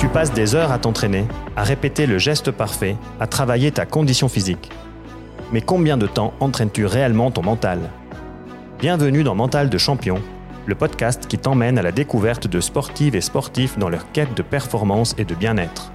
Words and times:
Tu 0.00 0.08
passes 0.08 0.32
des 0.32 0.54
heures 0.54 0.72
à 0.72 0.78
t'entraîner, 0.78 1.26
à 1.56 1.62
répéter 1.62 2.06
le 2.06 2.16
geste 2.16 2.50
parfait, 2.50 2.96
à 3.20 3.26
travailler 3.26 3.70
ta 3.70 3.84
condition 3.84 4.30
physique. 4.30 4.70
Mais 5.52 5.60
combien 5.60 5.98
de 5.98 6.06
temps 6.06 6.32
entraînes-tu 6.40 6.86
réellement 6.86 7.30
ton 7.30 7.42
mental? 7.42 7.80
Bienvenue 8.78 9.24
dans 9.24 9.34
Mental 9.34 9.68
de 9.68 9.76
champion, 9.76 10.22
le 10.64 10.74
podcast 10.74 11.26
qui 11.26 11.36
t'emmène 11.36 11.78
à 11.78 11.82
la 11.82 11.92
découverte 11.92 12.46
de 12.46 12.62
sportives 12.62 13.14
et 13.14 13.20
sportifs 13.20 13.78
dans 13.78 13.90
leur 13.90 14.10
quête 14.10 14.34
de 14.34 14.40
performance 14.40 15.14
et 15.18 15.26
de 15.26 15.34
bien-être. 15.34 15.92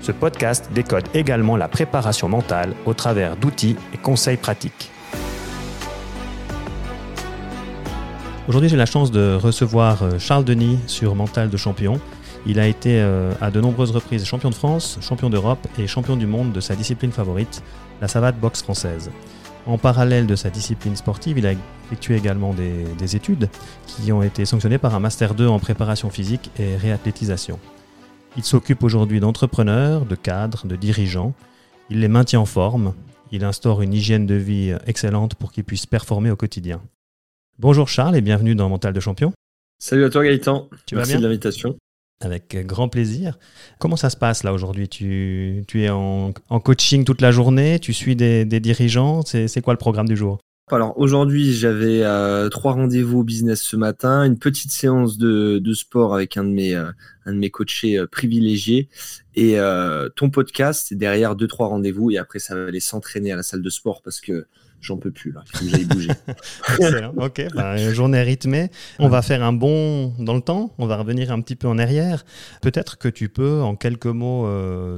Ce 0.00 0.10
podcast 0.10 0.70
décode 0.74 1.06
également 1.14 1.56
la 1.56 1.68
préparation 1.68 2.28
mentale 2.28 2.74
au 2.86 2.92
travers 2.92 3.36
d'outils 3.36 3.76
et 3.94 3.98
conseils 3.98 4.36
pratiques. 4.36 4.90
Aujourd'hui, 8.48 8.68
j'ai 8.68 8.76
la 8.76 8.86
chance 8.86 9.12
de 9.12 9.34
recevoir 9.34 10.02
euh, 10.02 10.18
Charles 10.18 10.44
Denis 10.44 10.78
sur 10.86 11.14
Mental 11.14 11.50
de 11.50 11.56
champion. 11.56 12.00
Il 12.46 12.60
a 12.60 12.66
été 12.66 13.00
euh, 13.00 13.32
à 13.40 13.50
de 13.50 13.60
nombreuses 13.60 13.90
reprises 13.90 14.24
champion 14.24 14.50
de 14.50 14.54
France, 14.54 14.98
champion 15.00 15.30
d'Europe 15.30 15.66
et 15.78 15.86
champion 15.86 16.16
du 16.16 16.26
monde 16.26 16.52
de 16.52 16.60
sa 16.60 16.76
discipline 16.76 17.12
favorite, 17.12 17.62
la 18.00 18.08
savate 18.08 18.38
boxe 18.38 18.62
française. 18.62 19.10
En 19.66 19.76
parallèle 19.76 20.26
de 20.26 20.36
sa 20.36 20.48
discipline 20.48 20.96
sportive, 20.96 21.38
il 21.38 21.46
a 21.46 21.52
effectué 21.52 22.16
également 22.16 22.54
des, 22.54 22.84
des, 22.98 23.16
études 23.16 23.50
qui 23.86 24.12
ont 24.12 24.22
été 24.22 24.44
sanctionnées 24.46 24.78
par 24.78 24.94
un 24.94 25.00
Master 25.00 25.34
2 25.34 25.46
en 25.46 25.58
préparation 25.58 26.08
physique 26.08 26.50
et 26.58 26.76
réathlétisation. 26.76 27.58
Il 28.36 28.44
s'occupe 28.44 28.82
aujourd'hui 28.82 29.20
d'entrepreneurs, 29.20 30.06
de 30.06 30.14
cadres, 30.14 30.66
de 30.66 30.76
dirigeants. 30.76 31.34
Il 31.90 32.00
les 32.00 32.08
maintient 32.08 32.40
en 32.40 32.46
forme. 32.46 32.94
Il 33.30 33.44
instaure 33.44 33.82
une 33.82 33.92
hygiène 33.92 34.26
de 34.26 34.36
vie 34.36 34.74
excellente 34.86 35.34
pour 35.34 35.52
qu'ils 35.52 35.64
puissent 35.64 35.86
performer 35.86 36.30
au 36.30 36.36
quotidien. 36.36 36.80
Bonjour 37.58 37.88
Charles 37.88 38.16
et 38.16 38.20
bienvenue 38.20 38.54
dans 38.54 38.68
Mental 38.68 38.92
de 38.92 39.00
Champion. 39.00 39.32
Salut 39.78 40.04
à 40.04 40.10
toi 40.10 40.24
Gaëtan. 40.24 40.68
Tu 40.86 40.94
Merci 40.94 41.16
de 41.16 41.22
l'invitation. 41.22 41.76
Avec 42.20 42.56
grand 42.66 42.88
plaisir. 42.88 43.38
Comment 43.78 43.96
ça 43.96 44.10
se 44.10 44.16
passe 44.16 44.42
là 44.42 44.52
aujourd'hui? 44.52 44.88
Tu, 44.88 45.64
tu, 45.68 45.84
es 45.84 45.90
en, 45.90 46.32
en, 46.48 46.60
coaching 46.60 47.04
toute 47.04 47.20
la 47.20 47.30
journée, 47.30 47.78
tu 47.78 47.92
suis 47.92 48.16
des, 48.16 48.44
des 48.44 48.58
dirigeants, 48.58 49.22
c'est 49.22 49.60
quoi 49.60 49.72
le 49.72 49.78
programme 49.78 50.08
du 50.08 50.16
jour? 50.16 50.38
Alors 50.76 50.98
aujourd'hui, 50.98 51.52
j'avais 51.52 52.02
euh, 52.02 52.48
trois 52.48 52.72
rendez-vous 52.72 53.24
business 53.24 53.62
ce 53.62 53.76
matin, 53.76 54.24
une 54.24 54.38
petite 54.38 54.70
séance 54.70 55.18
de, 55.18 55.58
de 55.58 55.72
sport 55.72 56.14
avec 56.14 56.36
un 56.36 56.44
de 56.44 56.50
mes, 56.50 56.74
euh, 56.74 56.90
un 57.26 57.32
de 57.32 57.38
mes 57.38 57.50
coachés 57.50 57.98
euh, 57.98 58.06
privilégiés 58.06 58.88
et 59.34 59.56
ton 60.16 60.30
podcast. 60.30 60.92
derrière 60.94 61.36
deux 61.36 61.46
trois 61.46 61.68
rendez-vous 61.68 62.10
et 62.10 62.18
après 62.18 62.40
ça 62.40 62.56
va 62.56 62.66
aller 62.66 62.80
s'entraîner 62.80 63.30
à 63.30 63.36
la 63.36 63.44
salle 63.44 63.62
de 63.62 63.70
sport 63.70 64.02
parce 64.02 64.20
que 64.20 64.48
j'en 64.80 64.96
peux 64.96 65.12
plus 65.12 65.30
là, 65.30 65.44
il 65.46 65.56
faut 65.56 65.64
que 65.64 65.70
j'aille 65.70 65.84
bouger. 65.84 66.10
ok, 67.16 67.46
bah, 67.54 67.92
journée 67.92 68.22
rythmée. 68.22 68.70
On 68.98 69.08
va 69.08 69.22
faire 69.22 69.44
un 69.44 69.52
bond 69.52 70.12
dans 70.18 70.34
le 70.34 70.40
temps, 70.40 70.74
on 70.78 70.86
va 70.86 70.96
revenir 70.96 71.30
un 71.30 71.40
petit 71.40 71.54
peu 71.54 71.68
en 71.68 71.78
arrière. 71.78 72.24
Peut-être 72.62 72.98
que 72.98 73.08
tu 73.08 73.28
peux 73.28 73.60
en 73.60 73.76
quelques 73.76 74.06
mots 74.06 74.48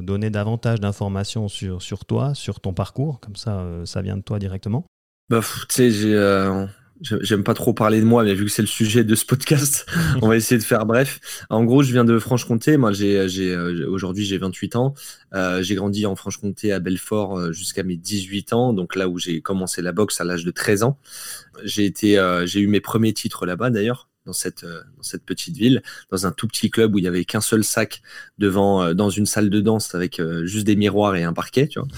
donner 0.01 0.31
davantage 0.31 0.81
d'informations 0.81 1.49
sur, 1.49 1.83
sur 1.83 2.07
toi, 2.07 2.35
sur 2.35 2.61
ton 2.61 2.73
parcours, 2.73 3.21
comme 3.21 3.37
ça 3.37 3.63
ça 3.85 4.01
vient 4.01 4.17
de 4.17 4.23
toi 4.23 4.39
directement. 4.39 4.87
Bah, 5.31 5.41
tu 5.41 5.65
sais, 5.71 5.91
j'ai 5.91 6.15
euh, 6.15 6.67
J'aime 7.03 7.45
pas 7.45 7.55
trop 7.55 7.73
parler 7.73 8.01
de 8.01 8.05
moi, 8.05 8.25
mais 8.25 8.35
vu 8.35 8.45
que 8.45 8.51
c'est 8.51 8.61
le 8.61 8.69
sujet 8.69 9.05
de 9.05 9.15
ce 9.15 9.25
podcast, 9.25 9.87
on 10.23 10.29
va 10.29 10.37
essayer 10.37 10.59
de 10.59 10.65
faire 10.65 10.85
bref. 10.85 11.19
En 11.49 11.65
gros, 11.65 11.83
je 11.83 11.93
viens 11.93 12.05
de 12.05 12.19
Franche-Comté. 12.19 12.77
Moi, 12.77 12.93
j'ai, 12.93 13.27
j'ai, 13.27 13.55
euh, 13.55 13.89
aujourd'hui, 13.89 14.25
j'ai 14.25 14.37
28 14.37 14.77
ans. 14.77 14.95
Euh, 15.33 15.63
j'ai 15.63 15.77
grandi 15.77 16.05
en 16.05 16.15
Franche-Comté 16.15 16.73
à 16.73 16.79
Belfort 16.79 17.39
euh, 17.39 17.53
jusqu'à 17.53 17.85
mes 17.85 17.97
18 17.97 18.53
ans, 18.53 18.75
donc 18.75 18.97
là 18.97 19.09
où 19.09 19.19
j'ai 19.19 19.41
commencé 19.41 19.81
la 19.81 19.93
boxe 19.93 20.21
à 20.21 20.25
l'âge 20.25 20.45
de 20.45 20.51
13 20.51 20.83
ans. 20.83 20.99
J'ai 21.65 21.87
été, 21.87 22.19
euh, 22.19 22.45
j'ai 22.45 22.61
eu 22.61 22.67
mes 22.67 22.81
premiers 22.81 23.15
titres 23.15 23.47
là-bas 23.47 23.71
d'ailleurs 23.71 24.10
dans 24.31 24.35
cette, 24.35 24.63
euh, 24.63 24.81
dans 24.97 25.03
cette 25.03 25.25
petite 25.25 25.57
ville, 25.57 25.83
dans 26.13 26.25
un 26.25 26.31
tout 26.31 26.47
petit 26.47 26.71
club 26.71 26.95
où 26.95 26.99
il 26.99 27.05
y 27.05 27.09
avait 27.09 27.25
qu'un 27.25 27.41
seul 27.41 27.65
sac 27.65 28.01
devant, 28.39 28.81
euh, 28.81 28.95
dans 28.95 29.11
une 29.11 29.27
salle 29.27 29.51
de 29.51 29.61
danse 29.61 29.93
avec 29.97 30.21
euh, 30.21 30.47
juste 30.47 30.67
des 30.67 30.77
miroirs 30.77 31.17
et 31.17 31.25
un 31.25 31.33
parquet, 31.33 31.67
tu 31.67 31.81
vois. 31.81 31.89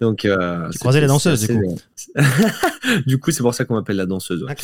Donc, 0.00 0.24
euh, 0.24 0.68
tu 0.70 0.78
croisais 0.80 1.00
les 1.00 1.06
danseuses, 1.06 1.46
du 1.46 1.56
coup. 1.56 1.78
du 3.06 3.18
coup, 3.18 3.30
c'est 3.30 3.42
pour 3.42 3.54
ça 3.54 3.64
qu'on 3.64 3.74
m'appelle 3.74 3.96
la 3.96 4.06
danseuse. 4.06 4.42
Ouais. 4.42 4.56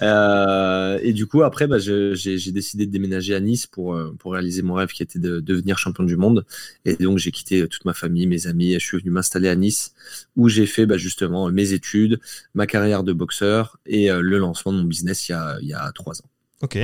Euh, 0.00 0.98
et 1.02 1.12
du 1.12 1.26
coup, 1.26 1.42
après, 1.42 1.66
bah, 1.66 1.78
j'ai 1.78 2.52
décidé 2.52 2.86
de 2.86 2.90
déménager 2.90 3.34
à 3.34 3.40
Nice 3.40 3.66
pour, 3.66 3.98
pour 4.18 4.32
réaliser 4.32 4.62
mon 4.62 4.74
rêve 4.74 4.88
qui 4.88 5.02
était 5.02 5.18
de, 5.18 5.40
de 5.40 5.40
devenir 5.40 5.76
champion 5.76 6.04
du 6.04 6.16
monde. 6.16 6.46
Et 6.86 6.96
donc, 6.96 7.18
j'ai 7.18 7.32
quitté 7.32 7.68
toute 7.68 7.84
ma 7.84 7.92
famille, 7.92 8.26
mes 8.26 8.46
amis, 8.46 8.72
et 8.72 8.78
je 8.78 8.86
suis 8.86 8.98
venu 8.98 9.10
m'installer 9.10 9.48
à 9.48 9.56
Nice 9.56 9.92
où 10.36 10.48
j'ai 10.48 10.66
fait 10.66 10.86
bah, 10.86 10.96
justement 10.96 11.50
mes 11.50 11.74
études, 11.74 12.18
ma 12.54 12.66
carrière 12.66 13.02
de 13.02 13.12
boxeur 13.12 13.78
et 13.84 14.08
le 14.08 14.38
lancement 14.38 14.72
de 14.72 14.78
mon 14.78 14.84
business 14.84 15.28
il 15.28 15.32
y 15.32 15.34
a, 15.34 15.58
il 15.60 15.68
y 15.68 15.74
a 15.74 15.92
trois 15.92 16.18
ans. 16.20 16.31
Ok. 16.62 16.78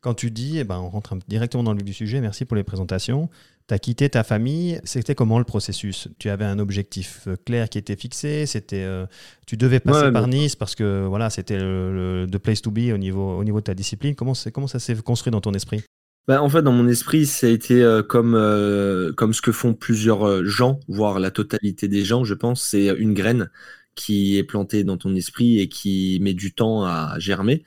Quand 0.00 0.14
tu 0.14 0.30
dis, 0.30 0.58
eh 0.58 0.64
ben, 0.64 0.78
on 0.78 0.88
rentre 0.88 1.14
directement 1.28 1.62
dans 1.62 1.72
le 1.72 1.78
vif 1.78 1.84
du 1.84 1.92
sujet, 1.92 2.20
merci 2.22 2.46
pour 2.46 2.56
les 2.56 2.64
présentations. 2.64 3.28
Tu 3.68 3.74
as 3.74 3.78
quitté 3.78 4.08
ta 4.08 4.24
famille, 4.24 4.80
c'était 4.84 5.14
comment 5.14 5.38
le 5.38 5.44
processus? 5.44 6.08
Tu 6.18 6.30
avais 6.30 6.46
un 6.46 6.58
objectif 6.58 7.28
euh, 7.28 7.36
clair 7.44 7.68
qui 7.68 7.76
était 7.76 7.96
fixé, 7.96 8.46
c'était, 8.46 8.82
euh, 8.82 9.04
tu 9.46 9.58
devais 9.58 9.78
passer 9.78 10.06
ouais, 10.06 10.12
par 10.12 10.26
Nice 10.26 10.56
parce 10.56 10.74
que 10.74 11.04
voilà, 11.06 11.28
c'était 11.28 11.58
le, 11.58 12.24
le, 12.24 12.38
place 12.38 12.62
to 12.62 12.70
be 12.70 12.90
au 12.94 12.96
niveau, 12.96 13.36
au 13.38 13.44
niveau 13.44 13.58
de 13.58 13.64
ta 13.64 13.74
discipline. 13.74 14.14
Comment, 14.14 14.32
comment 14.54 14.66
ça 14.66 14.78
s'est 14.78 14.96
construit 14.96 15.30
dans 15.30 15.42
ton 15.42 15.52
esprit? 15.52 15.82
Bah, 16.26 16.42
en 16.42 16.48
fait, 16.48 16.62
dans 16.62 16.72
mon 16.72 16.88
esprit, 16.88 17.26
ça 17.26 17.46
a 17.46 17.50
été 17.50 17.82
euh, 17.82 18.02
comme, 18.02 18.34
euh, 18.34 19.12
comme 19.12 19.34
ce 19.34 19.42
que 19.42 19.52
font 19.52 19.74
plusieurs 19.74 20.44
gens, 20.46 20.80
voire 20.88 21.20
la 21.20 21.30
totalité 21.30 21.88
des 21.88 22.04
gens, 22.04 22.24
je 22.24 22.34
pense, 22.34 22.62
c'est 22.62 22.86
une 22.86 23.12
graine 23.12 23.50
qui 23.94 24.38
est 24.38 24.44
planté 24.44 24.84
dans 24.84 24.96
ton 24.96 25.14
esprit 25.14 25.58
et 25.58 25.68
qui 25.68 26.18
met 26.22 26.34
du 26.34 26.52
temps 26.52 26.84
à 26.84 27.16
germer. 27.18 27.64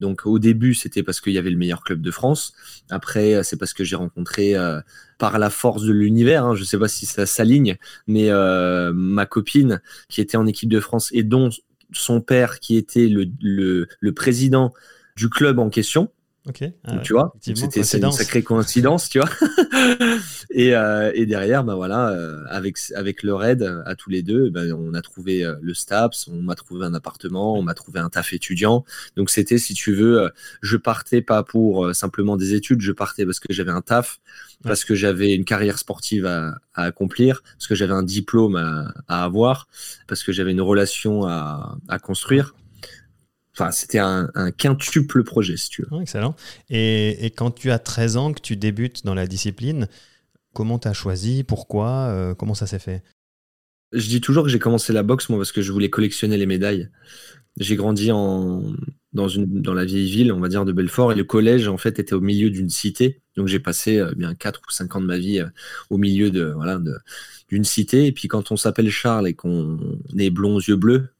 Donc 0.00 0.26
au 0.26 0.38
début, 0.38 0.74
c'était 0.74 1.02
parce 1.02 1.20
qu'il 1.20 1.32
y 1.32 1.38
avait 1.38 1.50
le 1.50 1.56
meilleur 1.56 1.82
club 1.82 2.00
de 2.00 2.10
France. 2.10 2.54
Après, 2.90 3.42
c'est 3.44 3.56
parce 3.56 3.74
que 3.74 3.84
j'ai 3.84 3.96
rencontré 3.96 4.54
euh, 4.54 4.80
par 5.18 5.38
la 5.38 5.50
force 5.50 5.82
de 5.82 5.92
l'univers, 5.92 6.44
hein, 6.44 6.54
je 6.54 6.60
ne 6.60 6.66
sais 6.66 6.78
pas 6.78 6.88
si 6.88 7.06
ça 7.06 7.26
s'aligne, 7.26 7.76
mais 8.06 8.30
euh, 8.30 8.92
ma 8.94 9.26
copine 9.26 9.80
qui 10.08 10.20
était 10.20 10.36
en 10.36 10.46
équipe 10.46 10.70
de 10.70 10.80
France 10.80 11.10
et 11.12 11.22
dont 11.22 11.50
son 11.92 12.20
père 12.20 12.60
qui 12.60 12.76
était 12.76 13.08
le, 13.08 13.26
le, 13.40 13.88
le 14.00 14.12
président 14.14 14.72
du 15.16 15.28
club 15.28 15.58
en 15.58 15.70
question, 15.70 16.10
Ok. 16.46 16.62
Tu 17.02 17.14
vois, 17.14 17.34
c'était 17.40 17.80
une 17.96 18.12
sacrée 18.12 18.42
coïncidence, 18.42 19.08
tu 19.08 19.18
vois. 19.18 19.30
et, 20.50 20.76
euh, 20.76 21.10
et, 21.14 21.24
derrière, 21.24 21.64
bah 21.64 21.74
voilà, 21.74 22.10
euh, 22.10 22.44
avec 22.50 22.76
avec 22.94 23.22
le 23.22 23.34
raid 23.34 23.62
à 23.62 23.94
tous 23.94 24.10
les 24.10 24.22
deux, 24.22 24.50
bah, 24.50 24.60
on 24.76 24.92
a 24.92 25.00
trouvé 25.00 25.42
euh, 25.42 25.54
le 25.62 25.72
STAPS, 25.72 26.28
on 26.28 26.42
m'a 26.42 26.54
trouvé 26.54 26.84
un 26.84 26.92
appartement, 26.92 27.54
on 27.58 27.62
m'a 27.62 27.72
trouvé 27.72 27.98
un 28.00 28.10
taf 28.10 28.34
étudiant. 28.34 28.84
Donc 29.16 29.30
c'était, 29.30 29.56
si 29.56 29.72
tu 29.72 29.94
veux, 29.94 30.20
euh, 30.20 30.28
je 30.60 30.76
partais 30.76 31.22
pas 31.22 31.42
pour 31.44 31.86
euh, 31.86 31.92
simplement 31.94 32.36
des 32.36 32.52
études, 32.52 32.82
je 32.82 32.92
partais 32.92 33.24
parce 33.24 33.40
que 33.40 33.50
j'avais 33.50 33.72
un 33.72 33.80
taf, 33.80 34.20
ouais. 34.64 34.68
parce 34.68 34.84
que 34.84 34.94
j'avais 34.94 35.34
une 35.34 35.46
carrière 35.46 35.78
sportive 35.78 36.26
à, 36.26 36.58
à, 36.74 36.82
accomplir, 36.82 37.42
parce 37.56 37.68
que 37.68 37.74
j'avais 37.74 37.94
un 37.94 38.02
diplôme 38.02 38.56
à, 38.56 38.92
à, 39.08 39.24
avoir, 39.24 39.66
parce 40.08 40.22
que 40.22 40.32
j'avais 40.32 40.52
une 40.52 40.60
relation 40.60 41.26
à, 41.26 41.78
à 41.88 41.98
construire. 41.98 42.54
Enfin, 43.56 43.70
c'était 43.70 44.00
un, 44.00 44.30
un, 44.34 44.50
quintuple 44.50 45.22
projet, 45.22 45.56
si 45.56 45.68
tu 45.68 45.82
veux. 45.82 45.88
Oh, 45.92 46.00
excellent. 46.00 46.34
Et, 46.70 47.24
et, 47.24 47.30
quand 47.30 47.52
tu 47.52 47.70
as 47.70 47.78
13 47.78 48.16
ans, 48.16 48.32
que 48.32 48.40
tu 48.40 48.56
débutes 48.56 49.04
dans 49.04 49.14
la 49.14 49.28
discipline, 49.28 49.86
comment 50.54 50.78
tu 50.80 50.88
as 50.88 50.92
choisi 50.92 51.44
Pourquoi 51.44 52.08
euh, 52.08 52.34
Comment 52.34 52.54
ça 52.54 52.66
s'est 52.66 52.80
fait? 52.80 53.04
Je 53.92 54.08
dis 54.08 54.20
toujours 54.20 54.42
que 54.42 54.50
j'ai 54.50 54.58
commencé 54.58 54.92
la 54.92 55.04
boxe, 55.04 55.28
moi, 55.28 55.38
parce 55.38 55.52
que 55.52 55.62
je 55.62 55.70
voulais 55.70 55.90
collectionner 55.90 56.36
les 56.36 56.46
médailles. 56.46 56.88
J'ai 57.58 57.76
grandi 57.76 58.10
en, 58.10 58.64
dans, 59.12 59.28
une, 59.28 59.62
dans 59.62 59.74
la 59.74 59.84
vieille 59.84 60.10
ville, 60.10 60.32
on 60.32 60.40
va 60.40 60.48
dire, 60.48 60.64
de 60.64 60.72
Belfort, 60.72 61.12
et 61.12 61.14
le 61.14 61.22
collège, 61.22 61.68
en 61.68 61.76
fait, 61.76 62.00
était 62.00 62.14
au 62.14 62.20
milieu 62.20 62.50
d'une 62.50 62.70
cité. 62.70 63.22
Donc, 63.36 63.46
j'ai 63.46 63.60
passé 63.60 63.98
euh, 63.98 64.12
bien 64.16 64.34
4 64.34 64.62
ou 64.68 64.72
5 64.72 64.96
ans 64.96 65.00
de 65.00 65.06
ma 65.06 65.18
vie 65.18 65.38
euh, 65.38 65.46
au 65.90 65.98
milieu 65.98 66.32
de 66.32 66.52
voilà 66.56 66.80
d'une 67.48 67.64
cité. 67.64 68.06
Et 68.06 68.12
puis, 68.12 68.26
quand 68.26 68.50
on 68.50 68.56
s'appelle 68.56 68.90
Charles 68.90 69.28
et 69.28 69.34
qu'on 69.34 69.78
est 70.18 70.30
blond 70.30 70.56
aux 70.56 70.60
yeux 70.60 70.74
bleus, 70.74 71.10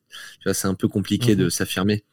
c'est 0.53 0.67
un 0.67 0.75
peu 0.75 0.89
compliqué 0.89 1.35
mmh. 1.35 1.39
de 1.39 1.49
s'affirmer. 1.49 2.05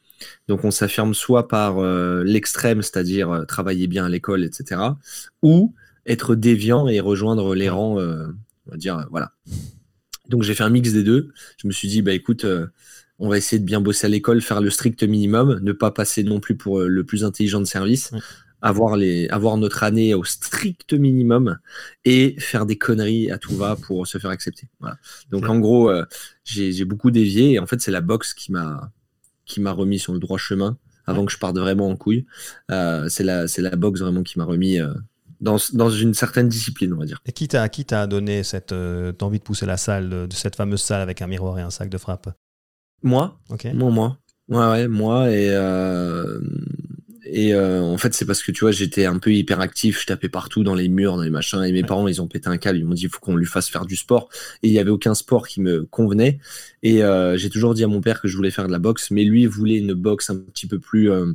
Donc 0.48 0.64
on 0.64 0.72
s'affirme 0.72 1.14
soit 1.14 1.48
par 1.48 1.80
euh, 1.80 2.24
l'extrême, 2.24 2.82
c'est-à-dire 2.82 3.30
euh, 3.32 3.46
travailler 3.46 3.88
bien 3.88 4.06
à 4.06 4.10
l'école, 4.10 4.44
etc., 4.44 4.82
ou 5.42 5.74
être 6.06 6.36
déviant 6.36 6.88
et 6.88 7.00
rejoindre 7.00 7.56
les 7.56 7.70
rangs, 7.70 8.00
euh, 8.00 8.28
on 8.68 8.72
va 8.72 8.78
dire, 8.78 9.08
voilà. 9.12 9.32
Donc 10.30 10.44
j'ai 10.44 10.56
fait 10.56 10.64
un 10.64 10.70
mix 10.70 10.92
des 10.92 11.04
deux. 11.04 11.32
Je 11.58 11.68
me 11.68 11.72
suis 11.72 11.88
dit, 11.88 12.02
bah 12.02 12.14
écoute, 12.14 12.46
on 13.20 13.30
va 13.30 13.38
essayer 13.38 13.60
de 13.60 13.66
bien 13.66 13.82
bosser 13.82 14.08
à 14.08 14.10
l'école, 14.10 14.42
faire 14.42 14.62
le 14.62 14.70
strict 14.70 15.04
minimum, 15.04 15.60
ne 15.62 15.72
pas 15.74 15.92
passer 15.92 16.24
non 16.24 16.40
plus 16.40 16.56
pour 16.56 16.80
le 16.80 17.04
plus 17.04 17.24
intelligent 17.24 17.60
de 17.60 17.66
service. 17.66 18.12
Avoir, 18.64 18.96
les, 18.96 19.28
avoir 19.30 19.58
notre 19.58 19.82
année 19.82 20.14
au 20.14 20.24
strict 20.24 20.94
minimum 20.94 21.58
et 22.06 22.36
faire 22.38 22.68
des 22.68 22.78
conneries 22.78 23.32
à 23.32 23.40
tout 23.40 23.56
va 23.56 23.76
pour 23.76 24.06
se 24.06 24.20
faire 24.20 24.30
accepter. 24.30 24.68
Voilà. 24.80 24.98
Donc, 25.32 25.50
en 25.50 25.60
gros, 25.60 25.92
j'ai 26.46 26.86
beaucoup 26.86 27.12
dévié 27.12 27.54
et 27.54 27.60
en 27.60 27.66
fait, 27.66 27.82
c'est 27.82 27.92
la 27.92 28.02
boxe 28.02 28.34
qui 28.34 28.52
m'a 28.52 28.92
qui 29.52 29.60
m'a 29.60 29.72
remis 29.72 30.00
sur 30.00 30.14
le 30.14 30.20
droit 30.20 30.38
chemin 30.38 30.78
avant 31.06 31.26
que 31.26 31.32
je 31.32 31.38
parte 31.38 31.58
vraiment 31.58 31.90
en 31.90 31.96
couille. 31.98 32.26
Euh, 32.70 33.10
c'est 33.10 33.24
la, 33.24 33.48
c'est 33.48 33.62
la 33.62 33.76
boxe 33.76 34.00
vraiment 34.00 34.24
qui 34.24 34.38
m'a 34.40 34.46
remis 34.46 34.80
euh, 34.80 34.94
dans, 35.42 35.58
dans, 35.74 35.90
une 35.90 36.14
certaine 36.14 36.48
discipline, 36.48 36.94
on 36.94 36.98
va 36.98 37.06
dire. 37.06 37.20
Et 37.26 37.34
qui 37.34 37.48
t'a, 37.48 38.08
donné 38.08 38.44
cette 38.44 38.72
euh, 38.72 39.12
envie 39.22 39.40
de 39.40 39.44
pousser 39.44 39.66
la 39.66 39.78
salle, 39.78 40.10
de, 40.10 40.26
de, 40.28 40.34
cette 40.34 40.56
fameuse 40.56 40.82
salle 40.82 41.02
avec 41.02 41.22
un 41.22 41.28
miroir 41.28 41.60
et 41.60 41.62
un 41.62 41.70
sac 41.70 41.90
de 41.90 41.98
frappe? 41.98 42.30
Moi? 43.04 43.38
Ok. 43.50 43.68
Moi, 43.74 43.92
moi. 43.92 44.18
Ouais, 44.48 44.66
ouais, 44.68 44.88
moi. 44.88 45.30
Et, 45.32 45.50
euh, 45.50 46.40
Et 47.34 47.54
euh, 47.54 47.82
en 47.82 47.98
fait, 47.98 48.14
c'est 48.14 48.26
parce 48.26 48.44
que 48.44 48.52
tu 48.52 48.66
vois, 48.66 48.72
j'étais 48.72 49.06
un 49.06 49.18
peu 49.18 49.32
hyperactif, 49.32 50.02
je 50.02 50.06
tapais 50.06 50.28
partout 50.28 50.66
dans 50.66 50.76
les 50.76 50.90
murs, 50.90 51.16
dans 51.16 51.24
les 51.24 51.30
machins, 51.30 51.64
et 51.64 51.72
mes 51.72 51.82
parents, 51.82 52.10
ils 52.10 52.22
ont 52.22 52.28
pété 52.28 52.50
un 52.50 52.58
câble, 52.58 52.80
ils 52.80 52.86
m'ont 52.86 52.94
dit, 52.94 53.04
il 53.04 53.10
faut 53.10 53.22
qu'on 53.22 53.38
lui 53.38 53.46
fasse 53.46 53.70
faire 53.70 53.86
du 53.86 53.96
sport. 53.96 54.28
Et 54.64 54.68
il 54.68 54.72
n'y 54.72 54.80
avait 54.80 54.90
aucun 54.90 55.16
sport 55.16 55.48
qui 55.48 55.62
me 55.62 55.86
convenait. 55.86 56.40
Et 56.84 57.04
euh, 57.04 57.38
j'ai 57.38 57.50
toujours 57.50 57.74
dit 57.74 57.86
à 57.86 57.88
mon 57.88 58.02
père 58.02 58.20
que 58.20 58.28
je 58.28 58.36
voulais 58.36 58.52
faire 58.52 58.68
de 58.68 58.72
la 58.74 58.80
boxe, 58.80 59.12
mais 59.12 59.24
lui 59.24 59.46
voulait 59.46 59.78
une 59.78 59.94
boxe 59.94 60.30
un 60.30 60.36
petit 60.36 60.68
peu 60.68 60.78
plus 60.78 61.10
euh, 61.10 61.32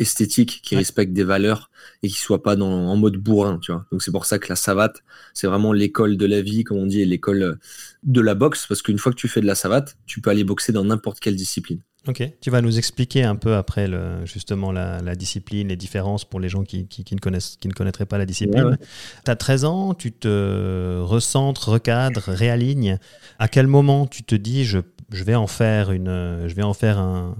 esthétique, 0.00 0.60
qui 0.64 0.74
respecte 0.74 1.12
des 1.12 1.22
valeurs 1.22 1.70
et 2.02 2.08
qui 2.08 2.18
soit 2.18 2.42
pas 2.42 2.56
dans, 2.56 2.88
en 2.88 2.96
mode 2.96 3.16
bourrin, 3.16 3.60
tu 3.62 3.70
vois. 3.70 3.86
Donc 3.92 4.02
c'est 4.02 4.10
pour 4.10 4.26
ça 4.26 4.40
que 4.40 4.48
la 4.48 4.56
savate, 4.56 5.04
c'est 5.34 5.46
vraiment 5.46 5.72
l'école 5.72 6.16
de 6.16 6.26
la 6.26 6.42
vie, 6.42 6.64
comme 6.64 6.78
on 6.78 6.86
dit, 6.86 7.00
et 7.00 7.06
l'école 7.06 7.60
de 8.02 8.20
la 8.20 8.34
boxe, 8.34 8.66
parce 8.66 8.82
qu'une 8.82 8.98
fois 8.98 9.12
que 9.12 9.18
tu 9.18 9.28
fais 9.28 9.40
de 9.40 9.46
la 9.46 9.54
savate, 9.54 9.96
tu 10.04 10.20
peux 10.20 10.30
aller 10.30 10.42
boxer 10.42 10.72
dans 10.72 10.84
n'importe 10.84 11.20
quelle 11.20 11.36
discipline. 11.36 11.80
Ok, 12.08 12.22
tu 12.40 12.50
vas 12.50 12.60
nous 12.62 12.78
expliquer 12.78 13.22
un 13.22 13.36
peu 13.36 13.54
après 13.54 13.86
le, 13.86 14.26
justement 14.26 14.72
la, 14.72 15.14
discipline, 15.14 15.68
les 15.68 15.76
différences 15.76 16.24
pour 16.24 16.40
les 16.40 16.48
gens 16.48 16.64
qui, 16.64 16.88
ne, 17.12 17.18
connaissent, 17.18 17.56
qui 17.60 17.68
ne 17.68 17.72
connaîtraient 17.72 18.06
pas 18.06 18.18
la 18.18 18.26
discipline. 18.26 18.76
Tu 19.24 19.30
as 19.30 19.36
13 19.36 19.64
ans, 19.64 19.94
tu 19.94 20.10
te 20.10 20.98
recentres, 21.00 21.68
recadres, 21.68 22.24
réalignes. 22.26 22.98
À 23.38 23.46
quel 23.46 23.68
moment 23.68 24.06
tu 24.06 24.24
te 24.24 24.34
dis 24.34 24.64
je, 24.64 24.80
je 25.12 25.22
vais 25.22 25.36
en 25.36 25.46
faire, 25.46 25.92
une, 25.92 26.48
je 26.48 26.54
vais 26.54 26.62
en 26.62 26.74
faire 26.74 26.98
un, 26.98 27.36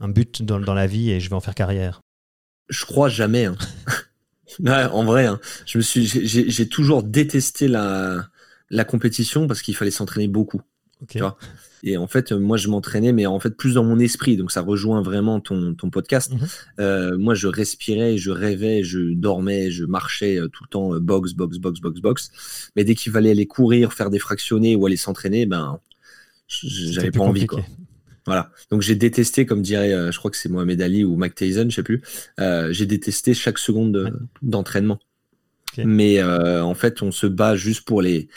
un 0.00 0.08
but 0.08 0.42
dans, 0.42 0.60
dans, 0.60 0.74
la 0.74 0.86
vie 0.86 1.10
et 1.10 1.20
je 1.20 1.28
vais 1.28 1.36
en 1.36 1.40
faire 1.40 1.54
carrière? 1.54 2.00
Je 2.70 2.86
crois 2.86 3.10
jamais. 3.10 3.44
Hein. 3.44 3.56
en 4.92 5.04
vrai, 5.04 5.26
hein. 5.26 5.38
je 5.66 5.76
me 5.76 5.82
suis, 5.82 6.06
j'ai 6.06 6.68
toujours 6.70 7.02
détesté 7.02 7.68
la, 7.68 8.28
la 8.70 8.84
compétition 8.84 9.46
parce 9.46 9.60
qu'il 9.60 9.76
fallait 9.76 9.90
s'entraîner 9.90 10.28
beaucoup. 10.28 10.62
Tu 11.08 11.18
vois? 11.18 11.36
Et 11.82 11.96
en 11.96 12.06
fait, 12.06 12.32
moi, 12.32 12.56
je 12.56 12.68
m'entraînais, 12.68 13.12
mais 13.12 13.26
en 13.26 13.38
fait, 13.38 13.50
plus 13.50 13.74
dans 13.74 13.84
mon 13.84 13.98
esprit. 13.98 14.36
Donc, 14.36 14.50
ça 14.50 14.60
rejoint 14.60 15.02
vraiment 15.02 15.40
ton, 15.40 15.74
ton 15.74 15.90
podcast. 15.90 16.32
Mhm. 16.32 16.48
Euh, 16.80 17.18
moi, 17.18 17.34
je 17.34 17.46
respirais, 17.46 18.16
je 18.16 18.30
rêvais, 18.30 18.82
je 18.82 19.14
dormais, 19.14 19.70
je 19.70 19.84
marchais 19.84 20.38
euh, 20.38 20.48
tout 20.48 20.64
le 20.64 20.68
temps, 20.68 20.98
box, 21.00 21.32
box, 21.32 21.58
box, 21.58 21.80
box, 21.80 22.00
box. 22.00 22.70
Mais 22.76 22.84
dès 22.84 22.94
qu'il 22.94 23.12
fallait 23.12 23.30
aller 23.30 23.46
courir, 23.46 23.92
faire 23.92 24.10
des 24.10 24.18
fractionnés 24.18 24.76
ou 24.76 24.86
aller 24.86 24.96
s'entraîner, 24.96 25.46
ben, 25.46 25.78
j'avais 26.48 27.10
pas 27.10 27.20
envie. 27.20 27.46
Quoi. 27.46 27.62
Voilà. 28.26 28.50
Donc 28.70 28.82
j'ai 28.82 28.96
détesté, 28.96 29.46
comme 29.46 29.62
dirait, 29.62 29.92
euh, 29.92 30.10
je 30.10 30.18
crois 30.18 30.30
que 30.30 30.36
c'est 30.36 30.48
Mohamed 30.48 30.82
Ali 30.82 31.04
ou 31.04 31.16
Mike 31.16 31.36
Tyson, 31.36 31.66
je 31.70 31.76
sais 31.76 31.82
plus. 31.82 32.02
Euh, 32.40 32.72
j'ai 32.72 32.86
détesté 32.86 33.34
chaque 33.34 33.58
seconde 33.58 34.18
d'entraînement. 34.42 34.98
Mais 35.78 36.20
euh, 36.20 36.64
en 36.64 36.74
fait, 36.74 37.02
on 37.02 37.12
se 37.12 37.26
bat 37.26 37.54
juste 37.54 37.84
pour 37.84 38.02
les 38.02 38.28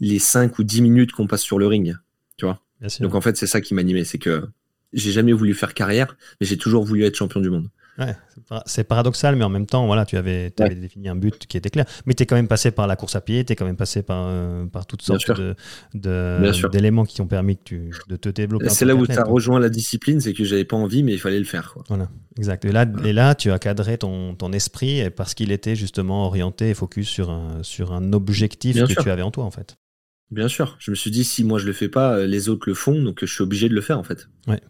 les 0.00 0.18
5 0.18 0.58
ou 0.58 0.64
10 0.64 0.80
minutes 0.80 1.12
qu'on 1.12 1.26
passe 1.26 1.42
sur 1.42 1.58
le 1.58 1.66
ring. 1.66 1.94
Tu. 2.88 3.02
Donc 3.02 3.14
en 3.14 3.20
fait, 3.20 3.36
c'est 3.36 3.46
ça 3.46 3.60
qui 3.60 3.74
m'animait, 3.74 4.04
c'est 4.04 4.18
que 4.18 4.48
j'ai 4.92 5.12
jamais 5.12 5.32
voulu 5.32 5.54
faire 5.54 5.74
carrière, 5.74 6.16
mais 6.40 6.46
j'ai 6.46 6.56
toujours 6.56 6.84
voulu 6.84 7.04
être 7.04 7.14
champion 7.14 7.40
du 7.40 7.50
monde. 7.50 7.68
Ouais, 7.98 8.16
c'est 8.64 8.84
paradoxal, 8.84 9.36
mais 9.36 9.44
en 9.44 9.50
même 9.50 9.66
temps, 9.66 9.84
voilà, 9.84 10.06
tu 10.06 10.16
avais, 10.16 10.50
défini 10.50 11.08
un 11.08 11.16
but 11.16 11.46
qui 11.46 11.58
était 11.58 11.68
clair. 11.68 11.84
Mais 12.06 12.14
tu 12.14 12.22
es 12.22 12.26
quand 12.26 12.36
même 12.36 12.48
passé 12.48 12.70
par 12.70 12.86
la 12.86 12.96
course 12.96 13.14
à 13.14 13.20
pied, 13.20 13.44
tu 13.44 13.52
es 13.52 13.56
quand 13.56 13.66
même 13.66 13.76
passé 13.76 14.02
par, 14.02 14.26
euh, 14.26 14.64
par 14.66 14.86
toutes 14.86 15.02
sortes 15.02 15.30
d'éléments 15.94 17.04
qui 17.04 17.20
ont 17.20 17.26
permis 17.26 17.58
de 17.70 18.16
te 18.16 18.28
développer. 18.30 18.70
C'est 18.70 18.86
là 18.86 18.94
où 18.94 19.06
tu 19.06 19.12
as 19.12 19.24
rejoint 19.24 19.60
la 19.60 19.68
discipline, 19.68 20.20
c'est 20.20 20.32
que 20.32 20.44
j'avais 20.44 20.64
pas 20.64 20.76
envie, 20.76 21.02
mais 21.02 21.12
il 21.12 21.20
fallait 21.20 21.38
le 21.38 21.44
faire. 21.44 21.76
Voilà, 21.88 22.08
exact. 22.38 22.64
Et 22.64 22.72
là, 22.72 22.86
et 23.04 23.12
là, 23.12 23.34
tu 23.34 23.50
as 23.50 23.58
cadré 23.58 23.98
ton, 23.98 24.34
ton 24.34 24.52
esprit 24.52 25.10
parce 25.10 25.34
qu'il 25.34 25.52
était 25.52 25.76
justement 25.76 26.26
orienté 26.26 26.70
et 26.70 26.74
focus 26.74 27.08
sur 27.08 27.30
un, 27.30 27.62
sur 27.62 27.92
un 27.92 28.12
objectif 28.14 28.82
que 28.82 29.02
tu 29.02 29.10
avais 29.10 29.22
en 29.22 29.30
toi, 29.30 29.44
en 29.44 29.50
fait. 29.50 29.76
Bien 30.30 30.46
sûr, 30.46 30.76
je 30.78 30.92
me 30.92 30.96
suis 30.96 31.10
dit 31.10 31.24
si 31.24 31.42
moi 31.42 31.58
je 31.58 31.66
le 31.66 31.72
fais 31.72 31.88
pas, 31.88 32.14
euh, 32.14 32.26
les 32.26 32.48
autres 32.48 32.68
le 32.68 32.74
font, 32.74 33.02
donc 33.02 33.18
je 33.20 33.32
suis 33.32 33.42
obligé 33.42 33.68
de 33.68 33.74
le 33.74 33.80
faire 33.80 33.98
en 33.98 34.04
fait. 34.04 34.28
Ouais. 34.46 34.60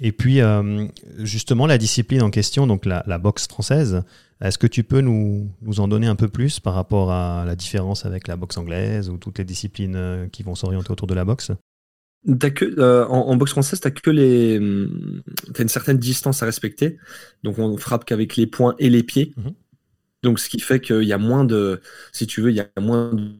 Et 0.00 0.12
puis 0.12 0.42
euh, 0.42 0.86
justement 1.18 1.66
la 1.66 1.78
discipline 1.78 2.20
en 2.20 2.30
question, 2.30 2.66
donc 2.66 2.84
la, 2.84 3.02
boxe 3.18 3.48
française, 3.48 4.02
est-ce 4.42 4.58
que 4.58 4.66
tu 4.66 4.84
peux 4.84 5.00
nous, 5.00 5.50
nous, 5.62 5.80
en 5.80 5.88
donner 5.88 6.08
un 6.08 6.14
peu 6.14 6.28
plus 6.28 6.60
par 6.60 6.74
rapport 6.74 7.10
à 7.10 7.44
la 7.46 7.56
différence 7.56 8.04
avec 8.04 8.28
la 8.28 8.36
boxe 8.36 8.58
anglaise 8.58 9.08
ou 9.08 9.16
toutes 9.16 9.38
les 9.38 9.44
disciplines 9.44 9.96
euh, 9.96 10.26
qui 10.28 10.42
vont 10.42 10.54
s'orienter 10.54 10.90
autour 10.90 11.06
de 11.06 11.14
la 11.14 11.24
boxe? 11.24 11.52
As 12.42 12.50
que, 12.50 13.08
en, 13.08 13.34
boxe 13.36 13.52
française, 13.52 13.80
tu 13.80 13.88
as 13.88 13.90
que 13.90 14.10
les. 14.10 14.58
Hum, 14.58 15.22
as 15.56 15.62
une 15.62 15.68
certaine 15.68 15.96
distance 15.96 16.42
à 16.42 16.46
respecter. 16.46 16.98
Donc 17.44 17.58
on 17.58 17.78
frappe 17.78 18.04
qu'avec 18.04 18.36
les 18.36 18.46
poings 18.46 18.74
et 18.78 18.90
les 18.90 19.02
pieds. 19.02 19.32
Mhm. 19.38 19.54
Donc 20.22 20.38
ce 20.38 20.50
qui 20.50 20.60
fait 20.60 20.80
qu'il 20.80 21.04
y 21.04 21.14
a 21.14 21.18
moins 21.18 21.44
de. 21.44 21.80
Si 22.12 22.26
tu 22.26 22.42
veux, 22.42 22.50
il 22.50 22.56
y 22.56 22.60
a 22.60 22.68
moins 22.78 23.14
de 23.14 23.30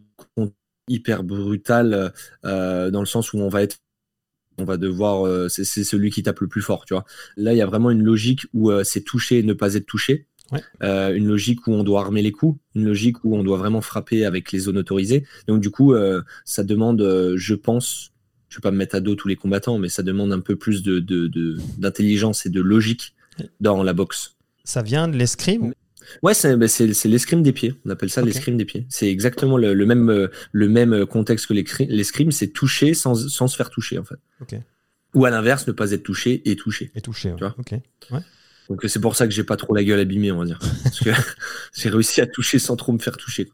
hyper 0.89 1.25
brutal 1.25 2.13
euh, 2.45 2.91
dans 2.91 3.01
le 3.01 3.07
sens 3.07 3.33
où 3.33 3.39
on 3.39 3.49
va 3.49 3.63
être 3.63 3.79
on 4.61 4.65
va 4.65 4.77
devoir 4.77 5.25
euh, 5.25 5.49
c'est 5.49 5.65
celui 5.65 6.11
qui 6.11 6.23
tape 6.25 6.41
le 6.41 6.49
plus 6.49 6.63
fort 6.63 6.85
tu 6.85 6.95
vois. 6.95 7.05
Là 7.37 7.55
il 7.55 7.57
y 7.57 7.63
a 7.63 7.67
vraiment 7.67 7.91
une 7.91 8.03
logique 8.03 8.47
où 8.55 8.71
euh, 8.71 8.83
c'est 8.85 9.03
toucher 9.03 9.39
et 9.39 9.43
ne 9.43 9.53
pas 9.53 9.75
être 9.75 9.87
touché. 9.87 10.27
Une 10.81 11.27
logique 11.27 11.67
où 11.67 11.73
on 11.73 11.85
doit 11.85 12.01
armer 12.01 12.23
les 12.23 12.33
coups 12.33 12.59
une 12.75 12.87
logique 12.87 13.23
où 13.23 13.37
on 13.37 13.45
doit 13.45 13.59
vraiment 13.59 13.83
frapper 13.83 14.25
avec 14.25 14.51
les 14.51 14.61
zones 14.61 14.79
autorisées. 14.79 15.27
Donc 15.47 15.61
du 15.61 15.71
coup 15.71 15.95
ça 16.45 16.65
demande 16.65 17.35
je 17.37 17.55
pense 17.55 18.13
je 18.49 18.57
vais 18.57 18.63
pas 18.63 18.71
me 18.71 18.79
mettre 18.79 18.95
à 18.95 19.01
dos 19.01 19.15
tous 19.15 19.29
les 19.29 19.37
combattants 19.37 19.77
mais 19.79 19.91
ça 19.91 20.03
demande 20.03 20.33
un 20.33 20.41
peu 20.41 20.57
plus 20.57 20.83
de 20.83 21.01
d'intelligence 21.77 22.47
et 22.47 22.49
de 22.49 22.63
logique 22.63 23.15
dans 23.61 23.83
la 23.83 23.93
boxe. 23.93 24.37
Ça 24.65 24.83
vient 24.83 25.07
de 25.09 25.17
l'escrime? 25.17 25.73
Ouais, 26.23 26.33
bah, 26.57 26.69
c'est 26.69 26.87
l'escrime 27.05 27.43
des 27.43 27.53
pieds. 27.53 27.75
On 27.85 27.91
appelle 27.91 28.11
ça 28.11 28.23
l'escrime 28.23 28.57
des 28.57 28.65
pieds. 28.65 28.87
C'est 28.89 29.09
exactement 29.09 29.57
le, 29.57 29.75
même, 29.87 30.11
euh, 30.11 30.29
le 30.53 30.69
même 30.69 31.07
contexte 31.07 31.47
que 31.47 31.55
l'escrime, 31.55 32.33
c'est 32.33 32.49
toucher 32.49 32.95
sans, 32.95 33.15
sans, 33.29 33.49
se 33.49 33.57
faire 33.57 33.71
toucher, 33.71 33.99
en 33.99 34.05
fait. 34.05 34.19
Ou 35.15 35.25
à 35.25 35.31
l'inverse, 35.31 35.67
ne 35.67 35.73
pas 35.73 35.93
être 35.93 36.03
touché 36.03 36.43
et 36.45 36.57
toucher. 36.57 36.91
Et 36.95 37.01
toucher, 37.01 37.33
tu 37.37 37.45
vois 37.45 37.55
ouais. 38.11 38.21
Donc 38.69 38.85
c'est 38.87 39.01
pour 39.01 39.17
ça 39.17 39.27
que 39.27 39.33
j'ai 39.33 39.45
pas 39.45 39.57
trop 39.57 39.75
la 39.75 39.83
gueule 39.83 40.01
abîmée, 40.01 40.31
on 40.31 40.39
va 40.39 40.45
dire. 40.45 40.59
Parce 40.83 41.01
que 41.01 41.11
j'ai 41.75 41.89
réussi 41.89 42.21
à 42.21 42.27
toucher 42.27 42.59
sans 42.59 42.77
trop 42.77 42.93
me 42.93 42.99
faire 42.99 43.17
toucher. 43.17 43.49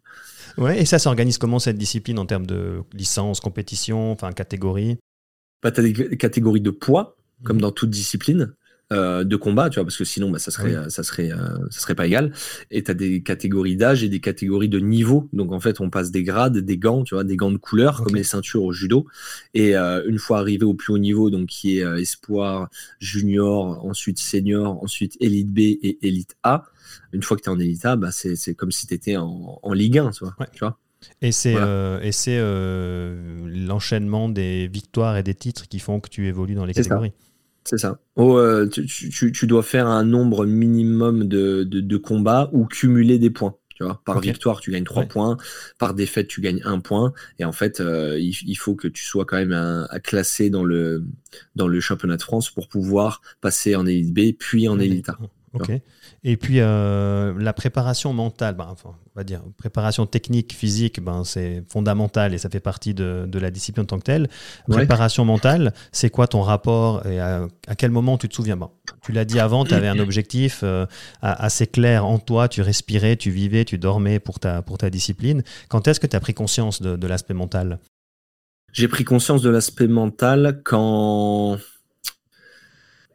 Ouais, 0.57 0.81
et 0.81 0.85
ça 0.85 0.99
s'organise 0.99 1.39
comment 1.39 1.59
cette 1.59 1.79
discipline 1.79 2.19
en 2.19 2.27
termes 2.27 2.47
de 2.47 2.83
licence, 2.93 3.41
compétition, 3.41 4.13
enfin 4.13 4.33
catégorie? 4.33 4.99
Bah, 5.63 5.71
Tu 5.71 5.81
as 5.81 5.83
des 5.85 6.17
catégories 6.17 6.61
de 6.61 6.71
poids, 6.71 7.17
comme 7.45 7.59
mmh. 7.59 7.61
dans 7.61 7.73
toute 7.73 7.91
discipline. 7.91 8.55
Euh, 8.95 9.25
de 9.25 9.37
combat, 9.37 9.71
tu 9.71 9.77
vois, 9.77 9.85
parce 9.85 9.97
que 9.97 10.05
sinon, 10.05 10.31
bah, 10.31 10.39
ça 10.39 10.51
serait, 10.51 10.89
ça 10.89 11.03
serait, 11.03 11.33
euh, 11.33 11.37
ça 11.71 11.81
serait 11.81 11.95
pas 11.95 12.07
égal. 12.07 12.33
Et 12.71 12.85
tu 12.85 12.91
as 12.91 12.95
des 12.95 13.23
catégories 13.23 13.77
d'âge 13.77 14.05
et 14.05 14.09
des 14.09 14.21
catégories 14.21 14.69
de 14.69 14.79
niveau. 14.79 15.29
Donc, 15.33 15.53
en 15.53 15.61
fait, 15.61 15.81
on 15.81 15.91
passe 15.91 16.11
des 16.11 16.23
grades, 16.23 16.59
des 16.59 16.79
gants, 16.79 17.03
tu 17.03 17.15
vois, 17.15 17.25
des 17.25 17.37
gants 17.37 17.51
de 17.51 17.57
couleur, 17.57 18.03
comme 18.05 18.15
les 18.15 18.25
ceintures 18.25 18.63
au 18.63 18.73
judo. 18.73 19.07
Et 19.53 19.77
euh, 19.77 20.03
une 20.07 20.19
fois 20.19 20.39
arrivé 20.39 20.65
au 20.65 20.75
plus 20.75 20.93
haut 20.93 20.99
niveau, 20.99 21.31
donc 21.31 21.49
qui 21.49 21.79
est 21.79 22.01
espoir, 22.01 22.69
junior, 23.01 23.85
ensuite 23.85 24.19
senior, 24.19 24.83
ensuite 24.83 25.17
élite 25.21 25.53
B 25.53 25.59
et 25.59 25.99
élite 26.03 26.37
A. 26.43 26.65
Une 27.13 27.23
fois 27.23 27.37
que 27.37 27.43
tu 27.43 27.49
es 27.49 27.53
en 27.53 27.59
élite 27.59 27.85
A, 27.85 27.97
bah, 27.97 28.11
c'est 28.13 28.55
comme 28.55 28.71
si 28.71 28.87
tu 28.87 28.95
étais 28.95 29.17
en, 29.17 29.59
en, 29.63 29.73
Ligue 29.73 29.99
1, 29.99 30.11
tu 30.11 30.25
vois. 30.25 30.35
Tu 30.53 30.61
vois 30.61 30.79
et 31.21 31.33
c'est 31.33 31.57
l'enchaînement 33.45 34.29
des 34.29 34.69
victoires 34.69 35.17
et 35.17 35.23
des 35.23 35.35
titres 35.35 35.69
qui 35.69 35.79
font 35.79 36.01
que 36.01 36.09
tu 36.09 36.27
évolues 36.29 36.55
dans 36.55 36.65
les 36.65 36.75
catégories. 36.75 37.13
C'est 37.65 37.79
ça. 37.79 37.99
Oh, 38.17 38.37
euh, 38.37 38.69
tu, 38.69 39.47
dois 39.47 39.63
faire 39.63 39.87
un 39.87 40.05
nombre 40.05 40.45
minimum 40.45 41.27
de, 41.27 41.97
combats 41.97 42.51
ou 42.53 42.67
cumuler 42.67 43.19
des 43.19 43.31
points. 43.31 43.57
Tu 43.75 43.83
vois, 43.83 44.01
par 44.05 44.21
victoire, 44.21 44.61
tu 44.61 44.71
gagnes 44.71 44.85
3 44.85 45.05
points. 45.07 45.37
Par 45.79 45.95
défaite, 45.95 46.29
tu 46.29 46.41
gagnes 46.41 46.61
1 46.65 46.79
point. 46.79 47.13
Et 47.41 47.45
en 47.45 47.51
fait, 47.51 47.81
euh, 47.81 48.19
il, 48.21 48.55
faut 48.55 48.77
que 48.77 48.87
tu 48.87 49.05
sois 49.05 49.25
quand 49.25 49.37
même 49.37 49.53
à, 49.53 49.99
classé 49.99 50.49
dans 50.49 50.63
le, 50.63 51.05
dans 51.57 51.67
le 51.67 51.81
championnat 51.81 52.17
de 52.17 52.23
France 52.23 52.51
pour 52.51 52.69
pouvoir 52.69 53.21
passer 53.41 53.75
en 53.75 53.85
élite 53.85 54.15
B, 54.15 54.37
puis 54.39 54.69
en 54.69 54.79
élite 54.79 55.09
A. 55.09 55.19
Ok. 55.55 55.71
Et 56.25 56.37
puis 56.37 56.57
euh, 56.59 57.33
la 57.39 57.53
préparation 57.53 58.13
mentale, 58.13 58.57
ben, 58.57 58.67
enfin, 58.69 58.91
on 59.15 59.21
va 59.21 59.23
dire 59.23 59.41
préparation 59.57 60.05
technique, 60.05 60.53
physique, 60.53 61.01
ben, 61.01 61.23
c'est 61.23 61.63
fondamental 61.71 62.35
et 62.35 62.39
ça 62.39 62.51
fait 62.51 62.61
partie 62.61 62.93
de, 62.93 63.25
de, 63.29 63.39
la 63.39 63.53
discipline 63.53 63.85
en 63.85 63.87
tant 63.87 63.99
que 63.99 64.05
telle. 64.05 64.29
Préparation 64.69 65.25
mentale, 65.25 65.73
c'est 65.93 66.11
quoi 66.11 66.27
ton 66.27 66.43
rapport 66.43 67.07
et 67.07 67.21
à, 67.21 67.47
quel 67.79 67.93
moment 67.93 68.19
tu 68.19 68.29
te 68.29 68.35
souviens? 68.35 68.57
Bon, 68.57 68.71
Tu 69.03 69.13
l'as 69.13 69.25
dit 69.25 69.39
avant, 69.39 69.65
tu 69.65 69.75
avais 69.75 69.89
un 69.89 69.99
objectif 70.01 70.61
euh, 70.65 70.87
assez 71.23 71.69
clair 71.69 72.05
en 72.05 72.19
toi, 72.19 72.49
tu 72.49 72.61
respirais, 72.61 73.17
tu 73.17 73.31
vivais, 73.31 73.65
tu 73.65 73.79
dormais 73.79 74.19
pour 74.19 74.41
ta, 74.41 74.61
pour 74.63 74.79
ta 74.79 74.91
discipline. 74.91 75.45
Quand 75.69 75.87
est-ce 75.87 76.01
que 76.01 76.09
tu 76.09 76.17
as 76.17 76.21
pris 76.21 76.35
conscience 76.35 76.83
de, 76.83 76.97
de 76.97 77.07
l'aspect 77.07 77.35
mental? 77.35 77.79
J'ai 78.73 78.89
pris 78.89 79.05
conscience 79.05 79.41
de 79.41 79.51
l'aspect 79.51 79.87
mental 79.87 80.63
quand 80.65 81.59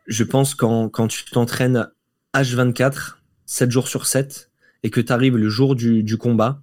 je 0.07 0.23
pense 0.23 0.55
quand, 0.55 0.89
quand 0.89 1.07
tu 1.07 1.25
t'entraînes 1.25 1.87
H24, 2.33 3.15
7 3.45 3.71
jours 3.71 3.87
sur 3.87 4.05
7, 4.05 4.51
et 4.83 4.89
que 4.89 5.01
tu 5.01 5.11
arrives 5.11 5.37
le 5.37 5.49
jour 5.49 5.75
du, 5.75 6.17
combat, 6.17 6.61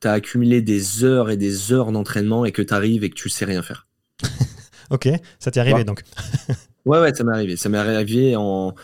tu 0.00 0.08
as 0.08 0.12
accumulé 0.12 0.62
des 0.62 1.04
heures 1.04 1.30
et 1.30 1.36
des 1.36 1.72
heures 1.72 1.92
d'entraînement 1.92 2.44
et 2.44 2.52
que 2.52 2.62
tu 2.62 2.74
arrives 2.74 3.04
et 3.04 3.10
que 3.10 3.14
tu 3.14 3.28
sais 3.28 3.44
rien 3.44 3.62
faire. 3.62 3.86
ok, 4.90 5.08
ça 5.38 5.50
t'est 5.50 5.60
arrivé 5.60 5.84
donc. 5.84 6.02
ouais, 6.84 7.00
ouais, 7.00 7.14
ça 7.14 7.24
m'est 7.24 7.32
arrivé. 7.32 7.56
Ça 7.56 7.68
m'est 7.68 7.78
arrivé 7.78 8.36
en, 8.36 8.74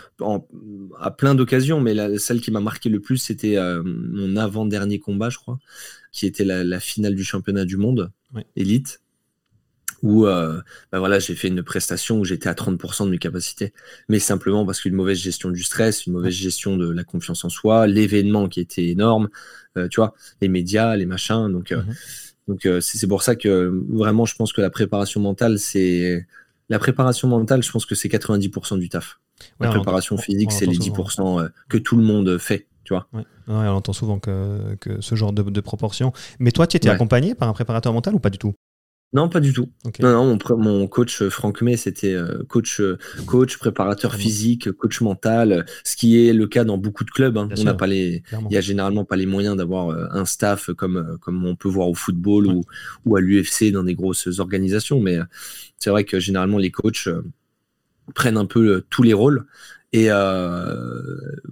à 0.99 1.11
plein 1.11 1.35
d'occasions, 1.35 1.81
mais 1.81 1.93
la, 1.93 2.19
celle 2.19 2.41
qui 2.41 2.51
m'a 2.51 2.61
marqué 2.61 2.89
le 2.89 3.01
plus, 3.01 3.19
c'était 3.19 3.57
euh, 3.57 3.83
mon 3.85 4.37
avant-dernier 4.37 5.01
combat, 5.01 5.29
je 5.29 5.39
crois, 5.39 5.59
qui 6.13 6.27
était 6.27 6.45
la, 6.45 6.81
finale 6.81 7.15
du 7.15 7.25
championnat 7.25 7.65
du 7.65 7.77
monde, 7.77 8.11
élite 8.57 9.02
où 10.03 10.27
euh, 10.27 10.61
bah 10.91 10.99
voilà, 10.99 11.19
j'ai 11.19 11.35
fait 11.35 11.49
une 11.49 11.63
prestation 11.63 12.19
où 12.19 12.25
j'étais 12.25 12.49
à 12.49 12.55
30% 12.55 13.07
de 13.07 13.11
mes 13.11 13.19
capacités, 13.19 13.73
mais 14.09 14.19
simplement 14.19 14.67
parce 14.67 14.81
qu'une 14.81 14.95
mauvaise 14.95 15.19
gestion 15.19 15.51
du 15.51 15.63
stress, 15.63 16.07
une 16.07 16.13
mauvaise 16.13 16.35
gestion 16.35 16.77
de 16.77 16.91
la 16.91 17.05
confiance 17.05 17.45
en 17.45 17.49
soi, 17.49 17.87
l'événement 17.87 18.49
qui 18.49 18.61
était 18.61 18.89
énorme, 18.89 19.29
euh, 19.77 19.89
tu 19.89 20.01
vois, 20.01 20.15
les 20.41 20.49
médias, 20.49 20.97
les 20.97 21.07
machins. 21.07 21.51
Donc, 21.51 21.71
euh, 21.71 21.83
mhm. 21.83 21.95
donc 22.49 22.83
c'est 22.83 23.07
pour 23.07 23.23
ça 23.23 23.37
que 23.37 23.73
vraiment, 23.91 24.27
je 24.27 24.35
pense 24.35 24.53
que 24.53 24.61
la 24.61 24.71
préparation 24.71 25.21
mentale, 25.21 25.59
c'est 25.59 26.27
la 26.69 26.79
préparation 26.79 27.29
mentale, 27.29 27.63
je 27.63 27.71
pense 27.71 27.87
que 27.87 27.95
c'est 27.95 28.09
90% 28.09 28.79
du 28.79 28.89
taf. 28.89 29.21
La 29.61 29.71
préparation 29.71 30.17
physique, 30.17 30.53
c'est 30.53 30.67
les 30.67 30.79
10% 30.79 31.49
que 31.69 31.79
tout 31.79 31.97
le 31.97 32.03
monde 32.03 32.39
fait. 32.39 32.67
Tu 32.85 32.95
vois 32.95 33.07
ouais. 33.13 33.25
on 33.47 33.55
entend 33.69 33.93
souvent 33.93 34.19
que, 34.19 34.75
que 34.81 35.01
ce 35.01 35.15
genre 35.15 35.33
de, 35.33 35.43
de, 35.43 35.61
proportion. 35.61 36.13
Mais 36.41 36.51
toi, 36.51 36.67
tu 36.67 36.77
étais 36.77 36.89
accompagné 36.89 37.37
par 37.37 37.49
un 37.49 37.53
préparateur 37.53 37.93
mental 37.93 38.15
ou 38.15 38.19
pas 38.19 38.31
du 38.31 38.39
tout? 38.39 38.55
Non, 39.15 39.29
pas 39.29 39.41
du 39.41 39.53
tout. 39.53 39.69
Non, 40.01 40.35
non, 40.35 40.39
mon, 40.57 40.87
coach 40.87 41.21
euh, 41.21 41.29
Franck 41.29 41.61
May, 41.61 41.77
c'était 41.77 42.15
euh, 42.15 42.43
coach, 42.49 42.81
euh, 42.81 42.97
coach, 43.27 43.59
préparateur 43.59 44.15
physique, 44.15 44.73
coach 44.73 45.03
mental, 45.03 45.67
ce 45.85 45.97
qui 45.97 46.27
est 46.27 46.33
le 46.33 46.47
cas 46.47 46.65
dans 46.65 46.79
beaucoup 46.79 47.05
de 47.05 47.11
clubs. 47.11 47.37
Hein. 47.37 47.51
On 47.59 47.65
n'a 47.65 47.75
pas 47.75 47.87
les, 47.87 48.23
il 48.49 48.55
y 48.55 48.57
a 48.57 48.63
généralement 48.63 49.05
pas 49.05 49.17
les 49.17 49.27
moyens 49.27 49.55
d'avoir 49.55 49.91
un 49.91 50.25
staff 50.25 50.71
comme 50.73 51.19
comme 51.21 51.45
on 51.45 51.57
peut 51.57 51.69
voir 51.69 51.89
au 51.89 51.95
football 51.95 52.47
ou, 52.47 52.63
ou 53.05 53.17
à 53.17 53.21
l'UFC 53.21 53.71
dans 53.71 53.85
des 53.85 53.95
grosses 53.95 54.39
organisations. 54.39 54.99
Mais 54.99 55.19
c'est 55.79 55.91
vrai 55.91 56.05
que 56.05 56.19
généralement 56.19 56.57
les 56.57 56.71
coachs 56.71 57.09
prennent 58.15 58.39
un 58.39 58.47
peu 58.47 58.83
tous 58.89 59.03
les 59.03 59.13
rôles. 59.13 59.45
Et 59.93 60.09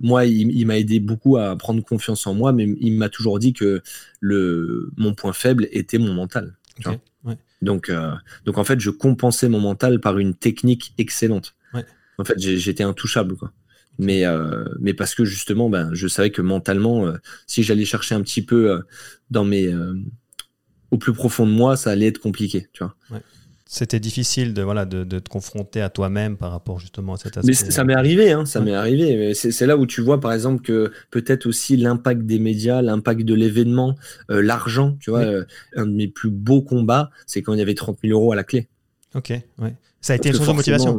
moi, 0.00 0.24
il, 0.24 0.66
m'a 0.66 0.78
aidé 0.78 0.98
beaucoup 0.98 1.36
à 1.36 1.54
prendre 1.56 1.84
confiance 1.84 2.26
en 2.26 2.32
moi, 2.32 2.52
mais 2.52 2.74
il 2.80 2.94
m'a 2.94 3.10
toujours 3.10 3.38
dit 3.38 3.52
que 3.52 3.82
le, 4.18 4.90
mon 4.96 5.12
point 5.12 5.34
faible 5.34 5.68
était 5.72 5.98
mon 5.98 6.14
mental. 6.14 6.56
Donc, 7.62 7.90
euh, 7.90 8.12
donc 8.44 8.58
en 8.58 8.64
fait, 8.64 8.80
je 8.80 8.90
compensais 8.90 9.48
mon 9.48 9.60
mental 9.60 10.00
par 10.00 10.18
une 10.18 10.34
technique 10.34 10.94
excellente. 10.98 11.54
En 12.18 12.24
fait, 12.24 12.38
j'étais 12.38 12.82
intouchable, 12.82 13.34
quoi. 13.36 13.50
Mais, 13.98 14.26
euh, 14.26 14.64
mais 14.78 14.92
parce 14.92 15.14
que 15.14 15.24
justement, 15.24 15.70
ben, 15.70 15.90
je 15.92 16.06
savais 16.06 16.30
que 16.30 16.42
mentalement, 16.42 17.06
euh, 17.06 17.16
si 17.46 17.62
j'allais 17.62 17.84
chercher 17.86 18.14
un 18.14 18.22
petit 18.22 18.42
peu 18.42 18.82
dans 19.30 19.44
mes, 19.44 19.74
au 20.90 20.98
plus 20.98 21.12
profond 21.12 21.46
de 21.46 21.52
moi, 21.52 21.76
ça 21.76 21.90
allait 21.90 22.06
être 22.06 22.18
compliqué, 22.18 22.68
tu 22.72 22.84
vois 22.84 22.94
c'était 23.72 24.00
difficile 24.00 24.52
de, 24.52 24.62
voilà, 24.62 24.84
de, 24.84 25.04
te 25.04 25.28
confronter 25.28 25.80
à 25.80 25.90
toi-même 25.90 26.36
par 26.36 26.50
rapport 26.50 26.80
justement 26.80 27.14
à 27.14 27.16
cet 27.18 27.36
aspect. 27.36 27.46
Mais 27.46 27.54
ça 27.54 27.84
m'est 27.84 27.94
arrivé, 27.94 28.32
hein, 28.32 28.44
ça 28.44 28.60
m'est 28.60 28.74
arrivé. 28.74 29.32
C'est 29.32 29.64
là 29.64 29.76
où 29.76 29.86
tu 29.86 30.00
vois, 30.00 30.18
par 30.18 30.32
exemple, 30.32 30.60
que 30.60 30.90
peut-être 31.12 31.46
aussi 31.46 31.76
l'impact 31.76 32.22
des 32.22 32.40
médias, 32.40 32.82
l'impact 32.82 33.20
de 33.20 33.32
l'événement, 33.32 33.94
euh, 34.32 34.42
l'argent, 34.42 34.96
tu 34.98 35.10
vois, 35.10 35.20
euh, 35.20 35.44
un 35.76 35.86
de 35.86 35.92
mes 35.92 36.08
plus 36.08 36.30
beaux 36.30 36.62
combats, 36.62 37.10
c'est 37.26 37.42
quand 37.42 37.52
il 37.52 37.60
y 37.60 37.62
avait 37.62 37.76
30 37.76 37.98
000 38.02 38.18
euros 38.18 38.32
à 38.32 38.34
la 38.36 38.42
clé. 38.42 38.66
Ok, 39.14 39.30
ouais. 39.30 39.74
Ça 40.00 40.14
a 40.14 40.16
été 40.16 40.30
une 40.30 40.34
source 40.34 40.48
de 40.48 40.54
motivation? 40.54 40.98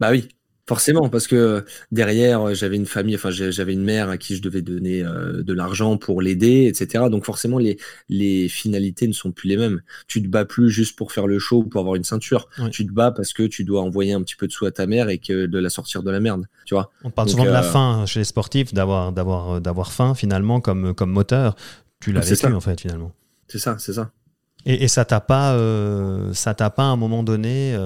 Bah 0.00 0.10
oui, 0.10 0.26
Forcément, 0.70 1.08
parce 1.08 1.26
que 1.26 1.64
derrière, 1.90 2.54
j'avais 2.54 2.76
une 2.76 2.86
famille, 2.86 3.16
enfin, 3.16 3.30
j'avais 3.32 3.72
une 3.72 3.82
mère 3.82 4.08
à 4.08 4.16
qui 4.16 4.36
je 4.36 4.40
devais 4.40 4.62
donner 4.62 5.02
euh, 5.02 5.42
de 5.42 5.52
l'argent 5.52 5.96
pour 5.96 6.22
l'aider, 6.22 6.72
etc. 6.72 7.06
Donc 7.10 7.24
forcément, 7.24 7.58
les, 7.58 7.76
les 8.08 8.48
finalités 8.48 9.08
ne 9.08 9.12
sont 9.12 9.32
plus 9.32 9.48
les 9.48 9.56
mêmes. 9.56 9.82
Tu 10.06 10.22
te 10.22 10.28
bats 10.28 10.44
plus 10.44 10.70
juste 10.70 10.94
pour 10.94 11.10
faire 11.10 11.26
le 11.26 11.40
show 11.40 11.56
ou 11.56 11.64
pour 11.64 11.80
avoir 11.80 11.96
une 11.96 12.04
ceinture. 12.04 12.48
Tu 12.70 12.86
te 12.86 12.92
bats 12.92 13.10
parce 13.10 13.32
que 13.32 13.42
tu 13.42 13.64
dois 13.64 13.82
envoyer 13.82 14.12
un 14.12 14.22
petit 14.22 14.36
peu 14.36 14.46
de 14.46 14.52
sous 14.52 14.64
à 14.64 14.70
ta 14.70 14.86
mère 14.86 15.08
et 15.08 15.18
que 15.18 15.46
de 15.46 15.58
la 15.58 15.70
sortir 15.70 16.04
de 16.04 16.10
la 16.12 16.20
merde, 16.20 16.46
tu 16.66 16.74
vois. 16.74 16.92
On 17.02 17.10
parle 17.10 17.30
souvent 17.30 17.46
de 17.46 17.50
la 17.50 17.64
euh, 17.64 17.72
faim 17.72 18.04
chez 18.06 18.20
les 18.20 18.24
sportifs, 18.24 18.72
d'avoir, 18.72 19.10
d'avoir, 19.10 19.60
d'avoir 19.60 19.90
faim 19.90 20.14
finalement 20.14 20.60
comme, 20.60 20.94
comme 20.94 21.10
moteur. 21.10 21.56
Tu 21.98 22.12
l'as 22.12 22.20
vécu 22.20 22.46
en 22.46 22.60
fait 22.60 22.80
finalement. 22.80 23.10
C'est 23.48 23.58
ça, 23.58 23.74
c'est 23.80 23.94
ça. 23.94 24.12
Et, 24.66 24.84
et 24.84 24.86
ça 24.88 25.04
t'a 25.04 25.20
pas, 25.20 25.54
euh, 25.54 26.32
ça 26.32 26.54
t'a 26.54 26.70
pas 26.70 26.84
à 26.84 26.90
un 26.92 26.96
moment 26.96 27.24
donné 27.24 27.76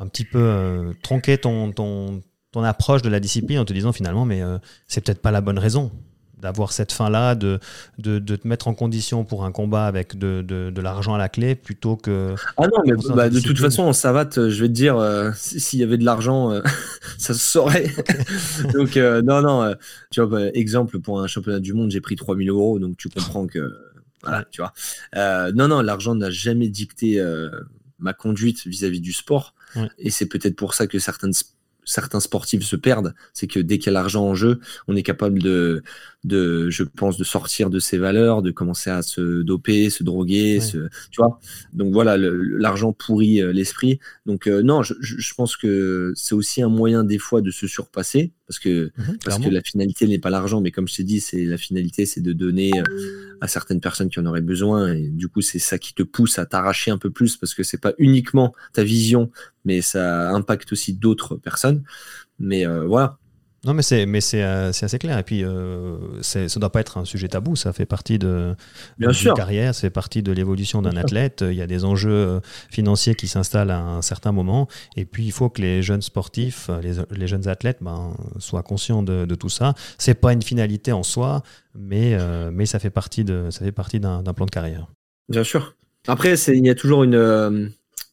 un 0.00 0.08
petit 0.08 0.24
peu 0.24 0.40
euh, 0.40 0.92
tronquer 1.02 1.38
ton, 1.38 1.70
ton, 1.72 2.22
ton, 2.52 2.64
approche 2.64 3.02
de 3.02 3.10
la 3.10 3.20
discipline 3.20 3.58
en 3.58 3.64
te 3.64 3.72
disant 3.72 3.92
finalement, 3.92 4.24
mais 4.24 4.42
euh, 4.42 4.58
c'est 4.88 5.04
peut-être 5.04 5.20
pas 5.20 5.30
la 5.30 5.42
bonne 5.42 5.58
raison 5.58 5.92
d'avoir 6.38 6.72
cette 6.72 6.90
fin-là, 6.90 7.34
de, 7.34 7.60
de, 7.98 8.18
de, 8.18 8.34
te 8.34 8.48
mettre 8.48 8.66
en 8.66 8.72
condition 8.72 9.26
pour 9.26 9.44
un 9.44 9.52
combat 9.52 9.84
avec 9.84 10.16
de, 10.16 10.40
de, 10.40 10.80
l'argent 10.80 11.12
à 11.12 11.18
la 11.18 11.28
clé 11.28 11.54
plutôt 11.54 11.96
que... 11.96 12.34
Ah 12.56 12.62
non, 12.62 12.82
mais 12.86 12.94
bah, 13.14 13.28
de 13.28 13.40
toute 13.40 13.58
façon, 13.58 13.82
en 13.82 13.92
savate, 13.92 14.48
je 14.48 14.62
vais 14.62 14.68
te 14.68 14.72
dire, 14.72 14.96
euh, 14.96 15.32
s'il 15.36 15.80
y 15.80 15.82
avait 15.82 15.98
de 15.98 16.04
l'argent, 16.06 16.58
ça 17.18 17.34
se 17.34 17.40
saurait. 17.40 17.92
donc, 18.72 18.96
non, 18.96 19.42
non, 19.42 19.74
tu 20.10 20.22
vois, 20.22 20.30
bah, 20.30 20.48
exemple, 20.54 20.98
pour 21.00 21.20
un 21.20 21.26
championnat 21.26 21.60
du 21.60 21.74
monde, 21.74 21.90
j'ai 21.90 22.00
pris 22.00 22.16
3000 22.16 22.48
euros, 22.48 22.78
donc 22.78 22.96
tu 22.96 23.10
comprends 23.10 23.46
que... 23.46 23.76
Voilà, 24.22 24.46
tu 24.50 24.62
vois. 24.62 24.72
non, 25.52 25.68
non, 25.68 25.82
l'argent 25.82 26.14
n'a 26.14 26.30
jamais 26.30 26.68
dicté 26.68 27.22
ma 27.98 28.14
conduite 28.14 28.66
vis-à-vis 28.66 29.02
du 29.02 29.12
sport. 29.12 29.54
Et 29.98 30.10
c'est 30.10 30.26
peut-être 30.26 30.56
pour 30.56 30.74
ça 30.74 30.86
que 30.86 30.98
certains 30.98 32.20
sportifs 32.20 32.62
se 32.62 32.76
perdent, 32.76 33.14
c'est 33.32 33.46
que 33.46 33.60
dès 33.60 33.78
qu'il 33.78 33.86
y 33.86 33.90
a 33.90 34.00
l'argent 34.00 34.24
en 34.24 34.34
jeu, 34.34 34.60
on 34.88 34.96
est 34.96 35.02
capable 35.02 35.40
de, 35.40 35.82
de, 36.24 36.68
je 36.68 36.82
pense, 36.82 37.16
de 37.16 37.24
sortir 37.24 37.70
de 37.70 37.78
ses 37.78 37.96
valeurs, 37.96 38.42
de 38.42 38.50
commencer 38.50 38.90
à 38.90 39.00
se 39.00 39.42
doper, 39.42 39.88
se 39.88 40.04
droguer, 40.04 40.58
tu 40.60 40.78
vois. 41.16 41.40
Donc 41.72 41.92
voilà, 41.92 42.16
l'argent 42.18 42.92
pourrit 42.92 43.40
euh, 43.42 43.52
l'esprit. 43.52 44.00
Donc 44.26 44.46
euh, 44.46 44.62
non, 44.62 44.82
je, 44.82 44.94
je, 45.00 45.34
pense 45.34 45.56
que 45.56 46.12
c'est 46.16 46.34
aussi 46.34 46.60
un 46.60 46.68
moyen 46.68 47.04
des 47.04 47.18
fois 47.18 47.40
de 47.40 47.50
se 47.50 47.66
surpasser, 47.66 48.32
parce 48.46 48.58
que, 48.58 48.92
mhm, 48.98 49.18
parce 49.24 49.38
que 49.38 49.48
la 49.48 49.62
finalité 49.62 50.06
n'est 50.06 50.18
pas 50.18 50.28
l'argent, 50.28 50.60
mais 50.60 50.70
comme 50.70 50.88
je 50.88 50.96
t'ai 50.96 51.04
dit, 51.04 51.20
c'est 51.20 51.44
la 51.44 51.56
finalité, 51.56 52.04
c'est 52.04 52.20
de 52.20 52.34
donner 52.34 52.70
euh, 52.76 53.38
à 53.40 53.48
certaines 53.48 53.80
personnes 53.80 54.10
qui 54.10 54.20
en 54.20 54.26
auraient 54.26 54.42
besoin, 54.42 54.92
et 54.92 55.08
du 55.08 55.28
coup, 55.28 55.40
c'est 55.40 55.58
ça 55.58 55.78
qui 55.78 55.94
te 55.94 56.02
pousse 56.02 56.38
à 56.38 56.44
t'arracher 56.44 56.90
un 56.90 56.98
peu 56.98 57.10
plus, 57.10 57.38
parce 57.38 57.54
que 57.54 57.62
c'est 57.62 57.80
pas 57.80 57.94
uniquement 57.96 58.54
ta 58.74 58.84
vision, 58.84 59.30
mais 59.64 59.80
ça 59.80 60.30
impacte 60.32 60.72
aussi 60.72 60.92
d'autres 60.92 61.36
personnes. 61.36 61.82
Mais 62.38 62.64
voilà, 62.64 63.18
non, 63.64 63.74
mais 63.74 63.82
c'est 63.82 64.06
mais 64.06 64.22
c'est 64.22 64.42
euh, 64.42 64.70
assez 64.70 64.98
clair. 64.98 65.18
Et 65.18 65.22
puis, 65.22 65.44
euh, 65.44 65.98
ça 66.22 66.40
ne 66.40 66.58
doit 66.58 66.72
pas 66.72 66.80
être 66.80 66.96
un 66.96 67.04
sujet 67.04 67.28
tabou. 67.28 67.56
Ça 67.56 67.74
fait 67.74 67.84
partie 67.84 68.18
de, 68.18 68.54
Bien 68.96 69.12
sûr. 69.12 69.34
carrière, 69.34 69.74
ça 69.74 69.82
fait 69.82 69.90
partie 69.90 70.22
de 70.22 70.32
l'évolution 70.32 70.80
d'un 70.80 70.96
athlète. 70.96 71.44
Il 71.46 71.56
y 71.56 71.60
a 71.60 71.66
des 71.66 71.84
enjeux 71.84 72.10
euh, 72.10 72.40
financiers 72.70 73.14
qui 73.14 73.28
s'installent 73.28 73.70
à 73.70 73.80
un 73.80 74.00
certain 74.00 74.32
moment. 74.32 74.66
Et 74.96 75.04
puis, 75.04 75.26
il 75.26 75.32
faut 75.32 75.50
que 75.50 75.60
les 75.60 75.82
jeunes 75.82 76.00
sportifs, 76.00 76.70
les, 76.82 76.94
les 77.10 77.26
jeunes 77.26 77.48
athlètes, 77.48 77.78
ben, 77.82 78.14
soient 78.38 78.62
conscients 78.62 79.02
de, 79.02 79.26
de 79.26 79.34
tout 79.34 79.50
ça. 79.50 79.74
C'est 79.98 80.14
pas 80.14 80.32
une 80.32 80.42
finalité 80.42 80.92
en 80.92 81.02
soi, 81.02 81.42
mais 81.74 82.16
mais 82.52 82.66
ça 82.66 82.78
fait 82.78 82.90
partie 82.90 83.24
de 83.24 83.48
ça 83.50 83.64
fait 83.64 83.72
partie 83.72 84.00
d'un 84.00 84.22
plan 84.22 84.46
de 84.46 84.50
carrière. 84.50 84.86
Bien 85.28 85.44
sûr. 85.44 85.76
Après, 86.08 86.34
il 86.34 86.66
y 86.66 86.70
a 86.70 86.74
toujours 86.74 87.04
une 87.04 87.70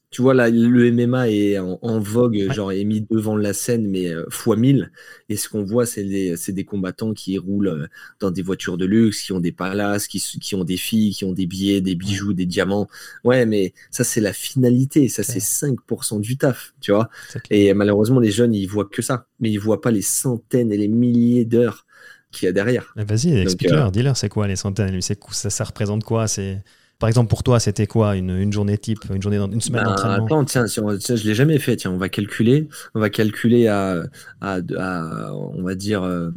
tu 0.09 0.21
vois, 0.21 0.33
là, 0.33 0.49
le 0.49 0.91
MMA 0.91 1.29
est 1.29 1.57
en, 1.59 1.99
vogue, 1.99 2.51
genre 2.53 2.71
est 2.71 2.85
mis 2.85 3.01
devant 3.01 3.35
la 3.35 3.51
scène, 3.53 3.87
mais 3.87 4.07
euh, 4.07 4.25
fois 4.29 4.55
1000. 4.55 4.89
Et 5.27 5.35
ce 5.35 5.49
qu'on 5.49 5.63
voit, 5.63 5.85
c'est 5.85 6.03
des, 6.05 6.35
des, 6.47 6.63
combattants 6.63 7.13
qui 7.13 7.37
roulent 7.37 7.67
euh, 7.67 7.87
dans 8.21 8.31
des 8.31 8.41
voitures 8.41 8.77
de 8.77 8.85
luxe, 8.85 9.21
qui 9.23 9.33
ont 9.33 9.41
des 9.41 9.51
palaces, 9.51 10.07
qui, 10.07 10.19
qui, 10.19 10.55
ont 10.55 10.63
des 10.63 10.77
filles, 10.77 11.13
qui 11.13 11.25
ont 11.25 11.33
des 11.33 11.45
billets, 11.45 11.81
des 11.81 11.95
bijoux, 11.95 12.31
des 12.31 12.45
diamants. 12.45 12.87
Ouais, 13.25 13.45
mais 13.45 13.73
ça, 13.91 14.05
c'est 14.05 14.21
la 14.21 14.31
finalité. 14.31 15.09
Ça, 15.09 15.23
c'est 15.23 15.39
5% 15.39 16.21
du 16.21 16.37
taf, 16.37 16.73
tu 16.79 16.93
vois. 16.93 17.09
Et 17.49 17.73
malheureusement, 17.73 18.21
les 18.21 18.31
jeunes, 18.31 18.53
ils 18.53 18.67
voient 18.67 18.87
que 18.89 19.01
ça. 19.01 19.27
Mais 19.41 19.51
ils 19.51 19.59
voient 19.59 19.81
pas 19.81 19.91
les 19.91 20.01
centaines 20.01 20.71
et 20.71 20.77
les 20.77 20.87
milliers 20.87 21.43
d'heures 21.43 21.85
qu'il 22.31 22.45
y 22.45 22.49
a 22.49 22.53
derrière. 22.53 22.93
Vas-y, 22.95 23.37
explique-leur, 23.37 23.87
euh, 23.87 23.91
dis-leur, 23.91 24.15
c'est 24.15 24.29
quoi 24.29 24.47
les 24.47 24.55
centaines? 24.55 24.99
Ça, 25.01 25.49
ça 25.49 25.63
représente 25.65 26.03
quoi? 26.03 26.27
C'est 26.27 26.63
par 26.99 27.09
exemple, 27.09 27.29
pour 27.29 27.43
toi, 27.43 27.59
c'était 27.59 27.85
quoi 27.85 28.15
une, 28.15 28.31
une, 28.31 28.51
journée 28.51 28.77
type, 28.77 28.99
une 29.13 29.21
journée, 29.21 29.37
une 29.37 29.61
semaine 29.61 29.83
bah, 29.83 29.89
d'entraînement? 29.89 30.25
Attends, 30.25 30.45
tiens, 30.45 30.65
tiens, 30.65 31.15
je 31.15 31.27
l'ai 31.27 31.35
jamais 31.35 31.59
fait. 31.59 31.75
Tiens, 31.75 31.91
on 31.91 31.97
va 31.97 32.09
calculer. 32.09 32.67
On 32.95 32.99
va 32.99 33.09
calculer 33.09 33.67
à, 33.67 34.03
à, 34.41 34.59
à 34.77 35.33
on 35.33 35.61
va 35.61 35.75
dire, 35.75 36.03
euh, 36.03 36.31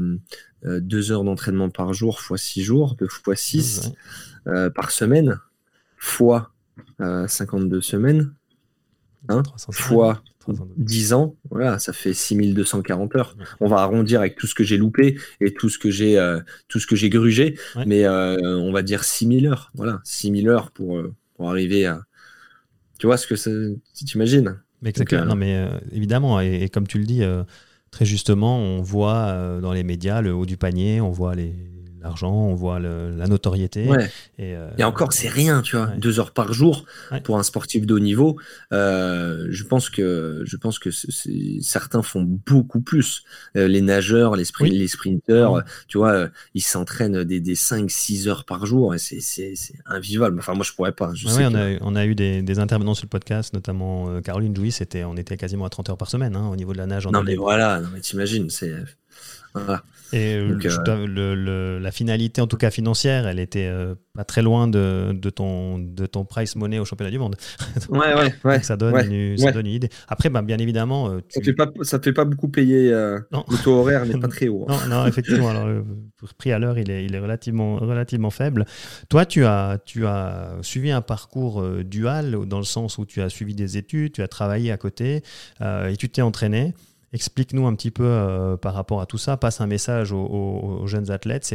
euh, 0.66 0.80
deux 0.80 1.12
heures 1.12 1.24
d'entraînement 1.24 1.70
par 1.70 1.94
jour 1.94 2.20
fois 2.20 2.36
six 2.36 2.62
jours, 2.62 2.94
deux 2.98 3.08
fois 3.08 3.36
six 3.36 3.92
euh, 4.46 4.68
par 4.68 4.90
semaine, 4.90 5.38
fois 5.96 6.52
52 6.98 7.80
semaines, 7.80 8.34
hein, 9.30 9.42
fois 9.70 10.22
10 10.48 11.12
ans, 11.12 11.36
voilà, 11.50 11.78
ça 11.78 11.92
fait 11.92 12.14
6240 12.14 13.16
heures. 13.16 13.36
On 13.60 13.68
va 13.68 13.78
arrondir 13.78 14.20
avec 14.20 14.36
tout 14.36 14.46
ce 14.46 14.54
que 14.54 14.64
j'ai 14.64 14.76
loupé 14.76 15.18
et 15.40 15.52
tout 15.52 15.68
ce 15.68 15.78
que 15.78 15.90
j'ai 15.90 16.18
euh, 16.18 16.40
tout 16.68 16.78
ce 16.78 16.86
que 16.86 16.96
j'ai 16.96 17.10
grugé, 17.10 17.58
mais 17.86 18.04
euh, 18.04 18.58
on 18.58 18.72
va 18.72 18.82
dire 18.82 19.04
6000 19.04 19.46
heures. 19.46 19.70
Voilà, 19.74 20.00
6000 20.04 20.48
heures 20.48 20.70
pour, 20.70 20.98
euh, 20.98 21.14
pour 21.36 21.50
arriver 21.50 21.86
à. 21.86 22.02
Tu 22.98 23.06
vois 23.06 23.16
ce 23.16 23.26
que 23.26 23.34
tu 23.94 24.04
t'imagines 24.04 24.60
Mais 24.82 24.90
exactement. 24.90 25.24
non, 25.24 25.34
mais 25.34 25.66
évidemment, 25.92 26.40
et, 26.40 26.68
comme 26.68 26.86
tu 26.86 26.98
le 26.98 27.04
dis 27.04 27.22
très 27.90 28.04
justement, 28.04 28.58
on 28.58 28.82
voit 28.82 29.58
dans 29.62 29.72
les 29.72 29.82
médias 29.82 30.20
le 30.20 30.34
haut 30.34 30.44
du 30.44 30.58
panier, 30.58 31.00
on 31.00 31.10
voit 31.10 31.34
les, 31.34 31.54
l'argent, 32.02 32.32
on 32.32 32.54
voit 32.54 32.78
la 32.78 33.26
notoriété. 33.26 33.88
Et, 34.38 34.56
et, 34.78 34.84
encore, 34.84 35.12
c'est 35.12 35.28
rien, 35.28 35.62
tu 35.62 35.76
vois. 35.76 35.86
Deux 35.98 36.20
heures 36.20 36.32
par 36.32 36.52
jour 36.52 36.84
pour 37.24 37.38
un 37.38 37.42
sportif 37.42 37.86
de 37.86 37.94
haut 37.94 38.00
niveau. 38.00 38.38
je 38.70 39.64
pense 39.64 39.90
que, 39.90 40.42
je 40.44 40.56
pense 40.56 40.78
que 40.78 40.90
certains 41.60 42.02
font 42.02 42.22
beaucoup 42.22 42.80
plus. 42.80 43.24
les 43.54 43.80
nageurs, 43.80 44.36
les, 44.36 44.44
les 44.60 44.88
sprinteurs, 44.88 45.62
tu 45.88 45.98
vois, 45.98 46.28
ils 46.54 46.62
s'entraînent 46.62 47.24
des, 47.24 47.40
des 47.40 47.54
5-6 47.54 48.28
heures 48.28 48.44
par 48.44 48.66
jour 48.66 48.94
et 48.94 48.98
c'est 48.98 49.54
invivable. 49.86 50.38
Enfin, 50.38 50.54
moi, 50.54 50.64
je 50.64 50.72
pourrais 50.72 50.92
pas. 50.92 51.12
on, 51.26 51.54
a, 51.54 51.78
on, 51.80 51.96
a, 51.96 52.06
eu 52.06 52.14
des, 52.14 52.42
des, 52.42 52.58
intervenants 52.58 52.94
sur 52.94 53.04
le 53.04 53.10
podcast, 53.10 53.54
notamment 53.54 54.20
Caroline 54.22 54.54
Jouy, 54.54 54.72
c'était, 54.72 55.04
on 55.04 55.16
était 55.16 55.36
quasiment 55.36 55.64
à 55.64 55.70
30 55.70 55.90
heures 55.90 55.98
par 55.98 56.10
semaine 56.10 56.36
hein, 56.36 56.48
au 56.48 56.56
niveau 56.56 56.72
de 56.72 56.78
la 56.78 56.86
nage. 56.86 57.06
En 57.06 57.10
non, 57.10 57.22
mais 57.22 57.36
voilà, 57.36 57.80
non, 57.80 57.88
mais 57.92 58.00
t'imagines, 58.00 58.50
c'est. 58.50 58.74
Et 60.12 60.36
euh, 60.36 60.58
euh, 60.88 61.80
la 61.80 61.92
finalité, 61.92 62.40
en 62.40 62.46
tout 62.46 62.56
cas 62.56 62.70
financière, 62.70 63.26
elle 63.26 63.38
était 63.38 63.66
euh, 63.66 63.94
pas 64.14 64.24
très 64.24 64.42
loin 64.42 64.66
de, 64.66 65.12
de, 65.12 65.30
ton, 65.30 65.78
de 65.78 66.06
ton 66.06 66.24
price 66.24 66.56
money 66.56 66.78
au 66.78 66.84
championnat 66.84 67.10
du 67.10 67.18
monde. 67.18 67.36
ouais, 67.88 68.14
ouais, 68.14 68.34
ouais. 68.44 68.62
ça, 68.62 68.76
donne 68.76 69.12
une, 69.12 69.38
ça 69.38 69.52
donne 69.52 69.66
une 69.66 69.74
idée. 69.74 69.88
Après, 70.08 70.28
bah, 70.28 70.42
bien 70.42 70.58
évidemment. 70.58 71.10
Ça 71.28 71.40
fait 71.42 71.52
pas, 71.52 71.68
ça 71.82 72.00
fait 72.00 72.12
pas 72.12 72.24
beaucoup 72.24 72.48
payer. 72.48 72.90
Le 72.90 73.62
taux 73.62 73.80
horaire 73.80 74.04
n'est 74.06 74.18
pas 74.18 74.28
très 74.28 74.48
haut. 74.48 74.66
Hein. 74.68 74.76
Non, 74.88 75.02
non, 75.02 75.06
effectivement. 75.06 75.48
alors, 75.48 75.68
le 75.68 75.84
prix 76.38 76.52
à 76.52 76.58
l'heure, 76.58 76.78
il 76.78 76.90
est, 76.90 77.04
il 77.04 77.14
est 77.14 77.20
relativement, 77.20 77.76
relativement 77.76 78.30
faible. 78.30 78.64
Toi, 79.08 79.26
tu 79.26 79.44
as, 79.44 79.78
tu 79.84 80.06
as 80.06 80.56
suivi 80.62 80.90
un 80.90 81.02
parcours 81.02 81.64
dual 81.84 82.46
dans 82.46 82.58
le 82.58 82.64
sens 82.64 82.98
où 82.98 83.06
tu 83.06 83.22
as 83.22 83.28
suivi 83.28 83.54
des 83.54 83.76
études, 83.76 84.12
tu 84.12 84.22
as 84.22 84.28
travaillé 84.28 84.72
à 84.72 84.76
côté 84.76 85.22
et 85.60 85.96
tu 85.96 86.08
t'es 86.08 86.22
entraîné. 86.22 86.74
Explique-nous 87.12 87.66
un 87.66 87.74
petit 87.74 87.90
peu 87.90 88.04
euh, 88.04 88.56
par 88.56 88.72
rapport 88.72 89.00
à 89.00 89.06
tout 89.06 89.18
ça. 89.18 89.36
Passe 89.36 89.60
un 89.60 89.66
message 89.66 90.12
aux, 90.12 90.84
jeunes 90.86 91.10
athlètes. 91.10 91.52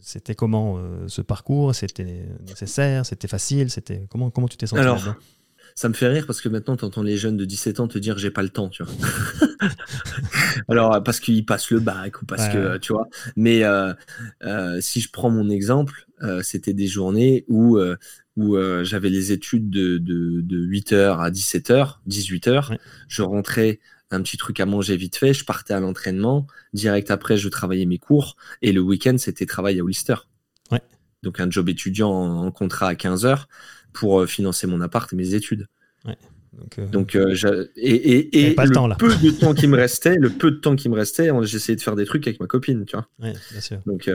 C'était 0.00 0.34
comment 0.34 0.78
euh, 0.78 1.06
ce 1.06 1.22
parcours? 1.22 1.72
C'était 1.76 2.26
nécessaire? 2.44 3.06
C'était 3.06 3.28
facile? 3.28 3.70
C'était 3.70 4.04
comment 4.10 4.30
comment 4.30 4.48
tu 4.48 4.56
t'es 4.56 4.66
senti 4.66 4.82
Alors, 4.82 5.00
ça 5.76 5.88
me 5.88 5.94
fait 5.94 6.08
rire 6.08 6.26
parce 6.26 6.40
que 6.40 6.48
maintenant 6.48 6.76
tu 6.76 6.84
entends 6.84 7.04
les 7.04 7.18
jeunes 7.18 7.36
de 7.36 7.44
17 7.44 7.78
ans 7.78 7.86
te 7.86 7.98
dire 7.98 8.18
j'ai 8.18 8.32
pas 8.32 8.42
le 8.42 8.48
temps, 8.48 8.68
tu 8.68 8.82
vois. 8.82 8.92
Alors 10.68 11.00
parce 11.04 11.20
qu'ils 11.20 11.46
passent 11.46 11.70
le 11.70 11.78
bac 11.78 12.22
ou 12.22 12.26
parce 12.26 12.48
que 12.48 12.76
tu 12.78 12.92
vois. 12.92 13.08
Mais 13.36 13.62
euh, 13.62 13.94
si 14.80 15.00
je 15.00 15.08
prends 15.12 15.30
mon 15.30 15.48
exemple, 15.50 16.08
c'était 16.42 16.74
des 16.74 16.88
journées 16.88 17.44
où 17.46 17.78
où 18.36 18.56
j'avais 18.82 19.10
les 19.10 19.30
études 19.30 19.70
de, 19.70 19.98
de, 19.98 20.66
8h 20.66 21.20
à 21.20 21.30
17h, 21.30 21.98
18h. 22.08 22.76
Je 23.06 23.22
rentrais 23.22 23.78
un 24.10 24.22
petit 24.22 24.36
truc 24.36 24.60
à 24.60 24.66
manger 24.66 24.96
vite 24.96 25.16
fait, 25.16 25.34
je 25.34 25.44
partais 25.44 25.74
à 25.74 25.80
l'entraînement, 25.80 26.46
direct 26.72 27.10
après 27.10 27.36
je 27.36 27.48
travaillais 27.48 27.86
mes 27.86 27.98
cours, 27.98 28.36
et 28.62 28.72
le 28.72 28.80
week-end 28.80 29.16
c'était 29.18 29.46
travail 29.46 29.80
à 29.80 29.82
Ulster. 29.82 30.16
Ouais. 30.70 30.80
Donc 31.22 31.40
un 31.40 31.50
job 31.50 31.68
étudiant 31.68 32.10
en, 32.10 32.50
contrat 32.50 32.88
à 32.88 32.94
15 32.94 33.26
heures 33.26 33.48
pour 33.92 34.20
euh, 34.20 34.26
financer 34.26 34.66
mon 34.66 34.80
appart 34.80 35.12
et 35.12 35.16
mes 35.16 35.34
études. 35.34 35.66
Ouais. 36.04 36.16
Donc, 36.90 37.16
euh, 37.16 37.36
euh, 37.44 37.66
et, 37.76 38.46
et, 38.46 38.54
le, 38.54 38.70
temps, 38.70 38.88
peu 38.96 39.14
de 39.14 39.30
temps 39.30 39.52
qui 39.52 39.66
me 39.66 39.76
restait, 39.76 40.16
le 40.16 40.30
peu 40.30 40.50
de 40.50 40.56
temps 40.56 40.74
qui 40.74 40.88
me 40.88 40.94
restait, 40.94 41.30
j'essayais 41.42 41.76
de 41.76 41.82
faire 41.82 41.96
des 41.96 42.06
trucs 42.06 42.26
avec 42.26 42.40
ma 42.40 42.46
copine, 42.46 42.86
tu 42.86 42.96
vois. 42.96 43.06
Ouais, 43.18 43.34
bien 43.50 43.60
sûr. 43.60 43.78
Donc, 43.84 44.10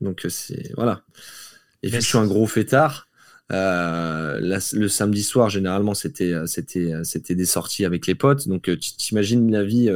donc 0.00 0.26
c'est 0.28 0.72
voilà. 0.74 1.02
Et 1.84 1.88
puis 1.90 2.00
je 2.00 2.06
suis 2.06 2.18
un 2.18 2.26
gros 2.26 2.48
fêtard. 2.48 3.06
Euh, 3.52 4.38
le 4.40 4.88
samedi 4.88 5.22
soir, 5.22 5.50
généralement, 5.50 5.94
c'était 5.94 6.32
euh, 6.32 6.46
euh, 6.76 7.04
c'était 7.04 7.34
des 7.34 7.44
sorties 7.44 7.84
avec 7.84 8.06
les 8.06 8.14
potes. 8.14 8.48
Donc, 8.48 8.64
tu 8.64 8.78
t'imagines 8.78 9.50
la 9.50 9.64
vie. 9.64 9.90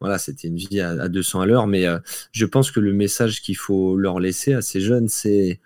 voilà, 0.00 0.18
c'était 0.18 0.48
une 0.48 0.56
vie 0.56 0.80
à, 0.80 1.08
200 1.08 1.40
à 1.40 1.46
l'heure. 1.46 1.66
Mais 1.66 1.86
je 2.32 2.46
pense 2.46 2.70
que 2.70 2.80
le 2.80 2.92
message 2.92 3.42
qu'il 3.42 3.56
faut 3.56 3.96
leur 3.96 4.20
laisser 4.20 4.54
à 4.54 4.62
ces 4.62 4.80
jeunes, 4.80 5.08
c'est 5.08 5.60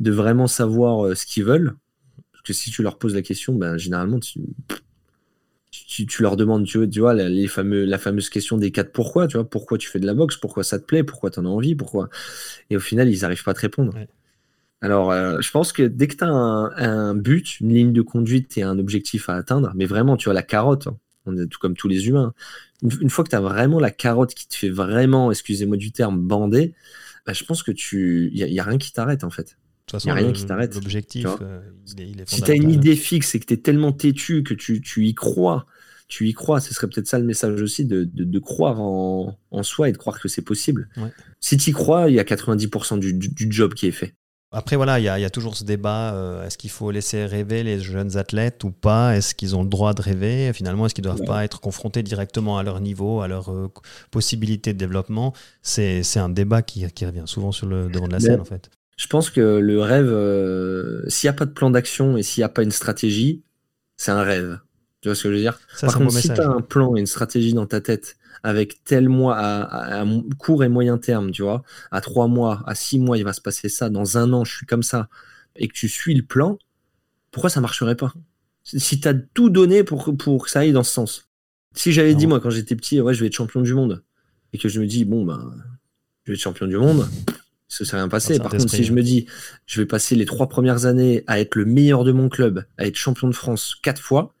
de 0.00 0.10
vraiment 0.10 0.46
savoir 0.46 1.16
ce 1.16 1.26
qu'ils 1.26 1.44
veulent. 1.44 1.74
Parce 2.32 2.42
que 2.42 2.52
si 2.52 2.70
tu 2.70 2.82
leur 2.82 2.98
poses 2.98 3.14
la 3.14 3.22
question, 3.22 3.54
ben, 3.54 3.76
généralement, 3.76 4.18
tu, 4.18 4.40
tu, 5.70 6.22
leur 6.22 6.36
demandes, 6.36 6.64
tu 6.66 6.78
vois, 7.00 7.14
les 7.14 7.48
la 7.86 7.98
fameuse 7.98 8.30
question 8.30 8.56
des 8.56 8.70
quatre 8.70 8.92
pourquoi, 8.92 9.26
tu 9.26 9.36
vois, 9.36 9.48
pourquoi 9.48 9.78
tu 9.78 9.88
fais 9.88 10.00
de 10.00 10.06
la 10.06 10.14
boxe, 10.14 10.36
pourquoi 10.36 10.64
ça 10.64 10.78
te 10.78 10.84
plaît, 10.84 11.04
pourquoi 11.04 11.30
tu 11.30 11.40
en 11.40 11.44
as 11.44 11.48
envie, 11.48 11.74
pourquoi? 11.74 12.08
Et 12.70 12.76
au 12.76 12.80
final, 12.80 13.08
ils 13.08 13.20
n'arrivent 13.22 13.44
pas 13.44 13.52
à 13.52 13.54
te 13.54 13.60
répondre. 13.60 13.94
Alors, 14.82 15.12
euh, 15.12 15.40
je 15.40 15.50
pense 15.52 15.72
que 15.72 15.84
dès 15.84 16.08
que 16.08 16.16
tu 16.16 16.24
as 16.24 16.28
un, 16.28 17.14
but, 17.14 17.60
une 17.60 17.72
ligne 17.72 17.92
de 17.92 18.02
conduite 18.02 18.58
et 18.58 18.62
un 18.62 18.78
objectif 18.78 19.28
à 19.28 19.36
atteindre, 19.36 19.72
mais 19.76 19.86
vraiment, 19.86 20.16
tu 20.16 20.28
as 20.28 20.32
la 20.32 20.42
carotte, 20.42 20.88
hein, 20.88 20.98
on 21.24 21.36
est 21.36 21.46
tout 21.46 21.60
comme 21.60 21.76
tous 21.76 21.88
les 21.88 22.08
humains. 22.08 22.34
Une, 22.82 23.08
fois 23.08 23.22
que 23.22 23.30
tu 23.30 23.36
as 23.36 23.40
vraiment 23.40 23.78
la 23.78 23.92
carotte 23.92 24.34
qui 24.34 24.48
te 24.48 24.56
fait 24.56 24.70
vraiment, 24.70 25.30
excusez-moi 25.30 25.76
du 25.76 25.92
terme, 25.92 26.20
bander, 26.20 26.74
bah, 27.24 27.32
je 27.32 27.44
pense 27.44 27.62
que 27.62 27.70
tu, 27.70 28.30
il 28.34 28.44
n'y 28.44 28.58
a, 28.58 28.64
rien 28.64 28.78
qui 28.78 28.92
t'arrête 28.92 29.22
en 29.22 29.30
fait. 29.30 29.56
Il 29.92 30.06
n'y 30.06 30.10
a 30.10 30.14
rien 30.14 30.32
qui 30.32 30.46
t'arrête. 30.46 30.74
L'objectif, 30.74 31.26
euh, 31.42 31.60
Si 32.26 32.42
tu 32.42 32.50
as 32.50 32.54
une 32.54 32.70
idée 32.70 32.96
fixe 32.96 33.34
et 33.34 33.40
que 33.40 33.46
tu 33.46 33.54
es 33.54 33.58
tellement 33.58 33.92
têtu 33.92 34.42
que 34.42 34.54
tu, 34.54 34.80
y 34.96 35.14
crois, 35.14 35.66
tu 36.08 36.28
y 36.28 36.32
crois, 36.32 36.60
ce 36.60 36.74
serait 36.74 36.88
peut-être 36.88 37.06
ça 37.06 37.18
le 37.18 37.24
message 37.24 37.60
aussi, 37.60 37.84
de, 37.84 38.38
croire 38.38 38.80
en, 38.80 39.62
soi 39.62 39.90
et 39.90 39.92
de 39.92 39.98
croire 39.98 40.20
que 40.20 40.28
c'est 40.28 40.42
possible. 40.42 40.88
Si 41.40 41.56
tu 41.56 41.70
y 41.70 41.72
crois, 41.72 42.08
il 42.08 42.14
y 42.14 42.20
a 42.20 42.24
90% 42.24 42.98
du, 42.98 43.52
job 43.52 43.74
qui 43.74 43.86
est 43.86 43.92
fait. 43.92 44.14
Après, 44.54 44.76
voilà, 44.76 45.00
il 45.00 45.04
y, 45.04 45.08
a 45.08 45.30
toujours 45.30 45.56
ce 45.56 45.64
débat. 45.64 46.14
Euh, 46.14 46.46
est-ce 46.46 46.58
qu'il 46.58 46.68
faut 46.68 46.90
laisser 46.90 47.24
rêver 47.24 47.62
les 47.62 47.80
jeunes 47.80 48.18
athlètes 48.18 48.64
ou 48.64 48.70
pas? 48.70 49.16
Est-ce 49.16 49.34
qu'ils 49.34 49.56
ont 49.56 49.62
le 49.62 49.68
droit 49.68 49.94
de 49.94 50.02
rêver? 50.02 50.52
Finalement, 50.52 50.84
est-ce 50.84 50.94
qu'ils 50.94 51.04
ne 51.04 51.10
doivent 51.10 51.26
pas 51.26 51.42
être 51.44 51.60
confrontés 51.60 52.02
directement 52.02 52.58
à 52.58 52.62
leur 52.62 52.80
niveau, 52.80 53.22
à 53.22 53.28
leurs 53.28 53.50
euh, 53.50 53.72
possibilités 54.10 54.74
de 54.74 54.78
développement? 54.78 55.32
C'est 55.62 56.02
un 56.16 56.28
débat 56.28 56.60
qui, 56.60 56.84
revient 56.84 57.22
souvent 57.24 57.50
sur 57.50 57.66
le 57.66 57.88
devant 57.88 58.08
de 58.08 58.12
la 58.12 58.20
scène, 58.20 58.40
en 58.40 58.44
fait. 58.44 58.70
Je 58.98 59.06
pense 59.06 59.30
que 59.30 59.40
le 59.40 59.80
rêve, 59.80 60.10
euh, 60.10 61.02
s'il 61.08 61.28
n'y 61.28 61.34
a 61.34 61.36
pas 61.36 61.46
de 61.46 61.50
plan 61.50 61.70
d'action 61.70 62.18
et 62.18 62.22
s'il 62.22 62.42
n'y 62.42 62.44
a 62.44 62.50
pas 62.50 62.62
une 62.62 62.70
stratégie, 62.70 63.42
c'est 63.96 64.10
un 64.10 64.22
rêve. 64.22 64.58
Tu 65.00 65.08
vois 65.08 65.16
ce 65.16 65.24
que 65.24 65.30
je 65.30 65.34
veux 65.34 65.40
dire? 65.40 65.58
Par 65.80 65.96
contre, 65.96 66.12
si 66.12 66.28
tu 66.28 66.40
as 66.40 66.48
un 66.48 66.60
plan 66.60 66.94
et 66.94 67.00
une 67.00 67.06
stratégie 67.06 67.54
dans 67.54 67.66
ta 67.66 67.80
tête 67.80 68.16
avec 68.42 68.82
tel 68.84 69.08
mois 69.08 69.36
à, 69.38 70.04
court 70.38 70.64
et 70.64 70.68
moyen 70.68 70.98
terme, 70.98 71.30
tu 71.30 71.42
vois, 71.42 71.62
à 71.90 72.00
trois 72.00 72.26
mois, 72.26 72.62
à 72.66 72.74
six 72.74 72.98
mois, 72.98 73.18
il 73.18 73.24
va 73.24 73.32
se 73.32 73.40
passer 73.40 73.68
ça, 73.68 73.88
dans 73.88 74.18
un 74.18 74.32
an, 74.32 74.44
je 74.44 74.56
suis 74.56 74.66
comme 74.66 74.82
ça, 74.82 75.08
et 75.56 75.68
que 75.68 75.72
tu 75.72 75.88
suis 75.88 76.14
le 76.14 76.22
plan, 76.22 76.58
pourquoi 77.30 77.50
ça 77.50 77.60
marcherait 77.60 77.96
pas? 77.96 78.12
Si 78.64 79.00
tu 79.00 79.08
as 79.08 79.14
tout 79.14 79.50
donné 79.50 79.84
pour, 79.84 80.16
pour 80.16 80.44
que 80.44 80.50
ça 80.50 80.60
aille 80.60 80.72
dans 80.72 80.84
ce 80.84 80.92
sens. 80.92 81.28
Si 81.74 81.92
j'avais 81.92 82.14
dit, 82.14 82.26
moi, 82.26 82.40
quand 82.40 82.50
j'étais 82.50 82.76
petit, 82.76 83.00
ouais, 83.00 83.14
je 83.14 83.20
vais 83.20 83.26
être 83.26 83.34
champion 83.34 83.60
du 83.60 83.74
monde, 83.74 84.02
et 84.52 84.58
que 84.58 84.68
je 84.68 84.80
me 84.80 84.86
dis, 84.86 85.04
bon, 85.04 85.24
ben, 85.24 85.54
je 86.24 86.32
vais 86.32 86.36
être 86.36 86.42
champion 86.42 86.66
du 86.66 86.76
monde, 86.76 87.08
ça 87.68 87.84
serait 87.84 87.98
rien 87.98 88.08
passé. 88.08 88.38
Par 88.38 88.50
contre, 88.50 88.68
si 88.68 88.84
je 88.84 88.92
me 88.92 89.02
dis, 89.02 89.26
je 89.66 89.80
vais 89.80 89.86
passer 89.86 90.14
les 90.14 90.26
trois 90.26 90.48
premières 90.48 90.84
années 90.84 91.24
à 91.26 91.40
être 91.40 91.54
le 91.54 91.64
meilleur 91.64 92.04
de 92.04 92.12
mon 92.12 92.28
club, 92.28 92.64
à 92.76 92.86
être 92.86 92.96
champion 92.96 93.28
de 93.28 93.34
France 93.34 93.76
quatre 93.82 94.02
fois, 94.02 94.34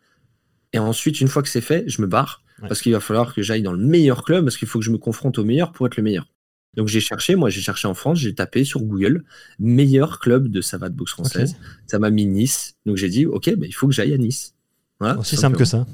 et 0.72 0.78
ensuite, 0.78 1.20
une 1.20 1.28
fois 1.28 1.42
que 1.42 1.48
c'est 1.48 1.60
fait, 1.60 1.84
je 1.86 2.02
me 2.02 2.06
barre, 2.06 2.41
parce 2.68 2.80
qu'il 2.80 2.92
va 2.92 3.00
falloir 3.00 3.34
que 3.34 3.42
j'aille 3.42 3.62
dans 3.62 3.72
le 3.72 3.84
meilleur 3.84 4.24
club, 4.24 4.44
parce 4.44 4.56
qu'il 4.56 4.68
faut 4.68 4.78
que 4.78 4.84
je 4.84 4.90
me 4.90 4.98
confronte 4.98 5.38
au 5.38 5.44
meilleur 5.44 5.72
pour 5.72 5.86
être 5.86 5.96
le 5.96 6.02
meilleur. 6.02 6.26
Donc 6.74 6.88
j'ai 6.88 7.00
cherché, 7.00 7.34
moi 7.34 7.50
j'ai 7.50 7.60
cherché 7.60 7.86
en 7.86 7.94
France, 7.94 8.18
j'ai 8.18 8.34
tapé 8.34 8.64
sur 8.64 8.80
Google 8.80 9.24
meilleur 9.58 10.20
club 10.20 10.48
de 10.48 10.60
savate 10.60 10.94
boxe 10.94 11.12
française. 11.12 11.56
Ça 11.86 11.98
m'a 11.98 12.10
mis 12.10 12.26
Nice. 12.26 12.76
Donc 12.86 12.96
j'ai 12.96 13.08
dit 13.08 13.26
ok, 13.26 13.54
bah, 13.56 13.66
il 13.66 13.74
faut 13.74 13.86
que 13.86 13.92
j'aille 13.92 14.14
à 14.14 14.18
Nice. 14.18 14.54
Voilà, 14.98 15.18
Aussi 15.18 15.36
simple 15.36 15.56
que 15.56 15.64
ça. 15.64 15.86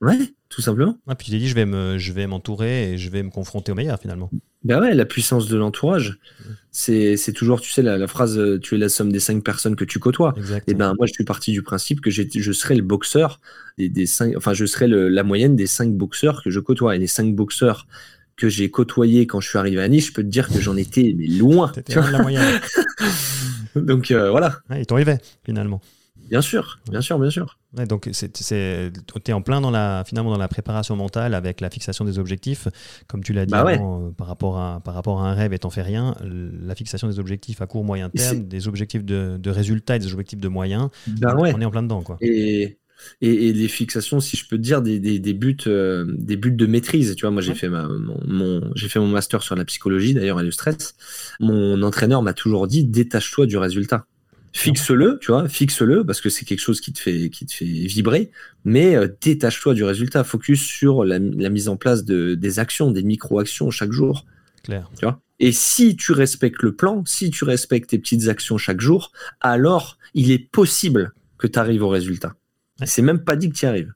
Ouais, 0.00 0.16
tout 0.48 0.62
simplement. 0.62 0.96
puis 1.18 1.26
tu 1.26 1.30
t'es 1.32 1.38
dit 1.38 1.48
je 1.48 1.54
vais 1.54 1.66
me, 1.66 1.98
je 1.98 2.12
vais 2.12 2.26
m'entourer 2.26 2.92
et 2.92 2.98
je 2.98 3.10
vais 3.10 3.22
me 3.22 3.30
confronter 3.30 3.72
au 3.72 3.74
meilleur 3.74 3.98
finalement. 3.98 4.30
Ben 4.64 4.80
ouais, 4.80 4.94
la 4.94 5.04
puissance 5.04 5.48
de 5.48 5.56
l'entourage. 5.56 6.18
C'est 6.70 7.32
toujours, 7.34 7.60
tu 7.60 7.70
sais, 7.70 7.82
la, 7.82 8.06
phrase 8.06 8.38
euh, 8.38 8.58
tu 8.60 8.76
es 8.76 8.78
la 8.78 8.88
somme 8.88 9.10
des 9.10 9.20
cinq 9.20 9.42
personnes 9.42 9.74
que 9.74 9.84
tu 9.84 9.98
côtoies. 9.98 10.34
Et 10.66 10.74
ben 10.74 10.94
moi, 10.96 11.06
je 11.06 11.12
suis 11.12 11.24
parti 11.24 11.52
du 11.52 11.62
principe 11.62 12.00
que 12.00 12.10
je 12.10 12.52
serai 12.52 12.76
le 12.76 12.82
boxeur 12.82 13.40
des, 13.76 13.88
des 13.88 14.06
cinq, 14.06 14.36
enfin, 14.36 14.54
je 14.54 14.64
serai 14.66 14.86
la 14.86 15.22
moyenne 15.24 15.56
des 15.56 15.66
cinq 15.66 15.92
boxeurs 15.92 16.42
que 16.42 16.50
je 16.50 16.60
côtoie. 16.60 16.96
Et 16.96 16.98
les 16.98 17.06
cinq 17.06 17.34
boxeurs 17.34 17.86
que 18.38 18.48
j'ai 18.48 18.70
côtoyés 18.70 19.26
quand 19.26 19.40
je 19.40 19.48
suis 19.48 19.58
arrivé 19.58 19.82
à 19.82 19.88
Nice, 19.88 20.06
je 20.06 20.12
peux 20.12 20.22
te 20.22 20.28
dire 20.28 20.48
que 20.48 20.60
j'en 20.60 20.76
étais 20.76 21.14
mais 21.16 21.26
loin. 21.26 21.72
Tu 21.86 21.98
vois 21.98 22.10
la 22.10 22.22
moyenne. 22.22 22.60
Donc 23.76 24.10
euh, 24.10 24.30
voilà. 24.30 24.60
Ouais, 24.70 24.80
ils 24.80 24.86
t'arrivaient 24.86 25.18
finalement. 25.44 25.80
Bien 26.30 26.40
sûr, 26.40 26.78
bien 26.90 27.00
sûr, 27.00 27.18
bien 27.18 27.30
sûr. 27.30 27.57
Donc, 27.74 28.10
tu 28.10 29.30
es 29.30 29.32
en 29.32 29.42
plein 29.42 29.60
dans 29.60 29.70
la, 29.70 30.02
finalement 30.06 30.30
dans 30.30 30.38
la 30.38 30.48
préparation 30.48 30.96
mentale 30.96 31.34
avec 31.34 31.60
la 31.60 31.68
fixation 31.68 32.04
des 32.04 32.18
objectifs. 32.18 32.68
Comme 33.06 33.22
tu 33.22 33.32
l'as 33.32 33.44
dit 33.44 33.52
bah 33.52 33.60
avant, 33.60 34.06
euh, 34.06 34.10
par, 34.10 34.26
rapport 34.26 34.58
à, 34.58 34.80
par 34.80 34.94
rapport 34.94 35.20
à 35.20 35.30
un 35.30 35.34
rêve 35.34 35.52
et 35.52 35.58
t'en 35.58 35.70
fais 35.70 35.82
rien, 35.82 36.14
la 36.22 36.74
fixation 36.74 37.08
des 37.08 37.18
objectifs 37.18 37.60
à 37.60 37.66
court, 37.66 37.84
moyen 37.84 38.08
terme, 38.08 38.44
des 38.44 38.68
objectifs 38.68 39.04
de, 39.04 39.36
de, 39.38 39.50
résultats 39.50 39.96
et 39.96 39.98
des 39.98 40.12
objectifs 40.12 40.40
de 40.40 40.48
moyens, 40.48 40.88
bah 41.06 41.34
on 41.36 41.44
est 41.44 41.64
en 41.64 41.70
plein 41.70 41.82
dedans. 41.82 42.02
Quoi. 42.02 42.16
Et, 42.20 42.78
et, 43.20 43.52
les 43.52 43.68
fixations, 43.68 44.20
si 44.20 44.36
je 44.36 44.46
peux 44.48 44.56
te 44.56 44.62
dire, 44.62 44.82
des, 44.82 44.98
des, 44.98 45.34
buts, 45.34 45.56
euh, 45.66 46.04
des 46.08 46.36
buts 46.36 46.52
de 46.52 46.66
maîtrise. 46.66 47.14
Tu 47.16 47.22
vois, 47.22 47.30
moi, 47.30 47.42
j'ai 47.42 47.54
fait, 47.54 47.68
ma, 47.68 47.88
mon, 48.26 48.62
j'ai 48.74 48.88
fait 48.88 48.98
mon 48.98 49.08
master 49.08 49.42
sur 49.42 49.56
la 49.56 49.64
psychologie, 49.64 50.14
d'ailleurs, 50.14 50.40
et 50.40 50.44
le 50.44 50.50
stress. 50.50 50.94
Mon 51.40 51.82
entraîneur 51.82 52.22
m'a 52.22 52.32
toujours 52.32 52.66
dit 52.66 52.84
détache-toi 52.84 53.46
du 53.46 53.56
résultat. 53.56 54.06
Fixe-le, 54.58 55.20
tu 55.20 55.30
vois, 55.30 55.48
fixe-le 55.48 56.04
parce 56.04 56.20
que 56.20 56.28
c'est 56.28 56.44
quelque 56.44 56.58
chose 56.58 56.80
qui 56.80 56.92
te 56.92 56.98
fait, 56.98 57.30
qui 57.30 57.46
te 57.46 57.52
fait 57.52 57.64
vibrer, 57.64 58.32
mais 58.64 58.96
euh, 58.96 59.06
détache-toi 59.20 59.72
du 59.72 59.84
résultat, 59.84 60.24
focus 60.24 60.60
sur 60.60 61.04
la, 61.04 61.20
mise 61.20 61.68
en 61.68 61.76
place 61.76 62.04
de, 62.04 62.34
des 62.34 62.58
actions, 62.58 62.90
des 62.90 63.04
micro-actions 63.04 63.70
chaque 63.70 63.92
jour. 63.92 64.26
Clair. 64.64 64.90
Tu 64.98 65.04
vois? 65.04 65.20
Et 65.38 65.52
si 65.52 65.94
tu 65.94 66.10
respectes 66.10 66.60
le 66.64 66.74
plan, 66.74 67.04
si 67.06 67.30
tu 67.30 67.44
respectes 67.44 67.90
tes 67.90 68.00
petites 68.00 68.26
actions 68.26 68.58
chaque 68.58 68.80
jour, 68.80 69.12
alors 69.40 69.96
il 70.14 70.32
est 70.32 70.50
possible 70.50 71.12
que 71.38 71.46
tu 71.46 71.56
arrives 71.56 71.84
au 71.84 71.88
résultat. 71.88 72.34
C'est 72.84 73.02
même 73.02 73.22
pas 73.22 73.36
dit 73.36 73.50
que 73.50 73.54
tu 73.54 73.64
y 73.64 73.68
arrives. 73.68 73.92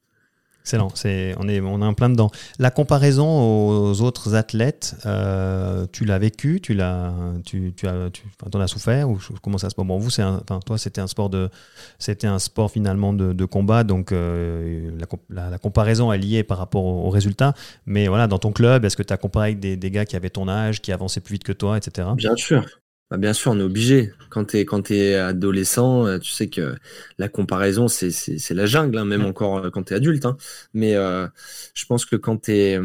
Excellent, 0.62 0.90
c'est, 0.94 1.34
on, 1.40 1.48
est, 1.48 1.60
on 1.60 1.82
est 1.82 1.84
en 1.84 1.92
plein 1.92 2.08
dedans. 2.08 2.30
La 2.60 2.70
comparaison 2.70 3.26
aux 3.26 4.00
autres 4.00 4.36
athlètes, 4.36 4.94
euh, 5.06 5.86
tu 5.90 6.04
l'as 6.04 6.20
vécu, 6.20 6.60
tu 6.60 6.72
l'as, 6.72 7.12
tu, 7.44 7.72
tu 7.76 7.88
as, 7.88 8.10
tu 8.12 8.22
en 8.54 8.60
as 8.60 8.68
souffert 8.68 9.10
ou 9.10 9.18
comment 9.42 9.58
ça 9.58 9.70
se 9.70 9.74
passe? 9.74 9.84
Bon, 9.84 9.98
vous, 9.98 10.10
c'est 10.10 10.22
enfin, 10.22 10.60
toi, 10.64 10.78
c'était 10.78 11.00
un 11.00 11.08
sport 11.08 11.30
de, 11.30 11.50
c'était 11.98 12.28
un 12.28 12.38
sport 12.38 12.70
finalement 12.70 13.12
de, 13.12 13.32
de 13.32 13.44
combat, 13.44 13.82
donc 13.82 14.12
euh, 14.12 14.90
la, 15.30 15.50
la, 15.50 15.58
comparaison 15.58 16.12
est 16.12 16.18
liée 16.18 16.44
par 16.44 16.58
rapport 16.58 16.84
aux, 16.84 17.10
résultats. 17.10 17.54
Mais 17.86 18.06
voilà, 18.06 18.28
dans 18.28 18.38
ton 18.38 18.52
club, 18.52 18.84
est-ce 18.84 18.96
que 18.96 19.02
tu 19.02 19.12
as 19.12 19.16
comparé 19.16 19.48
avec 19.48 19.58
des, 19.58 19.76
des, 19.76 19.90
gars 19.90 20.04
qui 20.04 20.14
avaient 20.14 20.30
ton 20.30 20.48
âge, 20.48 20.80
qui 20.80 20.92
avançaient 20.92 21.20
plus 21.20 21.34
vite 21.34 21.44
que 21.44 21.52
toi, 21.52 21.76
etc. 21.76 22.08
Bien 22.14 22.36
sûr. 22.36 22.64
Bah, 23.10 23.18
bien 23.18 23.34
sûr, 23.34 23.52
on 23.52 23.58
est 23.60 23.62
obligé. 23.62 24.10
Quand 24.30 24.46
tu 24.46 24.56
es, 24.56 24.64
quand 24.64 24.90
es 24.90 25.16
adolescent, 25.16 26.06
euh, 26.06 26.18
tu 26.18 26.30
sais 26.30 26.48
que 26.48 26.74
la 27.18 27.28
comparaison, 27.28 27.86
c'est 27.88 28.50
la 28.50 28.64
jungle, 28.64 28.96
hein, 28.96 29.04
même 29.04 29.26
encore 29.26 29.58
euh, 29.58 29.70
quand 29.70 29.82
tu 29.84 29.92
es 29.92 29.96
adulte. 29.96 30.24
Hein. 30.24 30.38
Mais 30.72 30.94
euh, 30.94 31.26
je 31.74 31.84
pense 31.84 32.06
que 32.06 32.16
quand 32.16 32.44
tu 32.44 32.52
es, 32.52 32.80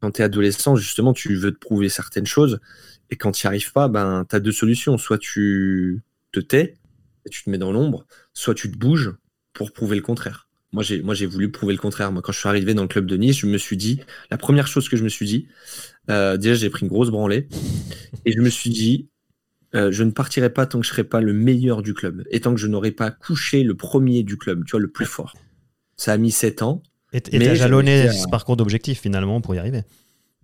quand 0.00 0.18
es 0.18 0.22
adolescent, 0.22 0.76
justement, 0.76 1.12
tu 1.12 1.34
veux 1.36 1.52
te 1.52 1.58
prouver 1.58 1.90
certaines 1.90 2.26
choses. 2.26 2.58
Et 3.10 3.16
quand 3.16 3.32
tu 3.32 3.46
n'y 3.46 3.48
arrives 3.48 3.72
pas, 3.72 3.88
ben, 3.88 4.24
tu 4.28 4.34
as 4.34 4.40
deux 4.40 4.52
solutions. 4.52 4.96
Soit 4.96 5.18
tu 5.18 6.02
te 6.32 6.40
tais 6.40 6.76
et 7.26 7.30
tu 7.30 7.44
te 7.44 7.50
mets 7.50 7.58
dans 7.58 7.70
l'ombre, 7.72 8.06
soit 8.32 8.54
tu 8.54 8.70
te 8.70 8.78
bouges 8.78 9.12
pour 9.52 9.72
prouver 9.72 9.96
le 9.96 10.02
contraire. 10.02 10.48
Moi, 10.72 10.82
j'ai, 10.82 11.02
moi, 11.02 11.14
j'ai 11.14 11.26
voulu 11.26 11.50
prouver 11.50 11.74
le 11.74 11.78
contraire. 11.78 12.10
Moi, 12.12 12.22
quand 12.22 12.32
je 12.32 12.38
suis 12.38 12.48
arrivé 12.48 12.72
dans 12.72 12.82
le 12.82 12.88
club 12.88 13.06
de 13.06 13.16
Nice, 13.16 13.38
je 13.38 13.46
me 13.46 13.58
suis 13.58 13.76
dit, 13.76 14.00
la 14.30 14.38
première 14.38 14.66
chose 14.66 14.88
que 14.88 14.96
je 14.96 15.04
me 15.04 15.08
suis 15.08 15.26
dit, 15.26 15.48
déjà, 16.08 16.54
j'ai 16.54 16.70
pris 16.70 16.82
une 16.82 16.88
grosse 16.88 17.10
branlée 17.10 17.46
et 18.24 18.32
je 18.32 18.40
me 18.40 18.50
suis 18.50 18.70
dit, 18.70 19.08
euh, 19.74 19.90
je 19.90 20.02
ne 20.02 20.10
partirai 20.10 20.50
pas 20.50 20.66
tant 20.66 20.80
que 20.80 20.86
je 20.86 20.90
ne 20.90 20.94
serai 20.94 21.04
pas 21.04 21.20
le 21.20 21.32
meilleur 21.32 21.82
du 21.82 21.94
club 21.94 22.24
et 22.30 22.40
tant 22.40 22.54
que 22.54 22.60
je 22.60 22.66
n'aurai 22.66 22.92
pas 22.92 23.10
couché 23.10 23.62
le 23.62 23.74
premier 23.74 24.22
du 24.22 24.36
club, 24.36 24.64
tu 24.64 24.72
vois, 24.72 24.80
le 24.80 24.88
plus 24.88 25.06
fort. 25.06 25.34
Ça 25.96 26.12
a 26.12 26.16
mis 26.16 26.30
sept 26.30 26.62
ans. 26.62 26.82
Et 27.12 27.20
tu 27.20 27.36
as 27.36 27.54
jalonné 27.54 28.10
ce 28.10 28.28
parcours 28.28 28.56
d'objectif 28.56 29.00
finalement 29.00 29.40
pour 29.40 29.54
y 29.54 29.58
arriver. 29.58 29.82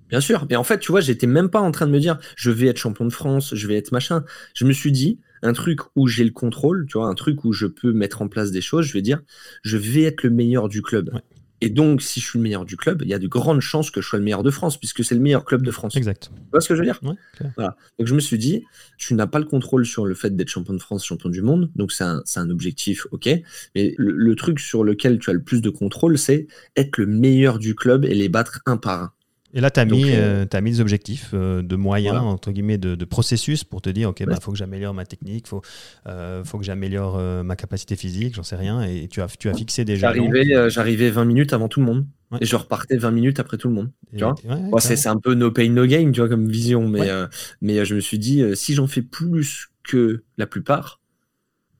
Bien 0.09 0.21
sûr. 0.21 0.47
Mais 0.51 0.57
en 0.57 0.65
fait, 0.65 0.79
tu 0.79 0.93
vois, 0.93 1.01
j'étais 1.01 1.27
même 1.27 1.49
pas 1.49 1.61
en 1.61 1.71
train 1.71 1.87
de 1.87 1.93
me 1.93 2.01
dire 2.01 2.19
je 2.37 2.51
vais 2.51 2.67
être 2.67 2.79
champion 2.79 3.05
de 3.05 3.13
France, 3.13 3.55
je 3.55 3.67
vais 3.67 3.77
être 3.77 3.93
machin. 3.93 4.25
Je 4.55 4.65
me 4.65 4.73
suis 4.73 4.93
dit 4.93 5.21
un 5.43 5.53
truc 5.53 5.81
où 5.97 6.07
j'ai 6.07 6.25
le 6.25 6.31
contrôle, 6.31 6.87
tu 6.89 6.99
vois, 6.99 7.07
un 7.07 7.15
truc 7.15 7.45
où 7.45 7.53
je 7.53 7.67
peux 7.67 7.93
mettre 7.93 8.23
en 8.23 8.29
place 8.29 8.51
des 8.51 8.61
choses. 8.61 8.87
Je 8.87 8.93
vais 8.93 9.03
dire 9.03 9.23
je 9.63 9.77
vais 9.77 10.03
être 10.03 10.23
le 10.23 10.31
meilleur 10.31 10.69
du 10.69 10.83
club. 10.83 11.11
Et 11.61 11.69
donc, 11.69 12.03
si 12.03 12.21
je 12.21 12.27
suis 12.27 12.39
le 12.39 12.43
meilleur 12.43 12.65
du 12.65 12.77
club, 12.77 13.03
il 13.03 13.09
y 13.09 13.15
a 13.15 13.19
de 13.19 13.27
grandes 13.27 13.61
chances 13.61 13.91
que 13.91 14.01
je 14.01 14.09
sois 14.09 14.19
le 14.19 14.25
meilleur 14.25 14.43
de 14.43 14.51
France, 14.51 14.79
puisque 14.79 15.05
c'est 15.05 15.15
le 15.15 15.21
meilleur 15.21 15.45
club 15.45 15.63
de 15.63 15.71
France. 15.71 15.97
Exact. 15.97 16.31
Tu 16.35 16.51
vois 16.51 16.61
ce 16.61 16.69
que 16.69 16.75
je 16.75 16.81
veux 16.81 16.87
dire? 16.87 17.01
Voilà. 17.57 17.77
Donc, 17.99 18.07
je 18.07 18.15
me 18.15 18.21
suis 18.21 18.39
dit, 18.39 18.65
tu 18.97 19.15
n'as 19.15 19.27
pas 19.27 19.39
le 19.39 19.45
contrôle 19.45 19.85
sur 19.85 20.07
le 20.07 20.15
fait 20.15 20.35
d'être 20.35 20.49
champion 20.49 20.75
de 20.75 20.79
France, 20.79 21.05
champion 21.05 21.29
du 21.29 21.43
monde. 21.43 21.71
Donc, 21.77 21.93
c'est 21.93 22.05
un, 22.05 22.23
un, 22.37 22.51
objectif, 22.51 23.07
ok. 23.11 23.29
Mais 23.75 23.95
le, 23.99 24.13
le, 24.13 24.37
truc 24.37 24.59
sur 24.59 24.85
lequel 24.85 25.19
tu 25.19 25.31
as 25.31 25.35
le 25.35 25.43
plus 25.43 25.61
de 25.61 25.71
contrôle, 25.71 26.17
c'est 26.17 26.47
être 26.77 26.97
le 26.97 27.07
meilleur 27.07 27.59
du 27.59 27.75
club 27.75 28.05
et 28.05 28.15
les 28.15 28.29
battre 28.29 28.61
un 28.67 28.77
par 28.77 29.03
un. 29.03 29.13
Et 29.53 29.61
là, 29.61 29.71
tu 29.71 29.81
as, 29.81 29.85
mis, 29.85 30.05
euh, 30.07 30.45
as 30.53 30.61
mis 30.61 30.71
des 30.73 30.81
objectifs 30.81 31.31
euh, 31.35 31.63
de 31.63 31.77
moyens, 31.77 32.19
entre 32.19 32.53
guillemets, 32.53 32.79
de, 32.79 32.95
de, 32.95 33.05
processus 33.05 33.65
pour 33.65 33.83
te 33.83 33.91
dire, 33.91 34.11
OK, 34.11 34.21
il 34.21 34.27
bah, 34.27 34.39
faut 34.41 34.53
que 34.53 34.59
j'améliore 34.59 34.95
ma 34.95 35.05
technique, 35.05 35.47
il 35.47 35.49
faut, 35.49 35.63
euh, 36.07 36.45
faut 36.45 36.59
que 36.59 36.65
j'améliore 36.65 37.17
euh, 37.19 37.43
ma 37.43 37.57
capacité 37.57 37.97
physique, 37.97 38.35
j'en 38.35 38.45
sais 38.45 38.57
rien. 38.57 38.83
Et 38.83 39.09
tu 39.09 39.21
as, 39.21 39.27
tu 39.39 39.49
as 39.49 39.55
fixé 39.55 39.85
déjà. 39.85 40.13
J'arrivais 40.69 41.11
20 41.11 41.25
minutes 41.25 41.53
avant 41.53 41.69
tout 41.69 41.81
le 41.81 41.87
monde. 41.87 42.07
Et 42.41 42.47
je 42.47 42.55
repartais 42.55 42.97
20 42.97 43.11
minutes 43.11 43.41
après 43.41 43.57
tout 43.57 43.67
le 43.67 43.75
monde. 43.75 43.91
Tu 44.17 44.23
vois 44.23 44.37
ouais, 44.45 44.81
c'est 44.81 45.09
un 45.09 45.19
peu 45.19 45.35
no 45.35 45.51
pain, 45.51 45.69
no 45.69 45.85
gain, 45.85 46.13
tu 46.13 46.21
vois, 46.21 46.29
comme 46.29 46.49
vision. 46.49 46.89
Mais, 46.89 47.09
mais 47.61 47.85
je 47.85 47.97
me 47.97 48.01
suis 48.01 48.21
dit, 48.21 48.45
si 48.55 48.75
j'en 48.75 48.87
fais 48.87 49.03
plus 49.03 49.71
que 49.83 50.23
la 50.39 50.47
plupart, 50.47 51.00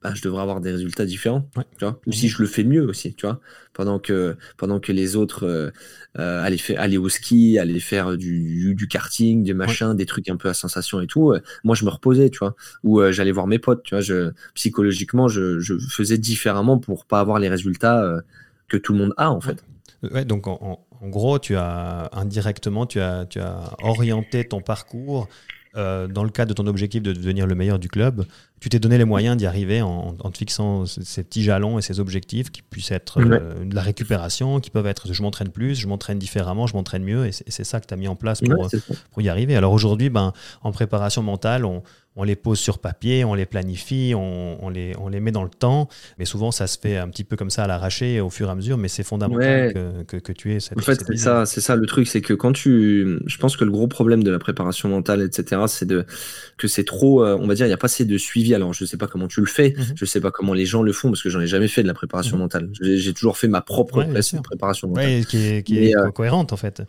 bah, 0.03 0.13
je 0.15 0.23
devrais 0.23 0.41
avoir 0.41 0.61
des 0.63 0.71
résultats 0.73 1.05
différents. 1.05 1.47
Tu 1.77 1.85
vois 1.85 2.01
Ou 2.07 2.13
si 2.13 2.29
je 2.29 2.41
le 2.41 2.49
fais 2.49 2.65
mieux 2.65 2.87
aussi, 2.87 3.15
tu 3.15 3.27
vois. 3.27 3.41
Pendant 3.75 3.99
que, 3.99 4.37
pendant 4.57 4.81
que 4.81 4.93
les 4.93 5.15
autres 5.15 5.47
euh, 5.47 5.71
euh 6.19 6.43
allaient, 6.43 6.57
faire, 6.57 6.81
au 7.01 7.09
ski, 7.11 7.59
allaient 7.59 7.81
faire 7.81 8.17
du, 8.17 8.75
du, 8.75 8.89
karting, 8.89 9.43
des 9.43 9.53
machins, 9.53 9.95
des 9.95 10.07
trucs 10.07 10.31
un 10.31 10.37
peu 10.37 10.49
à 10.49 10.55
sensation 10.55 11.03
et 11.03 11.07
tout, 11.07 11.33
euh, 11.33 11.41
moi 11.65 11.75
je 11.75 11.85
me 11.85 11.91
reposais, 11.91 12.31
tu 12.31 12.39
vois. 12.39 12.57
Ou 12.83 13.01
euh, 13.01 13.13
j'allais 13.13 13.31
voir 13.31 13.47
mes 13.47 13.59
potes, 13.59 13.83
tu 13.83 13.95
vois. 13.95 14.01
Je, 14.01 14.33
psychologiquement, 14.55 15.29
je, 15.29 15.61
je, 15.61 15.75
faisais 15.79 16.19
différemment 16.19 16.79
pour 16.79 17.05
pas 17.05 17.21
avoir 17.21 17.39
les 17.39 17.49
résultats 17.49 18.23
que 18.69 18.79
tout 18.79 18.95
le 18.95 19.01
monde 19.01 19.15
a, 19.19 19.31
en 19.31 19.41
fait. 19.41 19.63
Ouais, 20.03 20.25
donc 20.25 20.47
en, 20.47 20.87
en, 21.01 21.09
gros, 21.09 21.39
tu 21.39 21.57
as 21.57 22.09
indirectement, 22.13 22.87
tu 22.87 23.01
as, 23.01 23.27
tu 23.27 23.39
as 23.39 23.75
orienté 23.83 24.45
ton 24.45 24.63
parcours 24.63 25.29
euh, 25.77 26.09
dans 26.09 26.25
le 26.25 26.31
cadre 26.31 26.49
de 26.49 26.55
ton 26.55 26.67
objectif 26.67 27.01
de 27.03 27.13
devenir 27.13 27.47
le 27.47 27.55
meilleur 27.55 27.79
du 27.79 27.89
club, 27.89 28.25
tu 28.61 28.69
t'es 28.69 28.81
donné 28.81 28.99
les 28.99 29.05
moyens 29.05 29.37
d'y 29.37 29.47
arriver 29.47 29.83
en, 29.83 30.13
te 30.15 30.39
fixant 30.39 30.85
ces 30.85 31.23
petits 31.23 31.43
jalons 31.43 31.79
et 31.79 31.83
ces 31.83 32.01
objectifs 32.01 32.51
qui 32.51 32.61
puissent 32.63 32.91
être 32.91 33.21
euh, 33.21 33.65
de 33.65 33.75
la 33.75 33.81
récupération, 33.81 34.59
qui 34.59 34.71
peuvent 34.71 34.87
être 34.87 35.13
je 35.13 35.23
m'entraîne 35.23 35.49
plus, 35.49 35.77
je 35.77 35.87
m'entraîne 35.87 36.19
différemment, 36.19 36.67
je 36.67 36.75
m'entraîne 36.75 37.05
mieux, 37.05 37.27
et 37.27 37.33
c'est 37.33 37.65
ça 37.65 37.81
que 37.81 37.87
tu 37.87 37.95
as 37.95 37.97
mis 37.97 38.09
en 38.09 38.17
place 38.17 38.41
pour, 38.41 38.69
pour 39.13 39.23
y 39.23 39.29
arriver. 39.29 39.55
Alors 39.55 39.73
aujourd'hui, 39.73 40.11
ben, 40.11 40.33
en 40.63 40.73
préparation 40.73 41.23
mentale, 41.23 41.65
on, 41.65 41.83
on 42.21 42.25
les 42.25 42.37
pose 42.37 42.59
sur 42.59 42.79
papier, 42.79 43.25
on 43.25 43.35
les 43.35 43.47
planifie, 43.47 44.13
on, 44.15 44.69
les, 44.69 44.93
on 45.01 45.09
les 45.09 45.21
met 45.21 45.33
dans 45.33 45.43
le 45.43 45.49
temps, 45.49 45.89
mais 46.19 46.27
souvent 46.27 46.51
ça 46.51 46.67
se 46.67 46.79
fait 46.79 46.99
un 46.99 47.09
petit 47.09 47.25
peu 47.25 47.35
comme 47.35 47.49
ça 47.49 47.65
à 47.65 47.67
l'arraché 47.67 48.21
au 48.21 48.29
fur 48.29 48.49
et 48.49 48.51
à 48.51 48.55
mesure, 48.55 48.77
mais 48.77 48.89
c'est 48.89 49.03
fondamental 49.03 49.73
que, 50.07 50.19
que, 50.19 50.33
tu 50.33 50.53
aies 50.53 50.61
cette. 50.61 50.79
En 50.79 50.83
fait, 50.83 51.03
c'est 51.07 51.17
ça, 51.17 51.47
c'est 51.47 51.63
ça 51.63 51.77
le 51.77 51.87
truc, 51.87 52.07
c'est 52.07 52.21
que 52.21 52.35
quand 52.35 52.53
tu. 52.53 53.19
Je 53.25 53.39
pense 53.39 53.57
que 53.57 53.65
le 53.65 53.71
gros 53.71 53.89
problème 53.89 54.23
de 54.23 54.31
la 54.31 54.39
préparation 54.39 54.91
mentale, 54.91 55.23
etc., 55.23 55.63
c'est 55.67 55.87
de 55.87 56.05
que 56.59 56.69
c'est 56.69 56.85
trop, 56.85 57.25
euh, 57.25 57.39
on 57.41 57.47
va 57.47 57.55
dire, 57.55 57.65
il 57.65 57.71
n'y 57.71 57.75
a 57.75 57.79
pas 57.79 57.87
assez 57.87 58.05
de 58.05 58.19
suivi. 58.19 58.55
Alors, 58.55 58.75
je 58.75 58.85
ne 58.85 58.87
sais 58.87 58.99
pas 58.99 59.07
comment 59.07 59.27
tu 59.27 59.41
le 59.41 59.47
fais, 59.47 59.75
mhm. 59.77 59.95
je 59.97 60.05
ne 60.05 60.07
sais 60.07 60.21
pas 60.21 60.31
comment 60.31 60.53
les 60.53 60.67
gens 60.67 60.83
le 60.83 60.93
font, 60.93 61.09
parce 61.09 61.23
que 61.23 61.31
j'en 61.31 61.41
ai 61.41 61.47
jamais 61.47 61.69
fait 61.69 61.83
de 61.83 61.89
la 61.89 61.95
préparation 61.95 62.37
mhm. 62.37 62.43
mentale. 62.43 62.71
J'ai 62.83 63.15
toujours 63.15 63.39
fait 63.39 63.49
ma 63.49 63.63
propre 63.63 64.05
préparation 64.43 64.89
mentale. 64.89 65.07
Ouais, 65.07 65.25
qui 65.27 65.39
est, 65.39 65.63
qui 65.63 65.87
est 65.87 65.97
euh, 65.97 66.11
cohérente 66.11 66.53
en 66.53 66.59
fait. 66.59 66.83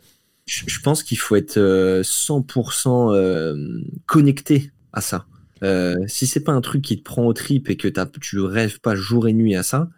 Je, 0.46 0.80
pense 0.82 1.04
qu'il 1.04 1.18
faut 1.18 1.38
être 1.38 1.58
100% 1.58 3.16
euh, 3.16 3.82
connecté 4.06 4.72
à 4.94 5.02
ça. 5.02 5.26
Euh, 5.64 5.96
si 6.08 6.26
c'est 6.28 6.40
pas 6.40 6.52
un 6.52 6.62
truc 6.62 6.82
qui 6.82 6.98
te 6.98 7.04
prend 7.04 7.26
au 7.26 7.34
trip 7.34 7.70
et 7.70 7.78
que 7.78 7.88
tu 8.20 8.40
rêves 8.40 8.80
pas 8.80 8.96
jour 8.96 9.28
et 9.28 9.34
nuit 9.34 9.56
à 9.56 9.64
ça, 9.64 9.90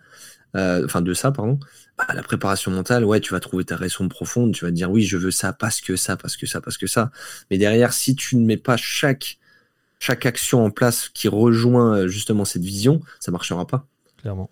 euh, 0.55 0.85
enfin 0.85 1.01
de 1.01 1.13
ça, 1.13 1.31
pardon, 1.31 1.59
bah, 1.97 2.05
la 2.13 2.23
préparation 2.23 2.71
mentale, 2.71 3.05
ouais, 3.05 3.19
tu 3.19 3.33
vas 3.33 3.39
trouver 3.39 3.63
ta 3.63 3.75
raison 3.75 4.07
profonde, 4.07 4.53
tu 4.53 4.65
vas 4.65 4.71
te 4.71 4.75
dire 4.75 4.91
oui, 4.91 5.03
je 5.03 5.17
veux 5.17 5.31
ça 5.31 5.53
parce 5.53 5.81
que 5.81 5.95
ça, 5.95 6.17
parce 6.17 6.37
que 6.37 6.45
ça, 6.45 6.61
parce 6.61 6.77
que 6.77 6.87
ça. 6.87 7.11
Mais 7.49 7.57
derrière, 7.57 7.93
si 7.93 8.15
tu 8.15 8.35
ne 8.35 8.45
mets 8.45 8.57
pas 8.57 8.77
chaque, 8.77 9.39
chaque 9.99 10.25
action 10.25 10.63
en 10.65 10.69
place 10.69 11.09
qui 11.09 11.27
rejoint 11.27 11.97
euh, 11.97 12.07
justement 12.07 12.45
cette 12.45 12.63
vision, 12.63 13.01
ça 13.19 13.31
marchera 13.31 13.65
pas. 13.65 13.87
Clairement. 14.17 14.49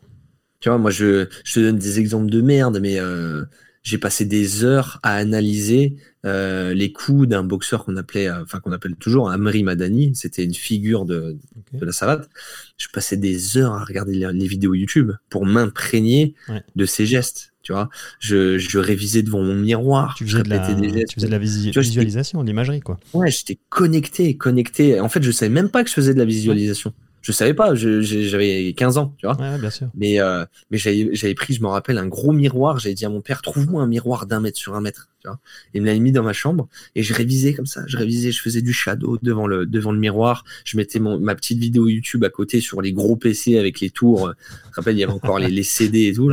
Tu 0.59 0.69
vois, 0.69 0.77
moi, 0.77 0.91
je, 0.91 1.27
je 1.43 1.53
te 1.55 1.59
donne 1.59 1.77
des 1.77 1.99
exemples 1.99 2.29
de 2.29 2.41
merde, 2.41 2.79
mais 2.79 2.99
euh, 2.99 3.43
j'ai 3.83 3.97
passé 3.97 4.25
des 4.25 4.63
heures 4.63 4.99
à 5.03 5.15
analyser 5.15 5.95
euh, 6.25 6.73
les 6.73 6.91
coups 6.91 7.27
d'un 7.27 7.43
boxeur 7.43 7.83
qu'on 7.83 7.97
appelait, 7.97 8.27
euh, 8.27 8.43
enfin 8.43 8.59
qu'on 8.59 8.71
appelle 8.71 8.95
toujours 8.95 9.31
Amri 9.31 9.63
Madani. 9.63 10.11
C'était 10.15 10.43
une 10.43 10.53
figure 10.53 11.05
de, 11.05 11.37
de, 11.73 11.85
la 11.85 11.91
savate. 11.91 12.29
Je 12.77 12.87
passais 12.93 13.17
des 13.17 13.57
heures 13.57 13.73
à 13.73 13.83
regarder 13.83 14.13
les, 14.13 14.47
vidéos 14.47 14.75
YouTube 14.75 15.11
pour 15.29 15.45
m'imprégner 15.45 16.35
de 16.75 16.85
ses 16.85 17.05
gestes. 17.05 17.53
Tu 17.63 17.73
vois, 17.73 17.89
je, 18.19 18.57
je 18.57 18.79
révisais 18.79 19.21
devant 19.21 19.43
mon 19.43 19.55
miroir. 19.55 20.15
Tu 20.17 20.25
faisais, 20.25 20.41
de 20.41 20.49
la, 20.49 20.59
tu 20.59 21.15
faisais 21.15 21.27
de 21.27 21.31
la 21.31 21.37
visualisation, 21.37 22.41
de 22.41 22.47
l'imagerie, 22.47 22.81
quoi. 22.81 22.99
Ouais, 23.13 23.29
j'étais 23.29 23.59
connecté, 23.69 24.35
connecté. 24.35 24.99
En 24.99 25.09
fait, 25.09 25.21
je 25.21 25.29
savais 25.29 25.51
même 25.51 25.69
pas 25.69 25.83
que 25.83 25.89
je 25.89 25.93
faisais 25.93 26.13
de 26.13 26.19
la 26.19 26.25
visualisation 26.25 26.93
je 27.21 27.31
savais 27.31 27.53
pas, 27.53 27.75
j'avais 27.75 28.73
15 28.73 28.97
ans, 28.97 29.13
tu 29.17 29.27
vois. 29.27 29.39
Ouais, 29.39 29.59
bien 29.59 29.69
sûr. 29.69 29.89
Mais, 29.93 30.19
euh, 30.19 30.43
mais 30.71 30.77
j'avais 30.77 31.33
pris, 31.35 31.53
je 31.53 31.61
me 31.61 31.67
rappelle, 31.67 31.97
un 31.97 32.07
gros 32.07 32.31
miroir. 32.31 32.79
J'avais 32.79 32.95
dit 32.95 33.05
à 33.05 33.09
mon 33.09 33.21
père, 33.21 33.41
trouve-moi 33.41 33.83
un 33.83 33.87
miroir 33.87 34.25
d'un 34.25 34.39
mètre 34.39 34.57
sur 34.57 34.75
un 34.75 34.81
mètre, 34.81 35.09
tu 35.21 35.27
vois. 35.27 35.39
il 35.73 35.81
me 35.81 35.87
l'a 35.87 35.97
mis 35.99 36.11
dans 36.11 36.23
ma 36.23 36.33
chambre 36.33 36.67
et 36.95 37.03
je 37.03 37.13
révisais 37.13 37.53
comme 37.53 37.67
ça. 37.67 37.83
Je 37.87 37.97
révisais, 37.97 38.31
je 38.31 38.41
faisais 38.41 38.61
du 38.61 38.73
shadow 38.73 39.19
devant 39.21 39.45
le, 39.45 39.67
devant 39.67 39.91
le 39.91 39.99
miroir. 39.99 40.43
Je 40.65 40.77
mettais 40.77 40.99
mon, 40.99 41.19
ma 41.19 41.35
petite 41.35 41.59
vidéo 41.59 41.87
YouTube 41.87 42.23
à 42.23 42.29
côté 42.29 42.59
sur 42.59 42.81
les 42.81 42.91
gros 42.91 43.15
PC 43.15 43.59
avec 43.59 43.79
les 43.81 43.91
tours. 43.91 44.33
Je 44.71 44.75
rappelle, 44.75 44.95
il 44.95 44.99
y 44.99 45.03
avait 45.03 45.13
encore 45.13 45.37
les, 45.37 45.49
les 45.49 45.63
CD 45.63 46.07
et 46.07 46.13
tout. 46.13 46.31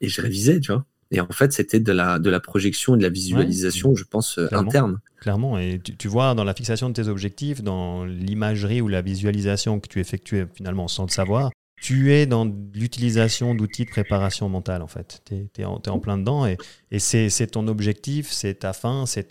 Et 0.00 0.08
je 0.08 0.22
révisais, 0.22 0.60
tu 0.60 0.72
vois. 0.72 0.86
Et 1.10 1.20
en 1.20 1.28
fait, 1.28 1.52
c'était 1.52 1.80
de 1.80 1.92
la, 1.92 2.18
de 2.18 2.30
la 2.30 2.40
projection 2.40 2.94
et 2.94 2.98
de 2.98 3.02
la 3.02 3.08
visualisation, 3.08 3.96
je 3.96 4.04
pense, 4.04 4.38
euh, 4.38 4.46
interne. 4.52 5.00
Clairement. 5.20 5.58
Et 5.58 5.80
tu, 5.80 6.08
vois, 6.08 6.34
dans 6.34 6.44
la 6.44 6.54
fixation 6.54 6.88
de 6.88 6.94
tes 6.94 7.08
objectifs, 7.08 7.62
dans 7.62 8.04
l'imagerie 8.04 8.80
ou 8.80 8.88
la 8.88 9.02
visualisation 9.02 9.80
que 9.80 9.88
tu 9.88 9.98
effectues 9.98 10.46
finalement 10.54 10.86
sans 10.88 11.04
le 11.04 11.10
savoir, 11.10 11.50
tu 11.80 12.12
es 12.12 12.26
dans 12.26 12.44
l'utilisation 12.74 13.54
d'outils 13.54 13.86
de 13.86 13.90
préparation 13.90 14.48
mentale, 14.48 14.82
en 14.82 14.86
fait. 14.86 15.22
Tu 15.24 15.62
es, 15.62 15.64
en, 15.64 15.80
plein 15.98 16.18
dedans 16.18 16.46
et, 16.46 16.58
et 16.90 16.98
c'est 16.98 17.46
ton 17.50 17.66
objectif, 17.68 18.30
c'est 18.30 18.60
ta 18.60 18.72
fin, 18.72 19.06
c'est 19.06 19.28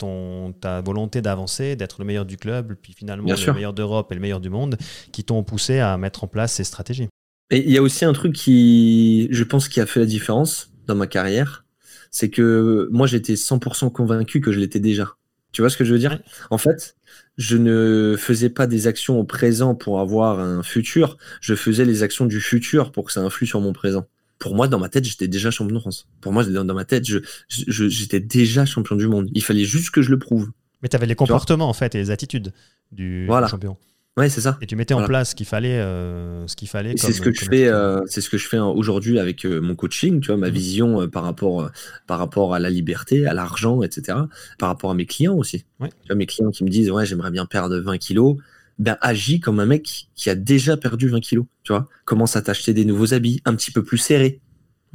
ta 0.60 0.80
volonté 0.80 1.22
d'avancer, 1.22 1.76
d'être 1.76 1.96
le 2.00 2.04
meilleur 2.04 2.26
du 2.26 2.36
club, 2.36 2.74
puis 2.80 2.92
finalement 2.92 3.32
le 3.32 3.52
meilleur 3.52 3.72
d'Europe 3.72 4.10
et 4.12 4.14
le 4.16 4.20
meilleur 4.20 4.40
du 4.40 4.50
monde, 4.50 4.76
qui 5.12 5.24
t'ont 5.24 5.42
poussé 5.44 5.78
à 5.78 5.96
mettre 5.96 6.24
en 6.24 6.26
place 6.26 6.54
ces 6.54 6.64
stratégies. 6.64 7.08
Et 7.50 7.64
il 7.64 7.72
y 7.72 7.78
a 7.78 7.82
aussi 7.82 8.04
un 8.04 8.12
truc 8.12 8.34
qui, 8.34 9.28
je 9.30 9.44
pense, 9.44 9.68
qui 9.68 9.80
a 9.80 9.86
fait 9.86 10.00
la 10.00 10.06
différence 10.06 10.72
dans 10.86 10.94
ma 10.94 11.06
carrière, 11.06 11.64
c'est 12.10 12.30
que 12.30 12.88
moi 12.92 13.06
j'étais 13.06 13.34
100% 13.34 13.90
convaincu 13.92 14.40
que 14.40 14.52
je 14.52 14.58
l'étais 14.58 14.80
déjà. 14.80 15.14
Tu 15.52 15.62
vois 15.62 15.70
ce 15.70 15.76
que 15.76 15.84
je 15.84 15.92
veux 15.92 15.98
dire? 15.98 16.20
En 16.50 16.58
fait, 16.58 16.96
je 17.36 17.56
ne 17.56 18.14
faisais 18.16 18.50
pas 18.50 18.66
des 18.66 18.86
actions 18.86 19.18
au 19.18 19.24
présent 19.24 19.74
pour 19.74 19.98
avoir 19.98 20.38
un 20.38 20.62
futur, 20.62 21.16
je 21.40 21.54
faisais 21.54 21.84
les 21.84 22.02
actions 22.02 22.26
du 22.26 22.40
futur 22.40 22.92
pour 22.92 23.04
que 23.04 23.12
ça 23.12 23.20
influe 23.20 23.46
sur 23.46 23.60
mon 23.60 23.72
présent. 23.72 24.06
Pour 24.38 24.54
moi, 24.54 24.68
dans 24.68 24.78
ma 24.78 24.88
tête, 24.88 25.04
j'étais 25.04 25.28
déjà 25.28 25.50
champion 25.50 25.74
de 25.74 25.80
France. 25.80 26.08
Pour 26.20 26.32
moi, 26.32 26.44
dans 26.44 26.74
ma 26.74 26.84
tête, 26.84 27.04
j'étais 27.48 28.20
déjà 28.20 28.64
champion 28.64 28.96
du 28.96 29.06
monde. 29.06 29.28
Il 29.34 29.42
fallait 29.42 29.64
juste 29.64 29.90
que 29.90 30.00
je 30.00 30.10
le 30.10 30.18
prouve. 30.18 30.50
Mais 30.82 30.88
tu 30.88 30.96
avais 30.96 31.04
les 31.04 31.14
comportements, 31.14 31.68
en 31.68 31.74
fait, 31.74 31.94
et 31.94 31.98
les 31.98 32.10
attitudes 32.10 32.54
du 32.90 33.28
champion. 33.48 33.76
Ouais, 34.20 34.28
c'est 34.28 34.42
ça. 34.42 34.58
Et 34.60 34.66
tu 34.66 34.76
mettais 34.76 34.92
en 34.92 35.06
place 35.06 35.30
ce 35.30 35.34
qu'il 35.34 35.46
fallait, 35.46 35.78
euh, 35.78 36.46
ce 36.46 36.54
qu'il 36.54 36.68
fallait. 36.68 36.92
C'est 36.98 37.14
ce 37.14 37.22
que 37.22 37.32
je 37.32 37.46
fais, 37.46 37.68
euh, 37.68 38.02
c'est 38.04 38.20
ce 38.20 38.28
que 38.28 38.36
je 38.36 38.46
fais 38.46 38.58
aujourd'hui 38.58 39.18
avec 39.18 39.46
euh, 39.46 39.62
mon 39.62 39.74
coaching, 39.74 40.20
tu 40.20 40.26
vois, 40.26 40.36
ma 40.36 40.50
mmh. 40.50 40.52
vision 40.52 41.08
par 41.08 41.22
rapport, 41.22 41.70
par 42.06 42.18
rapport 42.18 42.54
à 42.54 42.58
la 42.58 42.68
liberté, 42.68 43.26
à 43.26 43.32
l'argent, 43.32 43.80
etc. 43.80 44.18
Par 44.58 44.68
rapport 44.68 44.90
à 44.90 44.94
mes 44.94 45.06
clients 45.06 45.36
aussi. 45.36 45.64
Tu 45.80 45.86
vois, 46.06 46.16
mes 46.16 46.26
clients 46.26 46.50
qui 46.50 46.64
me 46.64 46.68
disent, 46.68 46.90
ouais, 46.90 47.06
j'aimerais 47.06 47.30
bien 47.30 47.46
perdre 47.46 47.78
20 47.78 47.96
kilos. 47.96 48.36
Ben, 48.78 48.98
agis 49.00 49.40
comme 49.40 49.58
un 49.58 49.66
mec 49.66 50.08
qui 50.14 50.28
a 50.28 50.34
déjà 50.34 50.76
perdu 50.76 51.08
20 51.08 51.20
kilos, 51.20 51.46
tu 51.62 51.72
vois. 51.72 51.88
Commence 52.04 52.36
à 52.36 52.42
t'acheter 52.42 52.74
des 52.74 52.84
nouveaux 52.84 53.14
habits, 53.14 53.40
un 53.46 53.54
petit 53.54 53.70
peu 53.70 53.82
plus 53.82 53.98
serrés. 53.98 54.42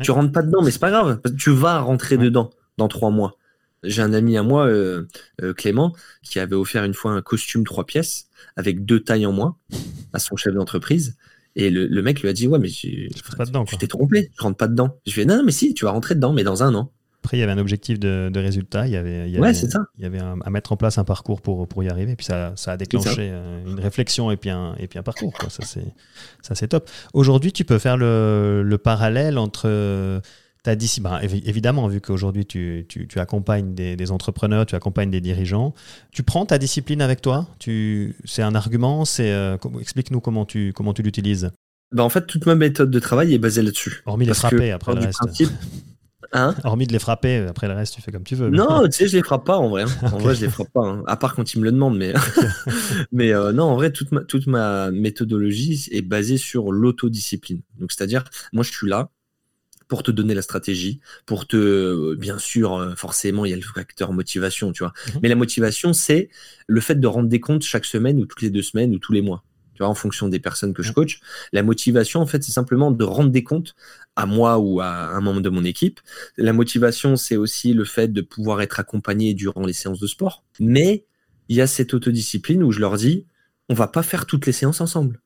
Tu 0.03 0.11
rentres 0.11 0.31
pas 0.31 0.43
dedans, 0.43 0.61
mais 0.61 0.69
c'est 0.69 0.77
pas 0.77 0.91
grave. 0.91 1.19
Tu 1.35 1.49
vas 1.49 1.79
rentrer 1.79 2.17
dedans 2.17 2.51
dans 2.77 2.87
trois 2.87 3.09
mois. 3.09 3.37
J'ai 3.85 4.01
un 4.01 4.13
ami 4.13 4.37
à 4.37 4.43
moi, 4.43 4.69
Clément, 5.57 5.93
qui 6.23 6.39
avait 6.39 6.55
offert 6.55 6.83
une 6.83 6.93
fois 6.93 7.11
un 7.11 7.21
costume 7.21 7.65
trois 7.65 7.85
pièces 7.85 8.27
avec 8.55 8.85
deux 8.85 9.01
tailles 9.01 9.25
en 9.25 9.31
moins 9.31 9.57
à 10.13 10.19
son 10.19 10.35
chef 10.35 10.53
d'entreprise. 10.53 11.17
Et 11.55 11.69
le, 11.69 12.01
mec 12.01 12.21
lui 12.21 12.29
a 12.29 12.33
dit 12.33 12.47
Ouais, 12.47 12.59
mais 12.59 12.69
tu 12.69 13.09
t'es 13.79 13.87
trompé, 13.87 14.31
je 14.37 14.43
rentre 14.43 14.57
pas 14.57 14.67
dedans. 14.67 14.97
Je 15.05 15.13
lui 15.15 15.21
ai 15.21 15.25
dit 15.25 15.33
Non, 15.33 15.43
mais 15.43 15.51
si, 15.51 15.73
tu 15.73 15.85
vas 15.85 15.91
rentrer 15.91 16.15
dedans, 16.15 16.33
mais 16.33 16.43
dans 16.43 16.63
un 16.63 16.75
an. 16.75 16.91
Après, 17.23 17.37
il 17.37 17.39
y 17.39 17.43
avait 17.43 17.53
un 17.53 17.57
objectif 17.57 17.99
de, 17.99 18.31
résultat, 18.35 18.85
il 18.85 18.93
y 18.93 18.97
avait, 18.97 19.27
il 19.27 19.33
y 19.33 19.37
avait, 19.37 19.53
ça. 19.53 19.87
Il 19.97 20.03
y 20.03 20.05
avait 20.05 20.19
à 20.19 20.49
mettre 20.51 20.73
en 20.73 20.77
place 20.77 20.99
un 20.99 21.03
parcours 21.03 21.41
pour, 21.41 21.67
pour 21.67 21.83
y 21.83 21.89
arriver. 21.89 22.11
Et 22.11 22.15
puis 22.15 22.25
ça, 22.25 22.53
ça 22.55 22.73
a 22.73 22.77
déclenché 22.77 23.31
euh, 23.31 23.65
une 23.65 23.79
réflexion 23.79 24.29
et 24.29 24.37
puis 24.37 24.51
un, 24.51 24.75
et 24.77 24.87
puis 24.87 24.99
un 24.99 25.03
parcours. 25.03 25.33
Quoi. 25.33 25.49
Ça, 25.49 25.63
c'est 26.53 26.67
top. 26.67 26.87
Aujourd'hui, 27.13 27.51
tu 27.51 27.65
peux 27.65 27.79
faire 27.79 27.97
le, 27.97 28.61
le 28.63 28.77
parallèle 28.77 29.39
entre 29.39 30.21
as 30.69 30.75
dit, 30.75 30.99
bah, 31.01 31.21
évidemment, 31.23 31.87
vu 31.87 32.01
qu'aujourd'hui 32.01 32.45
tu, 32.45 32.85
tu, 32.87 33.07
tu, 33.07 33.19
accompagnes 33.19 33.73
des, 33.73 34.11
entrepreneurs, 34.11 34.65
tu 34.65 34.75
accompagnes 34.75 35.09
des 35.09 35.21
dirigeants, 35.21 35.73
tu 36.11 36.23
prends 36.23 36.45
ta 36.45 36.57
discipline 36.57 37.01
avec 37.01 37.21
toi? 37.21 37.47
C'est 38.25 38.41
un 38.41 38.55
argument? 38.55 39.05
C'est, 39.05 39.31
euh, 39.31 39.57
Explique-nous 39.79 40.19
comment 40.19 40.45
tu, 40.45 40.73
comment 40.73 40.93
tu 40.93 41.01
l'utilises. 41.01 41.51
Bah 41.91 42.03
en 42.03 42.09
fait, 42.09 42.25
toute 42.25 42.45
ma 42.45 42.55
méthode 42.55 42.91
de 42.91 42.99
travail 42.99 43.33
est 43.33 43.37
basée 43.37 43.61
là-dessus. 43.61 44.01
Hormis 44.05 44.25
les 44.25 44.33
frapper 44.33 44.71
après 44.71 44.93
le 44.95 45.01
reste. 45.01 45.19
Hein? 46.33 46.55
Hormis 46.63 46.87
de 46.87 46.93
les 46.93 46.99
frapper, 46.99 47.45
après 47.47 47.67
le 47.67 47.73
reste, 47.73 47.95
tu 47.95 48.01
fais 48.01 48.11
comme 48.11 48.23
tu 48.23 48.35
veux. 48.35 48.49
Non, 48.49 48.83
tu 48.85 48.91
sais, 48.91 49.07
je 49.07 49.17
les 49.17 49.23
frappe 49.23 49.45
pas 49.45 49.57
en 49.57 49.69
vrai. 49.69 49.83
Hein. 49.83 49.87
En 50.13 50.17
vrai, 50.17 50.35
je 50.35 50.41
les 50.41 50.49
frappe 50.49 50.71
pas. 50.73 50.85
Hein. 50.85 51.03
À 51.07 51.15
part 51.15 51.35
quand 51.35 51.53
ils 51.53 51.59
me 51.59 51.63
le 51.63 51.71
demandent. 51.71 51.97
Mais, 51.97 52.13
mais 53.11 53.33
euh, 53.33 53.51
non, 53.51 53.65
en 53.65 53.75
vrai, 53.75 53.91
toute 53.91 54.11
ma, 54.11 54.21
toute 54.21 54.47
ma 54.47 54.91
méthodologie 54.91 55.87
est 55.91 56.01
basée 56.01 56.37
sur 56.37 56.71
l'autodiscipline. 56.71 57.61
Donc, 57.79 57.91
c'est-à-dire, 57.91 58.23
moi, 58.51 58.63
je 58.63 58.71
suis 58.71 58.87
là, 58.87 59.09
pour 59.87 60.03
te 60.03 60.11
donner 60.11 60.33
la 60.33 60.41
stratégie, 60.41 60.99
pour 61.25 61.47
te, 61.47 61.55
euh, 61.57 62.15
bien 62.17 62.37
sûr, 62.37 62.75
euh, 62.75 62.95
forcément, 62.95 63.45
il 63.45 63.51
y 63.51 63.53
a 63.53 63.57
le 63.57 63.61
facteur 63.61 64.13
motivation, 64.13 64.71
tu 64.71 64.83
vois. 64.83 64.93
Mhm. 65.07 65.19
Mais 65.23 65.29
la 65.29 65.35
motivation, 65.35 65.93
c'est 65.93 66.29
le 66.67 66.81
fait 66.81 66.99
de 66.99 67.07
rendre 67.07 67.29
des 67.29 67.39
comptes 67.39 67.63
chaque 67.63 67.85
semaine 67.85 68.19
ou 68.19 68.25
toutes 68.25 68.41
les 68.41 68.49
deux 68.49 68.61
semaines 68.61 68.93
ou 68.95 68.99
tous 68.99 69.13
les 69.13 69.21
mois, 69.21 69.43
tu 69.73 69.79
vois, 69.79 69.87
en 69.87 69.93
fonction 69.93 70.27
des 70.27 70.39
personnes 70.39 70.73
que 70.73 70.83
je 70.83 70.91
coach. 70.91 71.19
La 71.53 71.63
motivation, 71.63 72.21
en 72.21 72.25
fait, 72.25 72.43
c'est 72.43 72.51
simplement 72.51 72.91
de 72.91 73.03
rendre 73.03 73.29
des 73.29 73.43
comptes 73.43 73.75
à 74.15 74.25
moi 74.25 74.57
ou 74.57 74.81
à 74.81 74.87
un 74.87 75.21
membre 75.21 75.41
de 75.41 75.49
mon 75.49 75.63
équipe. 75.63 75.99
La 76.37 76.53
motivation, 76.53 77.15
c'est 77.15 77.35
aussi 77.35 77.73
le 77.73 77.85
fait 77.85 78.11
de 78.11 78.21
pouvoir 78.21 78.61
être 78.61 78.79
accompagné 78.79 79.33
durant 79.33 79.65
les 79.65 79.73
séances 79.73 79.99
de 79.99 80.07
sport. 80.07 80.43
Mais 80.59 81.05
il 81.47 81.57
y 81.57 81.61
a 81.61 81.67
cette 81.67 81.93
autodiscipline 81.93 82.63
où 82.63 82.71
je 82.71 82.79
leur 82.79 82.97
dis, 82.97 83.25
on 83.69 83.73
va 83.73 83.87
pas 83.87 84.03
faire 84.03 84.25
toutes 84.25 84.45
les 84.45 84.51
séances 84.51 84.81
ensemble. 84.81 85.21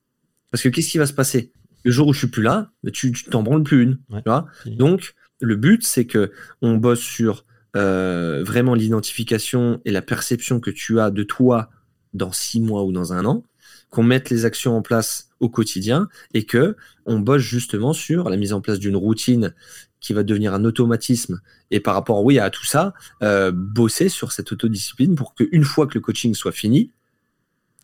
Parce 0.50 0.62
que 0.62 0.68
qu'est-ce 0.68 0.90
qui 0.90 0.98
va 0.98 1.06
se 1.06 1.12
passer? 1.12 1.52
Le 1.84 1.90
jour 1.90 2.08
où 2.08 2.12
je 2.12 2.18
suis 2.18 2.26
plus 2.28 2.42
là, 2.42 2.70
tu 2.92 3.12
t'en 3.12 3.42
branles 3.42 3.62
plus 3.62 3.82
une. 3.82 3.98
Tu 4.10 4.22
vois. 4.26 4.46
Donc, 4.66 5.14
le 5.40 5.56
but, 5.56 5.84
c'est 5.84 6.06
que 6.06 6.32
on 6.62 6.76
bosse 6.76 7.00
sur 7.00 7.44
euh, 7.76 8.42
vraiment 8.44 8.74
l'identification 8.74 9.80
et 9.84 9.90
la 9.90 10.02
perception 10.02 10.60
que 10.60 10.70
tu 10.70 11.00
as 11.00 11.10
de 11.10 11.22
toi 11.22 11.70
dans 12.12 12.32
six 12.32 12.60
mois 12.60 12.84
ou 12.84 12.92
dans 12.92 13.12
un 13.12 13.24
an, 13.24 13.44
qu'on 13.90 14.02
mette 14.02 14.30
les 14.30 14.44
actions 14.44 14.76
en 14.76 14.82
place 14.82 15.30
au 15.38 15.48
quotidien 15.48 16.08
et 16.34 16.44
que 16.44 16.76
on 17.06 17.20
bosse 17.20 17.42
justement 17.42 17.92
sur 17.92 18.28
la 18.28 18.36
mise 18.36 18.52
en 18.52 18.60
place 18.60 18.78
d'une 18.78 18.96
routine 18.96 19.54
qui 20.00 20.12
va 20.12 20.22
devenir 20.22 20.54
un 20.54 20.64
automatisme. 20.64 21.40
Et 21.70 21.80
par 21.80 21.94
rapport 21.94 22.24
oui 22.24 22.38
à 22.38 22.50
tout 22.50 22.64
ça 22.64 22.94
euh, 23.22 23.52
bosser 23.54 24.08
sur 24.08 24.32
cette 24.32 24.50
autodiscipline 24.52 25.14
pour 25.14 25.34
qu'une 25.34 25.64
fois 25.64 25.86
que 25.86 25.94
le 25.94 26.00
coaching 26.00 26.34
soit 26.34 26.52
fini 26.52 26.90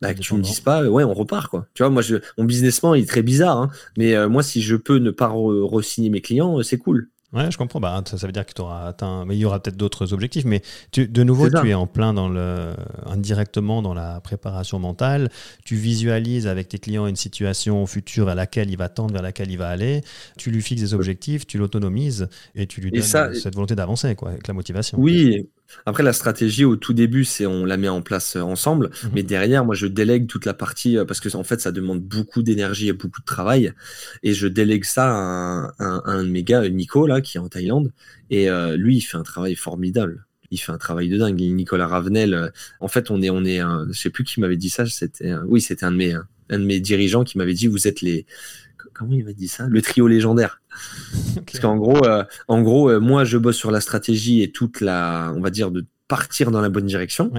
bah, 0.03 0.15
que 0.15 0.21
tu 0.21 0.35
me 0.35 0.43
dises 0.43 0.61
pas, 0.61 0.85
ouais, 0.85 1.05
on 1.05 1.15
repart 1.15 1.49
quoi. 1.49 1.67
Tu 1.75 1.83
vois, 1.83 1.91
moi, 1.91 2.03
je, 2.03 2.17
mon 2.39 2.45
businessment 2.45 2.95
il 2.95 3.05
est 3.05 3.09
très 3.09 3.23
bizarre, 3.23 3.59
hein, 3.59 3.71
mais 3.97 4.15
euh, 4.15 4.29
moi, 4.29 4.43
si 4.43 4.63
je 4.63 4.77
peux 4.77 4.99
ne 4.99 5.11
pas 5.11 5.29
re-signer 5.29 6.11
mes 6.11 6.21
clients, 6.21 6.59
euh, 6.59 6.63
c'est 6.63 6.79
cool. 6.79 7.09
Ouais, 7.33 7.51
je 7.51 7.59
comprends. 7.59 7.81
Bah, 7.81 8.03
ça, 8.07 8.27
veut 8.27 8.33
dire 8.33 8.47
que 8.47 8.53
tu 8.53 8.63
auras 8.63 8.87
atteint. 8.87 9.25
Mais 9.27 9.37
il 9.37 9.41
y 9.41 9.45
aura 9.45 9.61
peut-être 9.61 9.77
d'autres 9.77 10.13
objectifs. 10.13 10.45
Mais 10.45 10.63
tu, 10.93 11.09
de 11.09 11.23
nouveau, 11.23 11.51
tu 11.51 11.69
es 11.69 11.75
en 11.75 11.87
plein 11.87 12.15
dans 12.15 12.29
le, 12.29 12.73
indirectement 13.05 13.83
dans 13.83 13.95
la 13.95 14.21
préparation 14.21 14.79
mentale. 14.79 15.29
Tu 15.65 15.75
visualises 15.75 16.47
avec 16.47 16.69
tes 16.69 16.79
clients 16.79 17.07
une 17.07 17.17
situation 17.17 17.85
future 17.87 18.27
vers 18.27 18.37
laquelle 18.37 18.71
il 18.71 18.77
va 18.77 18.89
tendre, 18.89 19.13
vers 19.13 19.23
laquelle 19.23 19.51
il 19.51 19.59
va 19.59 19.69
aller. 19.69 20.03
Tu 20.39 20.51
lui 20.51 20.63
fixes 20.63 20.83
des 20.83 20.95
objectifs, 20.95 21.47
tu 21.47 21.59
l'autonomises 21.59 22.29
et 22.55 22.67
tu 22.67 22.81
lui 22.81 22.91
donnes 22.91 23.03
cette 23.03 23.55
volonté 23.55 23.75
d'avancer, 23.75 24.15
quoi, 24.15 24.31
avec 24.31 24.47
la 24.47 24.55
motivation. 24.55 24.99
Oui, 24.99 25.49
après, 25.85 26.03
la 26.03 26.13
stratégie 26.13 26.65
au 26.65 26.77
tout 26.77 26.93
début, 26.93 27.25
c'est 27.25 27.47
on 27.47 27.65
la 27.65 27.77
met 27.77 27.89
en 27.89 28.03
place 28.03 28.37
euh, 28.37 28.41
ensemble, 28.41 28.91
mhm. 29.05 29.11
mais 29.15 29.23
derrière, 29.23 29.65
moi, 29.65 29.75
je 29.75 29.87
délègue 29.87 30.27
toute 30.27 30.45
la 30.45 30.55
partie 30.55 30.97
euh, 30.97 31.05
parce 31.05 31.21
que 31.21 31.35
en 31.37 31.45
fait, 31.45 31.61
ça 31.61 31.73
demande 31.73 32.01
beaucoup 32.01 32.43
d'énergie 32.43 32.89
et 32.89 32.93
beaucoup 32.93 33.21
de 33.21 33.27
travail, 33.27 33.73
et 34.23 34.33
je 34.35 34.47
délègue 34.47 34.85
ça 34.85 35.09
à 35.09 35.73
un, 35.79 36.23
de 36.23 36.29
mes 36.29 36.43
gars, 36.43 36.69
Nico 36.69 37.07
là, 37.07 37.21
qui 37.21 37.37
est 37.37 37.41
en 37.41 37.49
Thaïlande, 37.49 37.93
et 38.31 38.49
euh, 38.51 38.77
lui, 38.77 38.97
il 38.97 39.01
fait 39.01 39.17
un 39.17 39.23
travail 39.23 39.55
formidable. 39.55 40.27
Il 40.53 40.59
fait 40.59 40.71
un 40.71 40.79
travail 40.79 41.09
de 41.09 41.19
dingue. 41.19 41.41
Nicolas 41.41 41.89
Ravenel, 41.89 42.53
en 42.79 42.87
fait, 42.87 43.11
on 43.11 43.21
est, 43.21 43.31
on 43.31 43.45
est, 43.45 43.59
je 43.59 43.99
sais 43.99 44.11
plus 44.11 44.23
qui 44.23 44.39
m'avait 44.39 44.57
dit 44.57 44.71
ça. 44.71 44.87
C'était, 44.87 45.35
oui, 45.45 45.61
c'était 45.61 45.85
un 45.85 45.91
de 45.91 45.97
mes, 45.97 46.15
un 46.15 46.59
de 46.61 46.65
mes 46.65 46.79
dirigeants 46.79 47.25
qui 47.25 47.37
m'avait 47.37 47.53
dit, 47.53 47.67
vous 47.67 47.89
êtes 47.89 48.01
les, 48.01 48.27
comment 48.97 49.13
il 49.13 49.25
m'a 49.25 49.33
dit 49.33 49.49
ça? 49.49 49.67
Le 49.69 49.83
trio 49.83 50.07
légendaire. 50.09 50.61
Parce 51.47 51.61
qu'en 51.61 51.77
gros, 51.77 52.05
euh, 52.05 52.25
en 52.49 52.63
gros, 52.63 52.91
euh, 52.91 53.01
moi, 53.01 53.25
je 53.25 53.39
bosse 53.39 53.57
sur 53.57 53.71
la 53.71 53.81
stratégie 53.81 54.43
et 54.43 54.51
toute 54.51 54.81
la, 54.81 55.33
on 55.37 55.41
va 55.41 55.51
dire, 55.51 55.71
de 55.71 55.85
partir 56.09 56.51
dans 56.51 56.61
la 56.61 56.69
bonne 56.69 56.87
direction. 56.87 57.33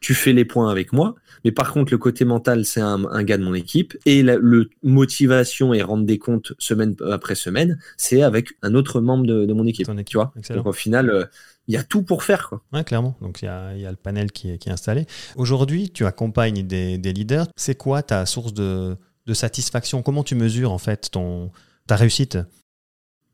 Tu 0.00 0.14
fais 0.14 0.32
les 0.32 0.46
points 0.46 0.70
avec 0.70 0.94
moi, 0.94 1.14
mais 1.44 1.52
par 1.52 1.72
contre, 1.72 1.92
le 1.92 1.98
côté 1.98 2.24
mental, 2.24 2.64
c'est 2.64 2.80
un, 2.80 3.22
gars 3.22 3.36
de 3.36 3.42
mon 3.42 3.52
équipe 3.52 3.98
et 4.06 4.22
la 4.22 4.36
le 4.36 4.70
motivation 4.82 5.74
et 5.74 5.82
rendre 5.82 6.06
des 6.06 6.18
comptes 6.18 6.54
semaine 6.58 6.96
après 7.10 7.34
semaine, 7.34 7.78
c'est 7.98 8.22
avec 8.22 8.48
un 8.62 8.74
autre 8.74 9.02
membre 9.02 9.26
de, 9.26 9.52
mon 9.52 9.66
équipe. 9.66 9.90
Tu 10.06 10.16
vois? 10.16 10.32
Donc 10.54 10.66
au 10.66 10.72
final. 10.72 11.10
Euh, 11.10 11.24
il 11.68 11.74
y 11.74 11.76
a 11.76 11.84
tout 11.84 12.02
pour 12.02 12.24
faire. 12.24 12.48
Quoi. 12.48 12.82
clairement. 12.82 13.16
Donc 13.20 13.42
il 13.42 13.44
y 13.44 13.48
a, 13.48 13.76
y 13.76 13.86
a, 13.86 13.90
le 13.90 13.96
panel 13.96 14.32
qui 14.32 14.50
est, 14.50 14.58
qui 14.58 14.70
est 14.70 14.72
installé. 14.72 15.06
Aujourd'hui, 15.36 15.90
tu 15.90 16.04
accompagnes 16.04 16.66
des, 16.66 16.98
des 16.98 17.12
leaders. 17.12 17.46
C'est 17.54 17.76
quoi 17.76 18.02
ta 18.02 18.26
source 18.26 18.52
de, 18.52 18.96
de 19.30 19.34
satisfaction 19.34 20.02
Comment 20.02 20.24
tu 20.24 20.34
mesures 20.34 20.72
en 20.72 20.78
fait 20.78 21.10
ton, 21.12 21.50
ta 21.86 21.96
réussite? 21.96 22.36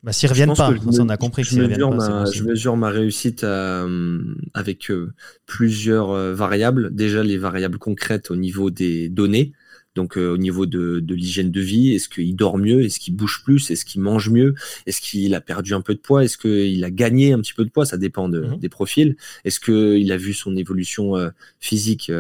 Bah, 0.03 0.13
S'ils 0.13 0.29
reviennent 0.29 0.55
pas, 0.55 0.73
on 0.87 1.09
a 1.09 1.17
compris 1.17 1.43
ma, 1.43 2.25
je 2.31 2.45
mesure 2.45 2.77
ma 2.77 2.91
réussite 2.91 3.43
euh, 3.43 4.21
avec 4.55 4.91
euh, 4.91 5.13
plusieurs 5.47 6.11
euh, 6.11 6.35
variables. 6.35 6.95
Déjà, 6.95 7.23
les 7.23 7.39
variables 7.39 7.79
concrètes 7.79 8.31
au 8.31 8.37
niveau 8.37 8.71
des 8.71 9.09
données. 9.09 9.53
Donc 9.95 10.19
au 10.19 10.37
niveau 10.37 10.67
de, 10.67 11.03
l'hygiène 11.09 11.51
de 11.51 11.61
vie, 11.63 11.95
est-ce 11.95 12.11
qu'il 12.11 12.37
dort 12.37 12.59
mieux? 12.59 12.83
Est-ce 12.85 13.01
qu'il 13.01 13.17
bouge 13.17 13.41
plus? 13.43 13.71
Est-ce 13.71 13.87
qu'il 13.87 14.03
mange 14.03 14.29
mieux? 14.29 14.55
Est-ce 14.85 15.01
qu'il 15.01 15.35
a 15.35 15.41
perdu 15.41 15.73
un 15.73 15.81
peu 15.81 15.95
de 15.95 15.99
poids? 15.99 16.23
Est-ce 16.23 16.37
qu'il 16.37 16.85
a 16.85 16.91
gagné 16.91 17.33
un 17.33 17.41
petit 17.41 17.55
peu 17.55 17.65
de 17.65 17.71
poids? 17.71 17.87
Ça 17.87 17.97
dépend 17.97 18.29
mhm. 18.29 18.59
des 18.59 18.69
profils. 18.69 19.17
Est-ce 19.47 19.59
qu'il 19.59 20.13
a 20.13 20.19
vu 20.19 20.35
son 20.35 20.55
évolution 20.55 21.15
physique 21.61 22.13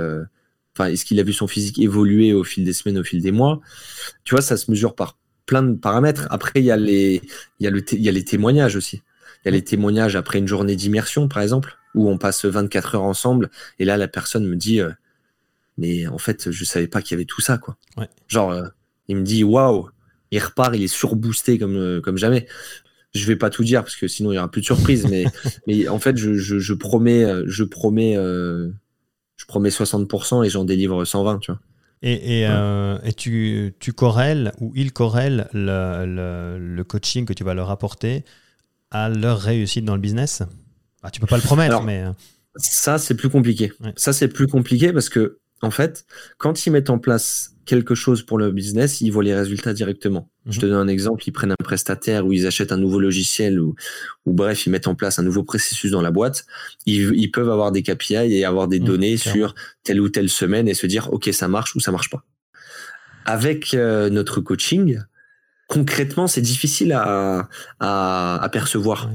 Enfin, 0.76 0.90
est-ce 0.90 1.06
qu'il 1.06 1.18
a 1.20 1.22
vu 1.22 1.32
son 1.32 1.46
physique 1.46 1.78
évoluer 1.78 2.34
au 2.34 2.44
fil 2.44 2.62
des 2.62 2.74
semaines, 2.74 2.98
au 2.98 3.04
fil 3.04 3.22
des 3.22 3.32
mois? 3.32 3.60
Tu 4.24 4.34
vois, 4.34 4.42
ça 4.42 4.58
se 4.58 4.70
mesure 4.70 4.94
par 4.94 5.18
plein 5.46 5.62
de 5.62 5.74
paramètres. 5.74 6.26
Après, 6.28 6.52
il 6.56 6.64
y 6.64 6.70
a 6.70 6.76
les, 6.76 7.22
il 7.60 7.64
y 7.64 7.66
a 7.66 7.70
le, 7.70 7.82
il 7.94 8.02
y 8.02 8.08
a 8.10 8.12
les 8.12 8.24
témoignages 8.24 8.76
aussi. 8.76 9.02
Il 9.42 9.46
y 9.46 9.48
a 9.48 9.52
les 9.52 9.64
témoignages 9.64 10.16
après 10.16 10.38
une 10.38 10.46
journée 10.46 10.76
d'immersion, 10.76 11.28
par 11.28 11.42
exemple, 11.42 11.78
où 11.94 12.10
on 12.10 12.18
passe 12.18 12.44
24 12.44 12.96
heures 12.96 13.04
ensemble. 13.04 13.50
Et 13.78 13.86
là, 13.86 13.96
la 13.96 14.06
personne 14.06 14.46
me 14.46 14.54
dit, 14.54 14.80
euh, 14.82 14.90
mais 15.78 16.06
en 16.08 16.18
fait, 16.18 16.50
je 16.50 16.64
savais 16.66 16.88
pas 16.88 17.00
qu'il 17.00 17.12
y 17.12 17.14
avait 17.14 17.24
tout 17.24 17.40
ça, 17.40 17.56
quoi. 17.56 17.78
Genre, 18.28 18.50
euh, 18.50 18.68
il 19.08 19.16
me 19.16 19.22
dit, 19.22 19.44
waouh, 19.44 19.88
il 20.30 20.40
repart, 20.40 20.76
il 20.76 20.82
est 20.82 20.88
surboosté 20.88 21.58
comme, 21.58 21.76
euh, 21.76 22.02
comme 22.02 22.18
jamais. 22.18 22.46
Je 23.14 23.24
vais 23.26 23.36
pas 23.36 23.48
tout 23.48 23.64
dire 23.64 23.82
parce 23.82 23.96
que 23.96 24.08
sinon 24.08 24.30
il 24.30 24.34
y 24.34 24.38
aura 24.38 24.50
plus 24.50 24.60
de 24.60 24.66
surprises, 24.66 25.06
mais, 25.08 25.24
mais 25.66 25.88
en 25.88 25.98
fait, 25.98 26.18
je, 26.18 26.34
je, 26.34 26.58
je 26.58 26.74
promets, 26.74 27.24
je 27.46 27.64
promets 27.64 28.18
je 29.36 29.44
promets 29.46 29.68
60% 29.68 30.44
et 30.44 30.50
j'en 30.50 30.64
délivre 30.64 31.04
120, 31.04 31.38
tu 31.38 31.52
vois. 31.52 31.60
Et, 32.02 32.40
et, 32.40 32.46
euh, 32.46 32.98
et 33.04 33.12
tu, 33.12 33.74
tu, 33.80 33.92
corrèles 33.92 34.52
ou 34.60 34.72
ils 34.76 34.92
corrèlent 34.92 35.48
le, 35.52 36.58
le, 36.58 36.84
coaching 36.84 37.24
que 37.24 37.32
tu 37.32 37.42
vas 37.42 37.54
leur 37.54 37.70
apporter 37.70 38.24
à 38.90 39.08
leur 39.08 39.40
réussite 39.40 39.84
dans 39.84 39.94
le 39.94 40.00
business? 40.00 40.42
Ah, 41.02 41.10
Tu 41.10 41.20
peux 41.20 41.26
pas 41.26 41.36
le 41.36 41.42
promettre, 41.42 41.82
mais. 41.82 42.02
Euh. 42.02 42.12
Ça, 42.56 42.98
c'est 42.98 43.14
plus 43.14 43.30
compliqué. 43.30 43.72
Ça, 43.96 44.12
c'est 44.12 44.28
plus 44.28 44.46
compliqué 44.46 44.92
parce 44.92 45.08
que, 45.08 45.38
en 45.62 45.70
fait, 45.70 46.04
quand 46.38 46.66
ils 46.66 46.70
mettent 46.70 46.90
en 46.90 46.98
place 46.98 47.56
quelque 47.64 47.94
chose 47.94 48.22
pour 48.22 48.38
le 48.38 48.52
business, 48.52 49.00
ils 49.00 49.10
voient 49.10 49.24
les 49.24 49.34
résultats 49.34 49.72
directement. 49.72 50.30
Je 50.46 50.60
te 50.60 50.66
mhm. 50.66 50.72
donne 50.72 50.88
un 50.88 50.88
exemple, 50.88 51.24
ils 51.26 51.32
prennent 51.32 51.50
un 51.50 51.64
prestataire 51.64 52.24
ou 52.26 52.32
ils 52.32 52.46
achètent 52.46 52.72
un 52.72 52.76
nouveau 52.76 53.00
logiciel 53.00 53.58
ou, 53.58 53.74
ou 54.24 54.32
bref, 54.32 54.66
ils 54.66 54.70
mettent 54.70 54.86
en 54.86 54.94
place 54.94 55.18
un 55.18 55.22
nouveau 55.22 55.42
processus 55.42 55.90
dans 55.90 56.02
la 56.02 56.10
boîte. 56.10 56.46
Ils, 56.86 57.30
peuvent 57.30 57.50
avoir 57.50 57.72
des 57.72 57.82
KPI 57.82 58.14
et 58.14 58.44
avoir 58.44 58.68
des 58.68 58.78
mhm, 58.78 58.86
données 58.86 59.16
sur 59.16 59.54
telle 59.82 60.00
ou 60.00 60.08
telle 60.08 60.28
semaine 60.28 60.68
et 60.68 60.74
se 60.74 60.86
dire, 60.86 61.12
OK, 61.12 61.28
ça 61.32 61.48
marche 61.48 61.74
ou 61.74 61.80
ça 61.80 61.90
marche 61.90 62.10
pas. 62.10 62.22
Avec 63.24 63.74
euh, 63.74 64.08
notre 64.10 64.40
coaching, 64.40 65.00
concrètement, 65.66 66.28
c'est 66.28 66.42
difficile 66.42 66.92
à, 66.92 67.48
à, 67.80 68.48
percevoir. 68.52 69.10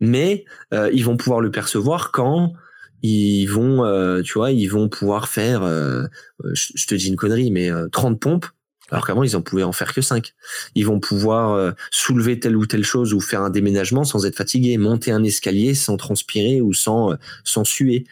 Mais 0.00 0.46
euh, 0.72 0.90
ils 0.92 1.04
vont 1.04 1.16
pouvoir 1.18 1.40
le 1.40 1.50
percevoir 1.50 2.10
quand 2.12 2.54
ils 3.02 3.46
vont, 3.46 3.84
euh, 3.84 4.22
tu 4.22 4.34
vois, 4.34 4.52
ils 4.52 4.66
vont 4.66 4.88
pouvoir 4.88 5.28
faire, 5.28 5.62
euh, 5.62 6.04
je, 6.52 6.86
te 6.86 6.94
dis 6.94 7.08
une 7.08 7.16
connerie, 7.16 7.50
mais 7.50 7.70
30 7.90 8.20
pompes, 8.20 8.46
alors 8.90 9.06
qu'avant 9.06 9.22
ils 9.22 9.36
en 9.36 9.42
pouvaient 9.42 9.62
en 9.62 9.72
faire 9.72 9.94
que 9.94 10.02
5. 10.02 10.34
Ils 10.74 10.84
vont 10.84 11.00
pouvoir 11.00 11.74
soulever 11.90 12.38
telle 12.38 12.56
ou 12.56 12.66
telle 12.66 12.84
chose 12.84 13.14
ou 13.14 13.20
faire 13.20 13.40
un 13.40 13.48
déménagement 13.48 14.04
sans 14.04 14.26
être 14.26 14.36
fatigué, 14.36 14.76
monter 14.76 15.12
un 15.12 15.24
escalier 15.24 15.74
sans 15.74 15.96
transpirer 15.96 16.60
ou 16.60 16.74
sans 16.74 17.16
sans 17.42 17.64
suer, 17.64 18.04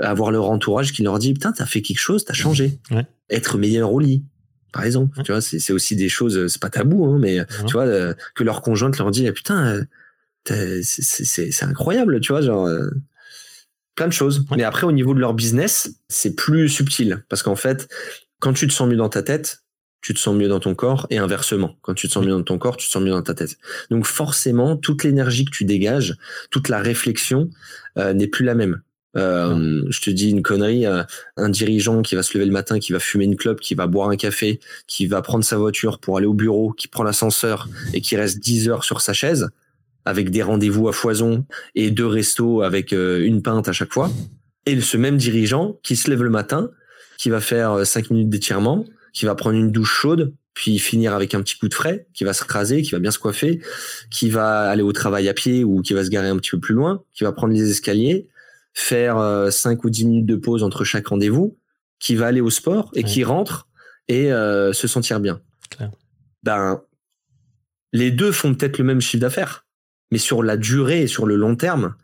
avoir 0.00 0.30
leur 0.30 0.48
entourage 0.48 0.92
qui 0.92 1.02
leur 1.02 1.18
dit 1.18 1.34
putain 1.34 1.52
t'as 1.52 1.66
fait 1.66 1.82
quelque 1.82 1.98
chose, 1.98 2.24
t'as 2.24 2.32
changé, 2.32 2.78
être 3.28 3.58
meilleur 3.58 3.92
au 3.92 4.00
lit, 4.00 4.24
par 4.72 4.84
exemple. 4.84 5.22
Tu 5.24 5.32
vois, 5.32 5.42
c'est 5.42 5.72
aussi 5.72 5.94
des 5.94 6.08
choses, 6.08 6.46
c'est 6.46 6.60
pas 6.60 6.70
tabou, 6.70 7.04
hein, 7.04 7.18
mais 7.20 7.40
tu 7.66 7.74
vois, 7.74 8.14
que 8.34 8.44
leur 8.44 8.62
conjointe 8.62 8.96
leur 8.96 9.10
dit, 9.10 9.28
ah, 9.28 9.32
putain, 9.32 9.84
c'est 10.46 11.62
incroyable, 11.62 12.20
tu 12.20 12.32
vois, 12.32 12.42
genre 12.42 12.66
euh, 12.66 12.90
plein 13.94 14.06
de 14.06 14.12
choses. 14.12 14.44
Mais 14.56 14.64
après, 14.64 14.86
au 14.86 14.92
niveau 14.92 15.14
de 15.14 15.20
leur 15.20 15.34
business, 15.34 16.00
c'est 16.08 16.34
plus 16.34 16.68
subtil 16.68 17.24
parce 17.28 17.42
qu'en 17.42 17.56
fait, 17.56 17.88
quand 18.40 18.52
tu 18.52 18.66
te 18.66 18.72
sens 18.72 18.88
mieux 18.88 18.96
dans 18.96 19.08
ta 19.08 19.22
tête, 19.22 19.64
tu 20.04 20.12
te 20.12 20.18
sens 20.18 20.36
mieux 20.36 20.48
dans 20.48 20.60
ton 20.60 20.74
corps 20.74 21.06
et 21.08 21.16
inversement. 21.16 21.76
Quand 21.80 21.94
tu 21.94 22.08
te 22.08 22.12
sens 22.12 22.24
mieux 22.24 22.32
dans 22.32 22.42
ton 22.42 22.58
corps, 22.58 22.76
tu 22.76 22.86
te 22.86 22.92
sens 22.92 23.02
mieux 23.02 23.10
dans 23.10 23.22
ta 23.22 23.32
tête. 23.32 23.56
Donc 23.90 24.04
forcément, 24.04 24.76
toute 24.76 25.02
l'énergie 25.02 25.46
que 25.46 25.50
tu 25.50 25.64
dégages, 25.64 26.16
toute 26.50 26.68
la 26.68 26.78
réflexion 26.78 27.48
euh, 27.96 28.12
n'est 28.12 28.26
plus 28.26 28.44
la 28.44 28.54
même. 28.54 28.82
Euh, 29.16 29.82
je 29.88 30.00
te 30.00 30.10
dis 30.10 30.30
une 30.30 30.42
connerie, 30.42 30.86
euh, 30.86 31.04
un 31.36 31.48
dirigeant 31.48 32.02
qui 32.02 32.16
va 32.16 32.22
se 32.22 32.36
lever 32.36 32.46
le 32.46 32.52
matin, 32.52 32.78
qui 32.78 32.92
va 32.92 32.98
fumer 32.98 33.24
une 33.24 33.36
clope, 33.36 33.60
qui 33.60 33.74
va 33.74 33.86
boire 33.86 34.10
un 34.10 34.16
café, 34.16 34.60
qui 34.86 35.06
va 35.06 35.22
prendre 35.22 35.44
sa 35.44 35.56
voiture 35.56 35.98
pour 35.98 36.18
aller 36.18 36.26
au 36.26 36.34
bureau, 36.34 36.72
qui 36.72 36.88
prend 36.88 37.02
l'ascenseur 37.02 37.68
et 37.92 38.00
qui 38.00 38.16
reste 38.16 38.40
10 38.40 38.68
heures 38.68 38.84
sur 38.84 39.00
sa 39.00 39.12
chaise, 39.12 39.48
avec 40.04 40.30
des 40.30 40.42
rendez-vous 40.42 40.88
à 40.88 40.92
foison 40.92 41.44
et 41.74 41.90
deux 41.90 42.06
restos 42.06 42.62
avec 42.62 42.92
euh, 42.92 43.24
une 43.24 43.42
pinte 43.42 43.68
à 43.68 43.72
chaque 43.72 43.92
fois. 43.92 44.10
Et 44.66 44.80
ce 44.80 44.96
même 44.96 45.16
dirigeant 45.16 45.78
qui 45.82 45.96
se 45.96 46.10
lève 46.10 46.22
le 46.22 46.30
matin, 46.30 46.70
qui 47.18 47.30
va 47.30 47.40
faire 47.40 47.86
5 47.86 48.10
minutes 48.10 48.30
d'étirement, 48.30 48.84
qui 49.12 49.24
va 49.24 49.34
prendre 49.34 49.56
une 49.56 49.70
douche 49.70 49.92
chaude, 49.92 50.34
puis 50.54 50.78
finir 50.78 51.14
avec 51.14 51.34
un 51.34 51.42
petit 51.42 51.58
coup 51.58 51.68
de 51.68 51.74
frais, 51.74 52.06
qui 52.14 52.24
va 52.24 52.32
se 52.32 52.44
raser, 52.44 52.82
qui 52.82 52.92
va 52.92 53.00
bien 53.00 53.10
se 53.10 53.18
coiffer, 53.18 53.60
qui 54.10 54.30
va 54.30 54.70
aller 54.70 54.82
au 54.82 54.92
travail 54.92 55.28
à 55.28 55.34
pied 55.34 55.64
ou 55.64 55.82
qui 55.82 55.92
va 55.94 56.04
se 56.04 56.10
garer 56.10 56.28
un 56.28 56.36
petit 56.36 56.52
peu 56.52 56.60
plus 56.60 56.74
loin, 56.74 57.02
qui 57.12 57.24
va 57.24 57.32
prendre 57.32 57.52
les 57.52 57.70
escaliers, 57.70 58.28
faire 58.72 59.16
5 59.50 59.78
euh, 59.78 59.80
ou 59.84 59.90
10 59.90 60.04
minutes 60.06 60.26
de 60.26 60.36
pause 60.36 60.62
entre 60.62 60.84
chaque 60.84 61.08
rendez-vous, 61.08 61.58
qui 61.98 62.14
va 62.14 62.26
aller 62.26 62.40
au 62.40 62.50
sport 62.50 62.90
et 62.94 63.02
qui 63.02 63.24
rentre 63.24 63.68
et 64.08 64.32
euh, 64.32 64.72
se 64.72 64.86
sentir 64.86 65.20
bien. 65.20 65.40
Ben, 66.42 66.82
les 67.92 68.10
deux 68.10 68.32
font 68.32 68.54
peut-être 68.54 68.78
le 68.78 68.84
même 68.84 69.00
chiffre 69.00 69.20
d'affaires, 69.20 69.63
mais 70.10 70.18
sur 70.18 70.42
la 70.42 70.56
durée 70.56 71.02
et 71.02 71.06
sur 71.06 71.26
le 71.26 71.36
long 71.36 71.56
terme, 71.56 71.94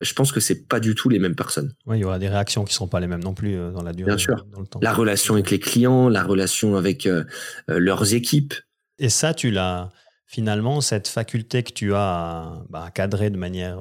je 0.00 0.12
pense 0.12 0.32
que 0.32 0.40
c'est 0.40 0.66
pas 0.68 0.80
du 0.80 0.94
tout 0.94 1.08
les 1.08 1.18
mêmes 1.18 1.36
personnes. 1.36 1.72
Oui, 1.86 1.98
il 1.98 2.00
y 2.00 2.04
aura 2.04 2.18
des 2.18 2.28
réactions 2.28 2.64
qui 2.64 2.74
sont 2.74 2.88
pas 2.88 3.00
les 3.00 3.06
mêmes 3.06 3.22
non 3.22 3.34
plus 3.34 3.56
euh, 3.56 3.70
dans 3.70 3.82
la 3.82 3.92
durée. 3.92 4.10
Bien 4.10 4.18
sûr. 4.18 4.44
Dans 4.52 4.60
le 4.60 4.66
temps. 4.66 4.80
La 4.82 4.92
relation 4.92 5.34
avec 5.34 5.50
les 5.50 5.58
clients, 5.58 6.08
la 6.08 6.22
relation 6.22 6.76
avec 6.76 7.08
leurs 7.68 8.14
équipes. 8.14 8.54
Et 8.98 9.08
ça, 9.08 9.34
tu 9.34 9.50
l'as 9.50 9.90
finalement 10.26 10.80
cette 10.80 11.08
faculté 11.08 11.62
que 11.62 11.72
tu 11.72 11.94
as 11.94 11.98
à, 11.98 12.64
bah, 12.68 12.90
cadrer 12.92 13.30
de 13.30 13.36
manière 13.36 13.78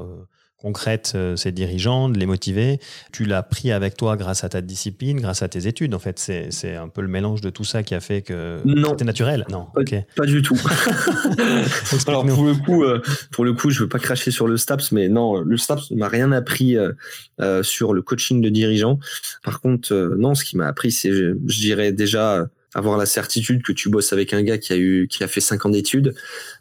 concrète 0.64 1.12
euh, 1.16 1.36
ces 1.36 1.52
dirigeants, 1.52 2.08
de 2.08 2.18
les 2.18 2.26
motiver. 2.26 2.80
Tu 3.12 3.26
l'as 3.26 3.44
pris 3.44 3.72
avec 3.72 3.98
toi 3.98 4.16
grâce 4.16 4.46
à 4.46 4.50
ta 4.50 4.62
discipline, 4.62 5.20
grâce 5.20 5.44
à 5.44 5.50
tes 5.50 5.68
études. 5.68 5.94
En 5.94 6.00
fait, 6.00 6.18
c'est 6.18 6.76
un 6.76 6.88
peu 6.88 7.02
le 7.02 7.10
mélange 7.10 7.42
de 7.42 7.50
tout 7.50 7.66
ça 7.66 7.84
qui 7.84 7.94
a 7.94 8.00
fait 8.00 8.22
que 8.22 8.60
c'était 8.66 9.04
naturel. 9.04 9.46
Non, 9.52 9.68
pas, 9.76 9.82
pas 10.16 10.26
du 10.26 10.42
tout. 10.42 10.56
Alors 12.08 12.26
pour 12.26 12.46
le 12.46 12.56
coup, 12.56 12.84
euh, 12.84 13.02
pour 13.32 13.44
le 13.44 13.54
coup, 13.54 13.70
je 13.70 13.82
veux 13.82 13.90
pas 13.90 14.00
cracher 14.00 14.32
sur 14.32 14.48
le 14.48 14.56
STAPS, 14.56 14.94
mais 14.94 15.10
non, 15.10 15.42
le 15.42 15.58
STAPS 15.58 15.92
m'a 15.92 16.08
rien 16.08 16.32
appris 16.32 16.78
euh, 16.78 17.64
sur 17.64 17.94
le 17.94 18.02
coaching 18.02 18.42
de 18.42 18.48
dirigeants. 18.48 19.00
Par 19.44 19.60
contre, 19.60 20.16
non, 20.18 20.34
ce 20.34 20.46
qui 20.46 20.56
m'a 20.56 20.68
appris, 20.68 20.94
c'est, 20.94 21.12
je 21.12 21.60
dirais 21.60 21.92
déjà 21.92 22.48
avoir 22.74 22.98
la 22.98 23.06
certitude 23.06 23.64
que 23.64 23.72
tu 23.72 23.90
bosses 23.90 24.14
avec 24.14 24.34
un 24.34 24.42
gars 24.42 24.58
qui 24.58 24.74
a 24.74 24.78
eu 24.78 25.08
qui 25.08 25.24
a 25.24 25.28
fait 25.28 25.42
cinq 25.42 25.66
ans 25.66 25.70
d'études, 25.70 26.16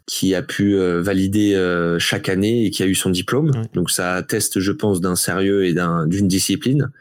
qui 0.05 0.35
a 0.35 0.41
pu 0.41 0.75
euh, 0.75 1.01
valider 1.01 1.55
euh, 1.55 1.99
chaque 1.99 2.29
année 2.29 2.65
et 2.65 2.71
qui 2.71 2.83
a 2.83 2.85
eu 2.85 2.95
son 2.95 3.09
diplôme. 3.09 3.51
Donc 3.73 3.91
ça 3.91 4.13
atteste, 4.13 4.59
je 4.59 4.71
pense, 4.71 5.01
d'un 5.01 5.15
sérieux 5.15 5.65
et 5.65 5.73
d'un 5.73 6.07
d'une 6.07 6.27
discipline. 6.27 6.91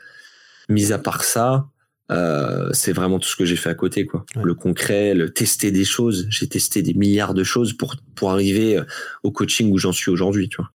Mis 0.68 0.92
à 0.92 0.98
part 0.98 1.24
ça, 1.24 1.68
euh, 2.10 2.70
c'est 2.72 2.92
vraiment 2.92 3.18
tout 3.18 3.28
ce 3.28 3.36
que 3.36 3.44
j'ai 3.44 3.56
fait 3.56 3.70
à 3.70 3.74
côté, 3.74 4.06
quoi. 4.06 4.24
Le 4.42 4.54
concret, 4.54 5.14
le 5.14 5.30
tester 5.30 5.70
des 5.70 5.84
choses. 5.84 6.26
J'ai 6.30 6.48
testé 6.48 6.82
des 6.82 6.94
milliards 6.94 7.34
de 7.34 7.44
choses 7.44 7.72
pour 7.72 7.96
pour 8.14 8.30
arriver 8.30 8.80
au 9.22 9.30
coaching 9.30 9.70
où 9.72 9.78
j'en 9.78 9.92
suis 9.92 10.10
aujourd'hui, 10.10 10.48
tu 10.48 10.56
vois. 10.56 10.70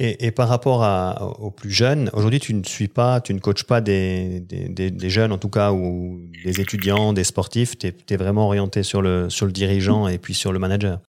Et, 0.00 0.30
par 0.30 0.48
rapport 0.48 0.84
à, 0.84 1.36
aux 1.40 1.50
plus 1.50 1.70
jeunes, 1.70 2.08
aujourd'hui, 2.12 2.38
tu 2.38 2.54
ne 2.54 2.62
suis 2.62 2.86
pas, 2.86 3.20
tu 3.20 3.34
ne 3.34 3.40
coaches 3.40 3.64
pas 3.64 3.80
des, 3.80 4.40
des, 4.40 4.90
des, 4.90 5.10
jeunes, 5.10 5.32
en 5.32 5.38
tout 5.38 5.48
cas, 5.48 5.72
ou 5.72 6.20
des 6.44 6.60
étudiants, 6.60 7.12
des 7.12 7.24
sportifs. 7.24 7.76
Tu 7.76 7.88
es, 7.88 8.16
vraiment 8.16 8.46
orienté 8.46 8.84
sur 8.84 9.02
le, 9.02 9.28
sur 9.28 9.46
le 9.46 9.52
dirigeant 9.52 10.06
et 10.06 10.18
puis 10.18 10.34
sur 10.34 10.52
le 10.52 10.60
manager. 10.60 11.00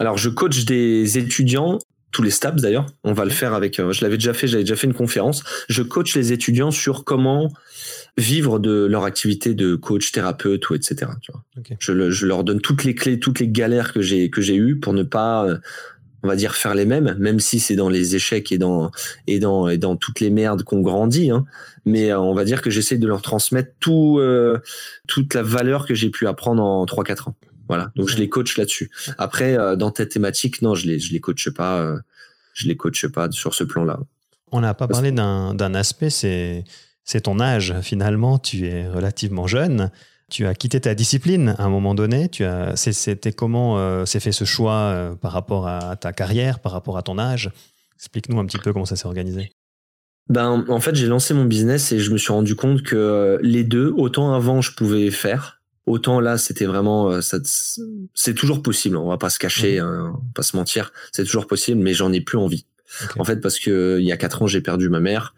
Alors, 0.00 0.16
je 0.16 0.30
coach 0.30 0.64
des 0.64 1.18
étudiants, 1.18 1.78
tous 2.12 2.22
les 2.22 2.30
STAPS 2.30 2.62
d'ailleurs. 2.62 2.86
On 3.02 3.12
va 3.12 3.24
le 3.24 3.30
faire 3.30 3.52
avec. 3.52 3.78
Euh, 3.78 3.92
je 3.92 4.02
l'avais 4.02 4.16
déjà 4.16 4.32
fait, 4.32 4.46
j'avais 4.46 4.62
déjà 4.62 4.76
fait 4.76 4.86
une 4.86 4.94
conférence. 4.94 5.42
Je 5.68 5.82
coach 5.82 6.16
les 6.16 6.32
étudiants 6.32 6.70
sur 6.70 7.04
comment 7.04 7.52
vivre 8.16 8.58
de 8.58 8.86
leur 8.86 9.04
activité 9.04 9.52
de 9.54 9.74
coach, 9.74 10.12
thérapeute 10.12 10.70
ou 10.70 10.74
etc. 10.74 11.10
Tu 11.20 11.32
vois. 11.32 11.42
Je, 11.80 12.10
je, 12.10 12.26
leur 12.26 12.44
donne 12.44 12.60
toutes 12.60 12.84
les 12.84 12.94
clés, 12.94 13.18
toutes 13.18 13.40
les 13.40 13.48
galères 13.48 13.92
que 13.92 14.00
j'ai 14.00 14.30
que 14.30 14.40
j'ai 14.40 14.56
eues 14.56 14.78
pour 14.78 14.92
ne 14.94 15.02
pas 15.02 15.44
euh, 15.44 15.58
on 16.24 16.28
va 16.28 16.36
dire 16.36 16.54
faire 16.56 16.74
les 16.74 16.86
mêmes, 16.86 17.14
même 17.18 17.38
si 17.38 17.60
c'est 17.60 17.76
dans 17.76 17.90
les 17.90 18.16
échecs 18.16 18.50
et 18.50 18.58
dans 18.58 18.90
et 19.26 19.38
dans 19.38 19.68
et 19.68 19.76
dans 19.76 19.94
toutes 19.94 20.20
les 20.20 20.30
merdes 20.30 20.62
qu'on 20.62 20.80
grandit. 20.80 21.30
Hein. 21.30 21.44
Mais 21.84 22.10
euh, 22.10 22.18
on 22.18 22.34
va 22.34 22.44
dire 22.44 22.62
que 22.62 22.70
j'essaie 22.70 22.96
de 22.96 23.06
leur 23.06 23.20
transmettre 23.20 23.72
tout 23.78 24.16
euh, 24.18 24.58
toute 25.06 25.34
la 25.34 25.42
valeur 25.42 25.86
que 25.86 25.94
j'ai 25.94 26.08
pu 26.08 26.26
apprendre 26.26 26.62
en 26.62 26.86
3-4 26.86 27.28
ans. 27.28 27.34
Voilà. 27.68 27.92
Donc 27.94 28.08
je 28.08 28.16
les 28.16 28.28
coach 28.28 28.56
là-dessus. 28.56 28.90
Après, 29.18 29.58
euh, 29.58 29.76
dans 29.76 29.90
ta 29.90 30.06
thématique, 30.06 30.62
non, 30.62 30.74
je 30.74 30.86
les 30.86 30.98
je 30.98 31.12
les 31.12 31.20
coache 31.20 31.50
pas. 31.50 31.94
je 32.54 32.68
les 32.68 32.76
coache 32.76 33.06
pas 33.08 33.30
sur 33.30 33.54
ce 33.54 33.62
plan-là. 33.62 34.00
On 34.50 34.60
n'a 34.60 34.72
pas 34.72 34.88
parlé 34.88 35.12
d'un 35.12 35.74
aspect, 35.74 36.10
c'est 36.10 36.64
c'est 37.04 37.22
ton 37.22 37.38
âge. 37.38 37.74
Finalement, 37.82 38.38
tu 38.38 38.66
es 38.66 38.88
relativement 38.88 39.46
jeune. 39.46 39.90
Tu 40.34 40.48
as 40.48 40.54
quitté 40.56 40.80
ta 40.80 40.96
discipline 40.96 41.54
à 41.58 41.62
un 41.62 41.68
moment 41.68 41.94
donné. 41.94 42.28
Tu 42.28 42.42
as, 42.42 42.74
c'était 42.74 43.30
comment 43.30 43.78
euh, 43.78 44.04
s'est 44.04 44.18
fait 44.18 44.32
ce 44.32 44.44
choix 44.44 44.72
euh, 44.72 45.14
par 45.14 45.30
rapport 45.30 45.68
à 45.68 45.94
ta 45.94 46.12
carrière, 46.12 46.58
par 46.58 46.72
rapport 46.72 46.98
à 46.98 47.02
ton 47.02 47.20
âge? 47.20 47.52
Explique-nous 47.94 48.40
un 48.40 48.44
petit 48.44 48.58
peu 48.58 48.72
comment 48.72 48.84
ça 48.84 48.96
s'est 48.96 49.06
organisé. 49.06 49.52
Ben, 50.28 50.64
en 50.68 50.80
fait, 50.80 50.96
j'ai 50.96 51.06
lancé 51.06 51.34
mon 51.34 51.44
business 51.44 51.92
et 51.92 52.00
je 52.00 52.10
me 52.10 52.18
suis 52.18 52.32
rendu 52.32 52.56
compte 52.56 52.82
que 52.82 52.96
euh, 52.96 53.38
les 53.42 53.62
deux, 53.62 53.94
autant 53.96 54.34
avant 54.34 54.60
je 54.60 54.74
pouvais 54.74 55.12
faire, 55.12 55.62
autant 55.86 56.18
là 56.18 56.36
c'était 56.36 56.64
vraiment, 56.64 57.20
c'est 58.14 58.34
toujours 58.34 58.60
possible. 58.60 58.96
On 58.96 59.06
va 59.06 59.18
pas 59.18 59.30
se 59.30 59.38
cacher, 59.38 59.80
mmh. 59.80 59.84
hein, 59.84 60.20
pas 60.34 60.42
se 60.42 60.56
mentir, 60.56 60.92
c'est 61.12 61.22
toujours 61.22 61.46
possible, 61.46 61.80
mais 61.80 61.94
j'en 61.94 62.12
ai 62.12 62.20
plus 62.20 62.38
envie. 62.38 62.66
En 63.18 63.24
fait, 63.24 63.40
parce 63.40 63.58
que 63.58 63.98
il 64.00 64.06
y 64.06 64.12
a 64.12 64.16
quatre 64.16 64.42
ans, 64.42 64.46
j'ai 64.46 64.60
perdu 64.60 64.88
ma 64.88 65.00
mère 65.00 65.34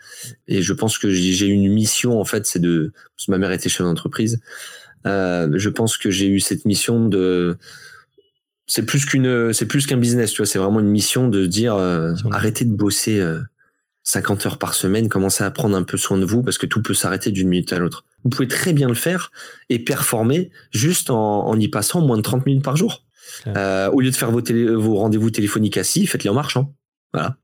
et 0.49 0.63
je 0.63 0.73
pense 0.73 0.99
que 0.99 1.11
j'ai 1.11 1.47
une 1.47 1.73
mission. 1.73 2.21
En 2.21 2.25
fait, 2.25 2.47
c'est 2.47 2.59
de. 2.59 2.93
Parce 3.17 3.27
que 3.27 3.31
ma 3.31 3.39
mère 3.39 3.53
était 3.53 3.69
chef 3.69 3.83
d'entreprise. 3.83 4.41
Euh, 5.07 5.49
je 5.55 5.69
pense 5.69 5.97
que 5.97 6.11
j'ai 6.11 6.29
eu 6.29 6.41
cette 6.41 6.65
mission 6.65 7.09
de. 7.09 7.57
C'est 8.67 8.85
plus 8.85 9.05
qu'une, 9.05 9.53
c'est 9.53 9.67
plus 9.67 9.87
qu'un 9.87 9.97
business, 9.97 10.33
tu 10.33 10.39
vois. 10.39 10.47
C'est 10.47 10.59
vraiment 10.59 10.81
une 10.81 10.89
mission 10.89 11.29
de 11.29 11.47
dire 11.47 11.75
euh, 11.77 12.15
arrêtez 12.33 12.65
de 12.65 12.75
bosser 12.75 13.25
50 14.03 14.45
euh, 14.45 14.49
heures 14.49 14.59
par 14.59 14.75
semaine, 14.75 15.09
commencez 15.09 15.45
à 15.45 15.51
prendre 15.51 15.77
un 15.77 15.85
peu 15.85 15.97
soin 15.97 16.19
de 16.19 16.25
vous 16.25 16.43
parce 16.43 16.59
que 16.59 16.67
tout 16.67 16.83
peut 16.83 16.95
s'arrêter 16.95 17.31
d'une 17.31 17.49
minute 17.49 17.73
à 17.73 17.79
l'autre. 17.79 18.05
Vous 18.25 18.31
pouvez 18.31 18.49
très 18.49 18.73
bien 18.73 18.89
le 18.89 18.95
faire 18.95 19.31
et 19.69 19.79
performer 19.79 20.51
juste 20.73 21.11
en, 21.11 21.47
en 21.47 21.59
y 21.61 21.69
passant 21.69 22.01
moins 22.01 22.17
de 22.17 22.23
30 22.23 22.45
minutes 22.47 22.65
par 22.65 22.77
jour. 22.77 23.05
Euh, 23.47 23.91
au 23.91 24.01
lieu 24.01 24.11
de 24.11 24.17
faire 24.17 24.31
vos, 24.31 24.41
vos 24.41 24.97
rendez-vous 24.97 25.31
téléphoniques 25.31 25.77
assis, 25.77 26.07
faites-les 26.07 26.31
en 26.31 26.35
marchant. 26.35 26.75
Voilà. 27.13 27.37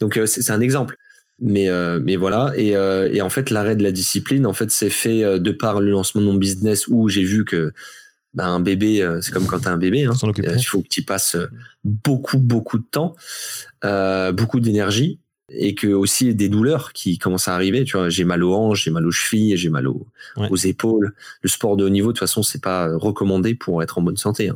Donc 0.00 0.18
c'est 0.26 0.50
un 0.50 0.60
exemple. 0.60 0.96
Mais 1.40 1.68
euh, 1.68 2.00
mais 2.02 2.16
voilà. 2.16 2.52
Et, 2.56 2.76
euh, 2.76 3.08
et 3.12 3.22
en 3.22 3.30
fait 3.30 3.50
l'arrêt 3.50 3.76
de 3.76 3.82
la 3.82 3.92
discipline 3.92 4.46
en 4.46 4.52
fait 4.52 4.70
c'est 4.70 4.90
fait 4.90 5.38
de 5.38 5.50
par 5.52 5.80
le 5.80 5.90
lancement 5.90 6.20
de 6.20 6.26
mon 6.26 6.34
business 6.34 6.88
où 6.88 7.08
j'ai 7.08 7.22
vu 7.22 7.44
que 7.44 7.72
ben, 8.34 8.46
un 8.46 8.60
bébé 8.60 9.08
c'est 9.22 9.32
comme 9.32 9.46
quand 9.46 9.60
tu 9.60 9.68
as 9.68 9.72
un 9.72 9.78
bébé 9.78 10.04
hein. 10.04 10.12
il 10.36 10.62
faut 10.64 10.82
que 10.82 10.88
tu 10.88 11.02
passes 11.02 11.36
beaucoup 11.84 12.38
beaucoup 12.38 12.78
de 12.78 12.84
temps 12.90 13.14
beaucoup 14.32 14.60
d'énergie 14.60 15.20
et 15.50 15.74
que 15.74 15.86
aussi 15.86 16.34
des 16.34 16.48
douleurs 16.48 16.92
qui 16.92 17.18
commencent 17.18 17.48
à 17.48 17.54
arriver. 17.54 17.84
Tu 17.84 17.96
vois, 17.96 18.08
j'ai 18.08 18.24
mal 18.24 18.44
aux 18.44 18.54
hanches, 18.54 18.84
j'ai 18.84 18.90
mal 18.90 19.06
aux 19.06 19.10
chevilles, 19.10 19.56
j'ai 19.56 19.70
mal 19.70 19.88
aux, 19.88 20.06
aux, 20.36 20.56
épaules. 20.56 21.14
Le 21.42 21.48
sport 21.48 21.76
de 21.76 21.84
haut 21.84 21.88
niveau, 21.88 22.08
de 22.08 22.12
toute 22.12 22.20
façon, 22.20 22.42
c'est 22.42 22.60
pas 22.60 22.88
recommandé 22.96 23.54
pour 23.54 23.82
être 23.82 23.98
en 23.98 24.02
bonne 24.02 24.16
santé. 24.16 24.50
Hein. 24.50 24.54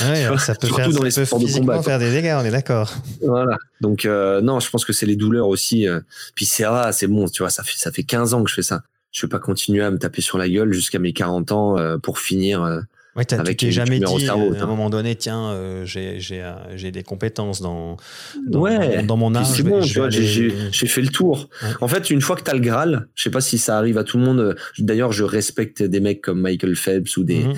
Ouais, 0.00 0.26
ça 0.38 0.54
peut, 0.54 0.68
faire, 0.68 0.90
dans 0.90 1.02
les 1.02 1.10
sports 1.10 1.38
de 1.38 1.52
combat, 1.52 1.82
faire 1.82 1.98
des 1.98 2.10
dégâts, 2.10 2.34
on 2.40 2.44
est 2.44 2.50
d'accord. 2.50 2.94
Voilà. 3.20 3.58
Donc 3.80 4.06
euh, 4.06 4.40
non, 4.40 4.60
je 4.60 4.70
pense 4.70 4.84
que 4.84 4.92
c'est 4.92 5.06
les 5.06 5.16
douleurs 5.16 5.48
aussi. 5.48 5.86
Euh. 5.86 6.00
Puis 6.34 6.46
c'est 6.46 6.64
ah, 6.64 6.92
c'est 6.92 7.06
bon, 7.06 7.28
tu 7.28 7.42
vois, 7.42 7.50
ça 7.50 7.62
fait 7.62 7.76
ça 7.76 7.92
fait 7.92 8.04
15 8.04 8.34
ans 8.34 8.42
que 8.42 8.50
je 8.50 8.54
fais 8.54 8.62
ça. 8.62 8.82
Je 9.10 9.26
vais 9.26 9.30
pas 9.30 9.38
continuer 9.38 9.82
à 9.82 9.90
me 9.90 9.98
taper 9.98 10.22
sur 10.22 10.38
la 10.38 10.48
gueule 10.48 10.72
jusqu'à 10.72 10.98
mes 10.98 11.12
40 11.12 11.52
ans 11.52 11.78
euh, 11.78 11.98
pour 11.98 12.18
finir 12.18 12.82
Ouais, 13.14 13.26
tu 13.26 13.36
t'es 13.36 13.70
jamais 13.70 13.98
dit 13.98 14.28
euh, 14.28 14.54
à 14.54 14.62
un 14.62 14.66
moment 14.66 14.88
donné, 14.88 15.14
tiens, 15.16 15.50
euh, 15.50 15.84
j'ai, 15.84 16.18
euh, 16.32 16.54
j'ai 16.76 16.90
des 16.90 17.02
compétences 17.02 17.60
dans, 17.60 17.98
dans, 18.46 18.60
ouais. 18.60 19.02
dans, 19.02 19.18
mon 19.18 19.34
art. 19.34 19.46
C'est 19.46 19.62
bon, 19.62 19.82
j'ai, 19.82 20.50
j'ai 20.70 20.86
fait 20.86 21.02
le 21.02 21.08
tour. 21.08 21.50
En 21.82 21.88
fait, 21.88 22.08
une 22.08 22.22
fois 22.22 22.36
que 22.36 22.42
tu 22.42 22.50
as 22.50 22.54
le 22.54 22.60
Graal, 22.60 23.08
je 23.14 23.24
sais 23.24 23.30
pas 23.30 23.42
si 23.42 23.58
ça 23.58 23.76
arrive 23.76 23.98
à 23.98 24.04
tout 24.04 24.16
le 24.16 24.24
monde. 24.24 24.56
D'ailleurs, 24.78 25.12
je 25.12 25.24
respecte 25.24 25.82
des 25.82 26.00
mecs 26.00 26.22
comme 26.22 26.40
Michael 26.40 26.74
Phelps 26.74 27.18
ou 27.18 27.24
des, 27.24 27.44
mhm. 27.44 27.54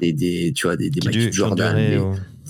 des, 0.00 0.12
des, 0.14 0.52
tu 0.54 0.66
vois, 0.66 0.76
des, 0.76 0.88
des 0.88 1.00
Michael 1.04 1.32
Jordan. 1.32 1.76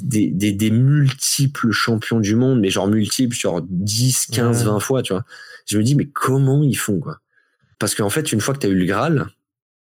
des, 0.04 0.28
des, 0.30 0.52
des, 0.52 0.70
multiples 0.70 1.72
champions 1.72 2.20
du 2.20 2.36
monde, 2.36 2.60
mais 2.60 2.70
genre 2.70 2.86
multiples, 2.86 3.36
genre 3.36 3.60
10, 3.68 4.26
15, 4.26 4.64
20 4.66 4.78
fois, 4.78 5.02
tu 5.02 5.14
vois. 5.14 5.24
Je 5.66 5.78
me 5.78 5.82
dis, 5.82 5.96
mais 5.96 6.06
comment 6.06 6.62
ils 6.62 6.78
font, 6.78 7.00
quoi? 7.00 7.18
Parce 7.80 7.96
qu'en 7.96 8.08
fait, 8.08 8.30
une 8.30 8.40
fois 8.40 8.54
que 8.54 8.60
tu 8.60 8.66
as 8.68 8.70
eu 8.70 8.76
le 8.76 8.84
Graal, 8.84 9.26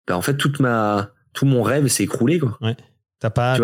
ben, 0.07 0.15
en 0.15 0.21
fait, 0.21 0.37
toute 0.37 0.61
ma, 0.61 1.15
tout 1.33 1.47
mon 1.47 1.63
rêve 1.63 1.87
s'est 1.89 2.05
écroulé. 2.05 2.39
Quoi. 2.39 2.57
Ouais. 2.61 2.77
T'as 3.21 3.31
pas, 3.31 3.59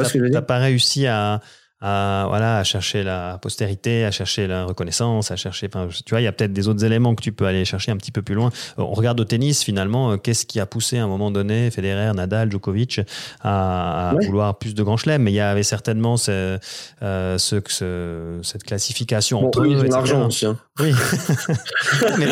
pas 0.46 0.58
réussi 0.58 1.06
à, 1.06 1.40
à, 1.80 2.24
voilà, 2.28 2.58
à 2.58 2.64
chercher 2.64 3.02
la 3.02 3.38
postérité, 3.40 4.04
à 4.04 4.10
chercher 4.10 4.46
la 4.46 4.64
reconnaissance, 4.64 5.30
à 5.30 5.36
chercher. 5.36 5.68
Tu 5.68 6.10
vois, 6.10 6.20
il 6.20 6.24
y 6.24 6.26
a 6.26 6.32
peut-être 6.32 6.52
des 6.52 6.68
autres 6.68 6.84
éléments 6.84 7.14
que 7.14 7.22
tu 7.22 7.32
peux 7.32 7.46
aller 7.46 7.64
chercher 7.64 7.92
un 7.92 7.96
petit 7.96 8.12
peu 8.12 8.22
plus 8.22 8.34
loin. 8.34 8.50
Euh, 8.78 8.82
on 8.82 8.94
regarde 8.94 9.20
au 9.20 9.24
tennis, 9.24 9.62
finalement, 9.62 10.12
euh, 10.12 10.16
qu'est-ce 10.16 10.46
qui 10.46 10.58
a 10.58 10.66
poussé 10.66 10.98
à 10.98 11.04
un 11.04 11.06
moment 11.06 11.30
donné 11.30 11.70
Federer, 11.70 12.12
Nadal, 12.14 12.50
Djokovic 12.50 13.00
à, 13.42 14.14
vouloir 14.22 14.58
plus 14.58 14.74
de 14.74 14.82
grands 14.82 14.96
chelems? 14.96 15.22
Mais 15.22 15.32
il 15.32 15.36
y 15.36 15.40
avait 15.40 15.62
certainement 15.62 16.16
ce, 16.16 16.58
euh, 17.02 17.38
ce, 17.38 18.40
cette 18.42 18.64
classification 18.64 19.40
bon, 19.40 19.46
entre 19.48 19.64
eux. 19.64 19.88
l'argent 19.88 20.26
aussi. 20.26 20.46
Hein. 20.46 20.58
Oui. 20.80 20.92
mais 22.18 22.26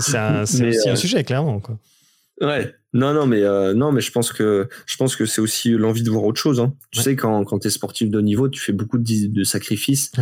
c'est 0.00 0.68
aussi 0.68 0.88
un 0.88 0.96
sujet, 0.96 1.22
clairement. 1.22 1.60
Quoi. 1.60 1.76
Ouais. 2.40 2.74
Non, 2.92 3.12
non, 3.12 3.26
mais 3.26 3.42
euh, 3.42 3.74
non, 3.74 3.92
mais 3.92 4.00
je 4.00 4.10
pense 4.10 4.32
que 4.32 4.68
je 4.86 4.96
pense 4.96 5.16
que 5.16 5.26
c'est 5.26 5.40
aussi 5.40 5.70
l'envie 5.70 6.02
de 6.02 6.10
voir 6.10 6.24
autre 6.24 6.40
chose. 6.40 6.60
Hein. 6.60 6.72
Tu 6.92 7.02
sais, 7.02 7.16
quand 7.16 7.44
quand 7.44 7.58
t'es 7.58 7.68
sportif 7.68 8.10
de 8.10 8.18
haut 8.18 8.22
niveau, 8.22 8.48
tu 8.48 8.60
fais 8.60 8.72
beaucoup 8.72 8.96
de, 8.96 9.26
de 9.26 9.44
sacrifices. 9.44 10.12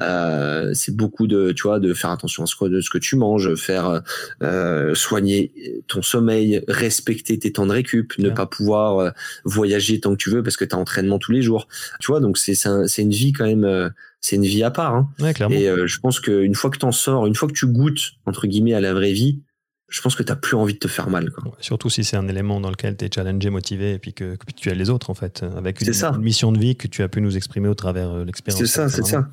Euh, 0.00 0.72
c'est 0.74 0.96
beaucoup 0.96 1.26
de, 1.26 1.52
tu 1.52 1.64
vois, 1.64 1.78
de 1.78 1.94
faire 1.94 2.10
attention 2.10 2.42
à 2.42 2.46
ce 2.46 2.56
que 2.56 2.64
de 2.64 2.80
ce 2.80 2.90
que 2.90 2.98
tu 2.98 3.16
manges, 3.16 3.54
faire 3.54 4.02
euh, 4.42 4.94
soigner 4.94 5.52
ton 5.88 6.02
sommeil, 6.02 6.64
respecter 6.68 7.38
tes 7.38 7.52
temps 7.52 7.66
de 7.66 7.72
récup, 7.72 8.18
ne 8.18 8.30
pas 8.30 8.46
pouvoir 8.46 8.98
euh, 8.98 9.10
voyager 9.44 10.00
tant 10.00 10.10
que 10.12 10.16
tu 10.16 10.30
veux 10.30 10.42
parce 10.42 10.56
que 10.56 10.64
t'as 10.64 10.76
entraînement 10.76 11.18
tous 11.18 11.32
les 11.32 11.42
jours. 11.42 11.68
Tu 12.00 12.10
vois, 12.10 12.20
donc 12.20 12.38
c'est 12.38 12.54
c'est 12.54 13.02
une 13.02 13.10
vie 13.10 13.32
quand 13.32 13.46
même. 13.46 13.64
Euh, 13.64 13.88
c'est 14.20 14.36
une 14.36 14.46
vie 14.46 14.64
à 14.64 14.72
part. 14.72 14.94
Hein. 14.94 15.08
Et 15.52 15.68
je 15.86 16.00
pense 16.00 16.18
qu'une 16.18 16.54
fois 16.56 16.70
que 16.70 16.78
t'en 16.78 16.90
sors, 16.90 17.26
une 17.26 17.36
fois 17.36 17.46
que 17.46 17.52
tu 17.52 17.66
goûtes 17.66 18.14
entre 18.24 18.48
guillemets 18.48 18.74
à 18.74 18.80
la 18.80 18.92
vraie 18.92 19.12
vie, 19.12 19.40
je 19.88 20.00
pense 20.00 20.16
que 20.16 20.22
tu 20.22 20.30
n'as 20.30 20.36
plus 20.36 20.56
envie 20.56 20.74
de 20.74 20.78
te 20.78 20.88
faire 20.88 21.08
mal. 21.08 21.30
Quoi. 21.30 21.56
surtout 21.60 21.90
si 21.90 22.02
c'est 22.02 22.16
un 22.16 22.26
élément 22.28 22.60
dans 22.60 22.70
lequel 22.70 22.96
tu 22.96 23.04
es 23.04 23.10
challengé, 23.12 23.50
motivé, 23.50 23.92
et 23.92 23.98
puis 23.98 24.12
que, 24.12 24.36
tu 24.56 24.70
as 24.70 24.74
les 24.74 24.90
autres, 24.90 25.10
en 25.10 25.14
fait, 25.14 25.44
avec 25.56 25.80
une, 25.80 26.18
mission 26.18 26.52
de 26.52 26.58
vie 26.58 26.76
que 26.76 26.88
tu 26.88 27.02
as 27.02 27.08
pu 27.08 27.20
nous 27.20 27.36
exprimer 27.36 27.68
au 27.68 27.74
travers 27.74 28.12
de 28.12 28.20
euh, 28.20 28.24
l'expérience. 28.24 28.60
C'est 28.60 28.66
ça, 28.66 28.88
c'est 28.88 29.04
ça. 29.04 29.28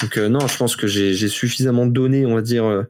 Donc, 0.00 0.16
euh, 0.16 0.28
non, 0.28 0.46
je 0.46 0.56
pense 0.56 0.76
que 0.76 0.86
j'ai 0.86 1.28
suffisamment 1.28 1.86
donné, 1.86 2.24
on 2.24 2.34
va 2.34 2.42
dire, 2.42 2.64
euh, 2.64 2.84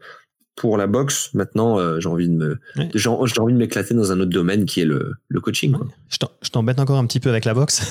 pour 0.57 0.79
la 0.79 0.87
boxe. 0.87 1.31
Maintenant, 1.35 1.99
j'ai 1.99 2.09
envie 2.09 2.29
de 2.29 2.35
me, 2.35 2.59
j'ai 2.95 3.09
envie 3.09 3.53
de 3.53 3.59
m'éclater 3.59 3.93
dans 3.93 4.13
un 4.13 4.21
autre 4.21 4.31
domaine 4.31 4.67
qui 4.67 4.81
est 4.81 4.85
le, 4.85 5.15
le 5.27 5.41
coaching. 5.41 5.75
Je 6.09 6.49
t'embête 6.51 6.79
encore 6.79 6.99
un 6.99 7.07
petit 7.07 7.19
peu 7.19 7.29
avec 7.29 7.45
la 7.45 7.55
boxe. 7.55 7.83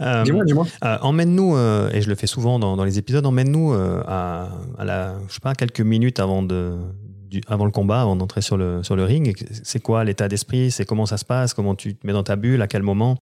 dis-moi, 0.24 0.46
dis-moi. 0.46 0.66
emmène-nous, 0.80 1.58
et 1.92 2.00
je 2.00 2.08
le 2.08 2.14
fais 2.14 2.26
souvent 2.26 2.58
dans, 2.58 2.78
dans 2.78 2.84
les 2.84 2.98
épisodes, 2.98 3.26
emmène-nous 3.26 3.74
à, 3.74 4.48
à 4.78 4.84
la, 4.86 5.18
je 5.28 5.34
sais 5.34 5.40
pas, 5.40 5.54
quelques 5.54 5.82
minutes 5.82 6.20
avant 6.20 6.42
de, 6.42 6.72
avant 7.46 7.64
le 7.64 7.70
combat, 7.70 8.02
avant 8.02 8.16
d'entrer 8.16 8.40
sur 8.40 8.56
le, 8.56 8.82
sur 8.82 8.96
le 8.96 9.04
ring 9.04 9.36
C'est 9.62 9.80
quoi 9.80 10.04
l'état 10.04 10.28
d'esprit? 10.28 10.70
C'est 10.70 10.84
comment 10.84 11.06
ça 11.06 11.16
se 11.16 11.24
passe? 11.24 11.54
Comment 11.54 11.74
tu 11.74 11.96
te 11.96 12.06
mets 12.06 12.12
dans 12.12 12.22
ta 12.22 12.36
bulle? 12.36 12.62
À 12.62 12.66
quel 12.66 12.82
moment? 12.82 13.18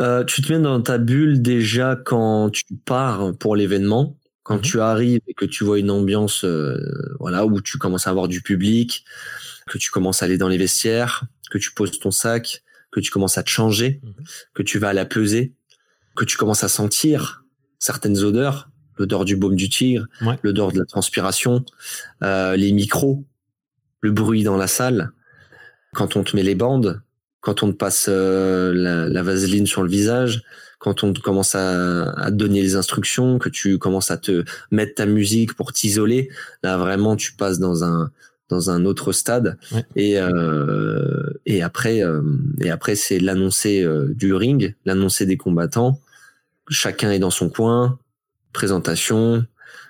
Euh, 0.00 0.24
Tu 0.24 0.42
te 0.42 0.52
mets 0.52 0.60
dans 0.60 0.80
ta 0.80 0.98
bulle 0.98 1.42
déjà 1.42 1.96
quand 1.96 2.50
tu 2.50 2.64
pars 2.84 3.32
pour 3.38 3.56
l'événement. 3.56 4.16
Quand 4.42 4.56
mhm. 4.56 4.62
tu 4.62 4.80
arrives 4.80 5.20
et 5.26 5.34
que 5.34 5.46
tu 5.46 5.64
vois 5.64 5.78
une 5.78 5.90
ambiance 5.90 6.44
euh, 6.44 6.76
voilà, 7.18 7.46
où 7.46 7.60
tu 7.60 7.78
commences 7.78 8.06
à 8.06 8.10
avoir 8.10 8.28
du 8.28 8.42
public, 8.42 9.04
que 9.66 9.78
tu 9.78 9.90
commences 9.90 10.22
à 10.22 10.26
aller 10.26 10.36
dans 10.36 10.48
les 10.48 10.58
vestiaires, 10.58 11.24
que 11.50 11.58
tu 11.58 11.72
poses 11.72 11.98
ton 11.98 12.10
sac, 12.10 12.62
que 12.92 13.00
tu 13.00 13.10
commences 13.10 13.38
à 13.38 13.42
te 13.42 13.50
changer, 13.50 14.00
mhm. 14.02 14.24
que 14.54 14.62
tu 14.62 14.78
vas 14.78 14.90
à 14.90 14.92
la 14.92 15.06
peser, 15.06 15.54
que 16.14 16.24
tu 16.24 16.36
commences 16.36 16.62
à 16.62 16.68
sentir 16.68 17.44
certaines 17.78 18.18
odeurs, 18.18 18.70
l'odeur 18.98 19.24
du 19.24 19.36
baume 19.36 19.56
du 19.56 19.68
tigre, 19.68 20.06
l'odeur 20.42 20.72
de 20.72 20.78
la 20.78 20.84
transpiration, 20.84 21.64
euh, 22.22 22.56
les 22.56 22.72
micros, 22.72 23.24
le 24.00 24.10
bruit 24.10 24.42
dans 24.42 24.56
la 24.56 24.66
salle, 24.66 25.12
quand 25.94 26.16
on 26.16 26.24
te 26.24 26.36
met 26.36 26.42
les 26.42 26.54
bandes, 26.54 27.02
quand 27.40 27.62
on 27.62 27.70
te 27.72 27.76
passe 27.76 28.06
euh, 28.08 28.72
la, 28.74 29.22
vaseline 29.22 29.66
sur 29.66 29.82
le 29.82 29.88
visage, 29.88 30.42
quand 30.78 31.04
on 31.04 31.12
commence 31.12 31.54
à, 31.54 32.10
à, 32.12 32.30
donner 32.30 32.62
les 32.62 32.76
instructions, 32.76 33.38
que 33.38 33.48
tu 33.48 33.78
commences 33.78 34.10
à 34.10 34.16
te 34.16 34.44
mettre 34.70 34.96
ta 34.96 35.06
musique 35.06 35.54
pour 35.54 35.72
t'isoler, 35.72 36.28
là 36.62 36.76
vraiment 36.76 37.16
tu 37.16 37.32
passes 37.34 37.58
dans 37.58 37.84
un 37.84 38.10
dans 38.48 38.70
un 38.70 38.84
autre 38.84 39.12
stade. 39.12 39.58
Et 39.96 40.18
euh, 40.18 41.32
et 41.46 41.62
après 41.62 42.02
euh, 42.02 42.22
et 42.60 42.70
après 42.70 42.94
c'est 42.94 43.18
l'annoncer 43.18 43.82
euh, 43.82 44.12
du 44.14 44.34
ring, 44.34 44.74
l'annoncer 44.84 45.26
des 45.26 45.36
combattants. 45.36 46.00
Chacun 46.68 47.10
est 47.10 47.18
dans 47.18 47.30
son 47.30 47.50
coin, 47.50 47.98
présentation, 48.54 49.44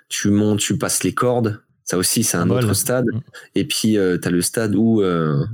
tu 0.09 0.31
montes, 0.31 0.59
tu 0.59 0.77
passes 0.77 1.05
les 1.05 1.15
cordes. 1.15 1.61
Ça 1.85 1.99
aussi, 1.99 2.25
c'est 2.25 2.37
un 2.37 2.51
autre 2.51 2.75
stade. 2.75 3.07
Mm. 3.07 3.21
Et 3.55 3.65
puis, 3.65 3.99
euh, 3.99 4.19
tu 4.19 4.27
as 4.27 4.31
le 4.31 4.43
stade 4.43 4.75
où 4.75 5.03
euh, 5.03 5.45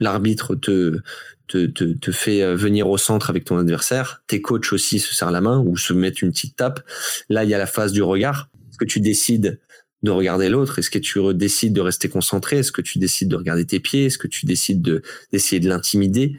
l'arbitre 0.00 0.54
te, 0.54 1.00
te, 1.48 1.66
te, 1.66 2.12
fait 2.12 2.42
euh, 2.42 2.54
venir 2.54 2.88
au 2.88 2.96
centre 2.96 3.28
avec 3.28 3.44
ton 3.44 3.58
adversaire. 3.58 4.22
Tes 4.28 4.40
coachs 4.40 4.72
aussi 4.72 5.00
se 5.00 5.14
serrent 5.14 5.30
la 5.30 5.40
main 5.40 5.58
ou 5.58 5.76
se 5.76 5.92
mettent 5.92 6.22
une 6.22 6.30
petite 6.30 6.56
tape. 6.56 6.80
Là, 7.28 7.44
il 7.44 7.50
y 7.50 7.54
a 7.54 7.58
la 7.58 7.66
phase 7.66 7.92
du 7.92 8.02
regard. 8.02 8.48
Est-ce 8.70 8.78
que 8.78 8.84
tu 8.84 9.00
décides 9.00 9.60
de 10.02 10.10
regarder 10.10 10.48
l'autre? 10.48 10.78
Est-ce 10.78 10.90
que 10.90 10.98
tu 10.98 11.20
décides 11.34 11.72
de 11.72 11.80
rester 11.80 12.08
concentré? 12.08 12.58
Est-ce 12.58 12.72
que 12.72 12.82
tu 12.82 12.98
décides 12.98 13.28
de 13.28 13.36
regarder 13.36 13.66
tes 13.66 13.80
pieds? 13.80 14.06
Est-ce 14.06 14.18
que 14.18 14.28
tu 14.28 14.46
décides 14.46 14.80
de 14.80 15.02
d'essayer 15.32 15.60
de 15.60 15.68
l'intimider? 15.68 16.36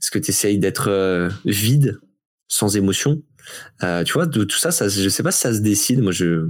Est-ce 0.00 0.10
que 0.10 0.18
tu 0.18 0.30
essayes 0.30 0.58
d'être 0.58 1.30
vide, 1.44 2.00
sans 2.48 2.76
émotion? 2.76 3.22
Euh, 3.82 4.04
tu 4.04 4.12
vois, 4.14 4.26
de 4.26 4.44
tout 4.44 4.58
ça, 4.58 4.70
ça, 4.70 4.88
je 4.88 5.08
sais 5.08 5.22
pas 5.22 5.30
si 5.30 5.40
ça 5.40 5.54
se 5.54 5.60
décide. 5.60 6.02
Moi, 6.02 6.12
je. 6.12 6.48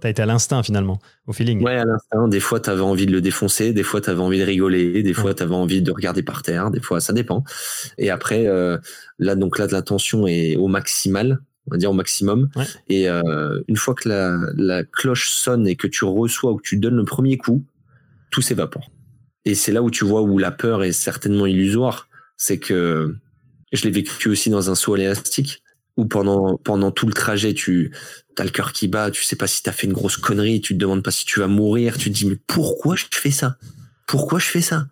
T'as 0.00 0.10
été 0.10 0.22
à 0.22 0.26
l'instinct 0.26 0.64
finalement, 0.64 0.98
au 1.28 1.32
feeling. 1.32 1.62
Ouais, 1.62 1.76
à 1.76 1.84
l'instinct. 1.84 2.26
Des 2.26 2.40
fois, 2.40 2.58
t'avais 2.58 2.80
envie 2.80 3.06
de 3.06 3.12
le 3.12 3.20
défoncer, 3.20 3.72
des 3.72 3.84
fois, 3.84 4.00
t'avais 4.00 4.20
envie 4.20 4.40
de 4.40 4.44
rigoler, 4.44 5.02
des 5.02 5.14
fois, 5.14 5.32
t'avais 5.32 5.54
envie 5.54 5.80
de 5.80 5.92
regarder 5.92 6.24
par 6.24 6.42
terre, 6.42 6.72
des 6.72 6.80
fois, 6.80 7.00
ça 7.00 7.12
dépend. 7.12 7.44
Et 7.98 8.10
après, 8.10 8.46
euh, 8.46 8.78
là, 9.20 9.36
donc 9.36 9.58
là, 9.58 9.68
de 9.68 9.72
la 9.72 9.82
tension 9.82 10.26
est 10.26 10.56
au 10.56 10.66
maximal, 10.66 11.38
on 11.68 11.70
va 11.70 11.76
dire 11.76 11.90
au 11.90 11.94
maximum. 11.94 12.48
Et 12.88 13.08
euh, 13.08 13.62
une 13.68 13.76
fois 13.76 13.94
que 13.94 14.08
la, 14.08 14.40
la 14.56 14.82
cloche 14.82 15.30
sonne 15.30 15.68
et 15.68 15.76
que 15.76 15.86
tu 15.86 16.04
reçois 16.04 16.50
ou 16.50 16.56
que 16.56 16.66
tu 16.66 16.78
donnes 16.78 16.96
le 16.96 17.04
premier 17.04 17.38
coup, 17.38 17.64
tout 18.32 18.42
s'évapore. 18.42 18.90
Et 19.44 19.54
c'est 19.54 19.70
là 19.70 19.82
où 19.82 19.90
tu 19.90 20.04
vois 20.04 20.22
où 20.22 20.36
la 20.38 20.50
peur 20.50 20.82
est 20.82 20.92
certainement 20.92 21.46
illusoire. 21.46 22.08
C'est 22.36 22.58
que 22.58 23.14
je 23.72 23.84
l'ai 23.84 23.90
vécu 23.90 24.28
aussi 24.28 24.50
dans 24.50 24.70
un 24.70 24.74
saut 24.74 24.94
à 24.94 24.98
l'élastique 24.98 25.61
ou 25.96 26.06
pendant 26.06 26.56
pendant 26.58 26.90
tout 26.90 27.06
le 27.06 27.12
trajet 27.12 27.54
tu 27.54 27.92
as 28.38 28.44
le 28.44 28.50
cœur 28.50 28.72
qui 28.72 28.88
bat 28.88 29.10
tu 29.10 29.24
sais 29.24 29.36
pas 29.36 29.46
si 29.46 29.62
tu 29.62 29.68
as 29.68 29.72
fait 29.72 29.86
une 29.86 29.92
grosse 29.92 30.16
connerie 30.16 30.60
tu 30.60 30.74
te 30.74 30.78
demandes 30.78 31.02
pas 31.02 31.10
si 31.10 31.24
tu 31.24 31.40
vas 31.40 31.48
mourir 31.48 31.98
tu 31.98 32.10
te 32.10 32.14
dis 32.14 32.26
mais 32.26 32.38
pourquoi 32.46 32.96
je 32.96 33.04
fais 33.12 33.30
ça? 33.30 33.56
Pourquoi 34.06 34.38
je 34.38 34.46
fais 34.46 34.62
ça? 34.62 34.88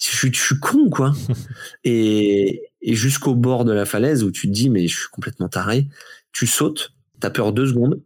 Je 0.00 0.14
suis, 0.14 0.32
je 0.32 0.40
suis 0.40 0.58
con 0.58 0.90
quoi. 0.90 1.14
Et, 1.84 2.62
et 2.82 2.94
jusqu'au 2.94 3.34
bord 3.34 3.64
de 3.64 3.72
la 3.72 3.86
falaise 3.86 4.22
où 4.22 4.30
tu 4.30 4.46
te 4.46 4.52
dis 4.52 4.70
mais 4.70 4.86
je 4.86 4.96
suis 4.96 5.08
complètement 5.10 5.48
taré 5.48 5.88
tu 6.32 6.46
sautes 6.46 6.92
t'as 7.20 7.30
peur 7.30 7.52
deux 7.52 7.66
secondes 7.66 8.00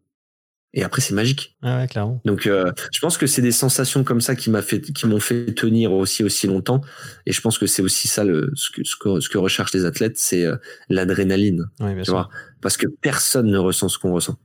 et 0.72 0.82
après 0.82 1.00
c'est 1.00 1.14
magique. 1.14 1.56
Ah 1.62 1.78
ouais, 1.78 1.88
clairement. 1.88 2.20
Donc 2.24 2.46
euh, 2.46 2.72
je 2.92 3.00
pense 3.00 3.18
que 3.18 3.26
c'est 3.26 3.42
des 3.42 3.52
sensations 3.52 4.04
comme 4.04 4.20
ça 4.20 4.36
qui 4.36 4.50
m'a 4.50 4.62
fait 4.62 4.80
qui 4.80 5.06
m'ont 5.06 5.20
fait 5.20 5.54
tenir 5.54 5.92
aussi 5.92 6.22
aussi 6.22 6.46
longtemps 6.46 6.80
et 7.26 7.32
je 7.32 7.40
pense 7.40 7.58
que 7.58 7.66
c'est 7.66 7.82
aussi 7.82 8.08
ça 8.08 8.24
le 8.24 8.52
ce 8.54 8.70
que 8.70 8.84
ce 8.84 8.96
que, 8.96 9.20
ce 9.20 9.28
que 9.28 9.38
recherchent 9.38 9.74
les 9.74 9.84
athlètes 9.84 10.18
c'est 10.18 10.44
euh, 10.44 10.56
l'adrénaline. 10.88 11.70
Tu 11.78 12.04
sûr. 12.04 12.14
vois? 12.14 12.28
Parce 12.60 12.76
que 12.76 12.86
personne 12.86 13.50
ne 13.50 13.58
ressent 13.58 13.88
ce 13.88 13.98
qu'on 13.98 14.12
ressent. 14.12 14.36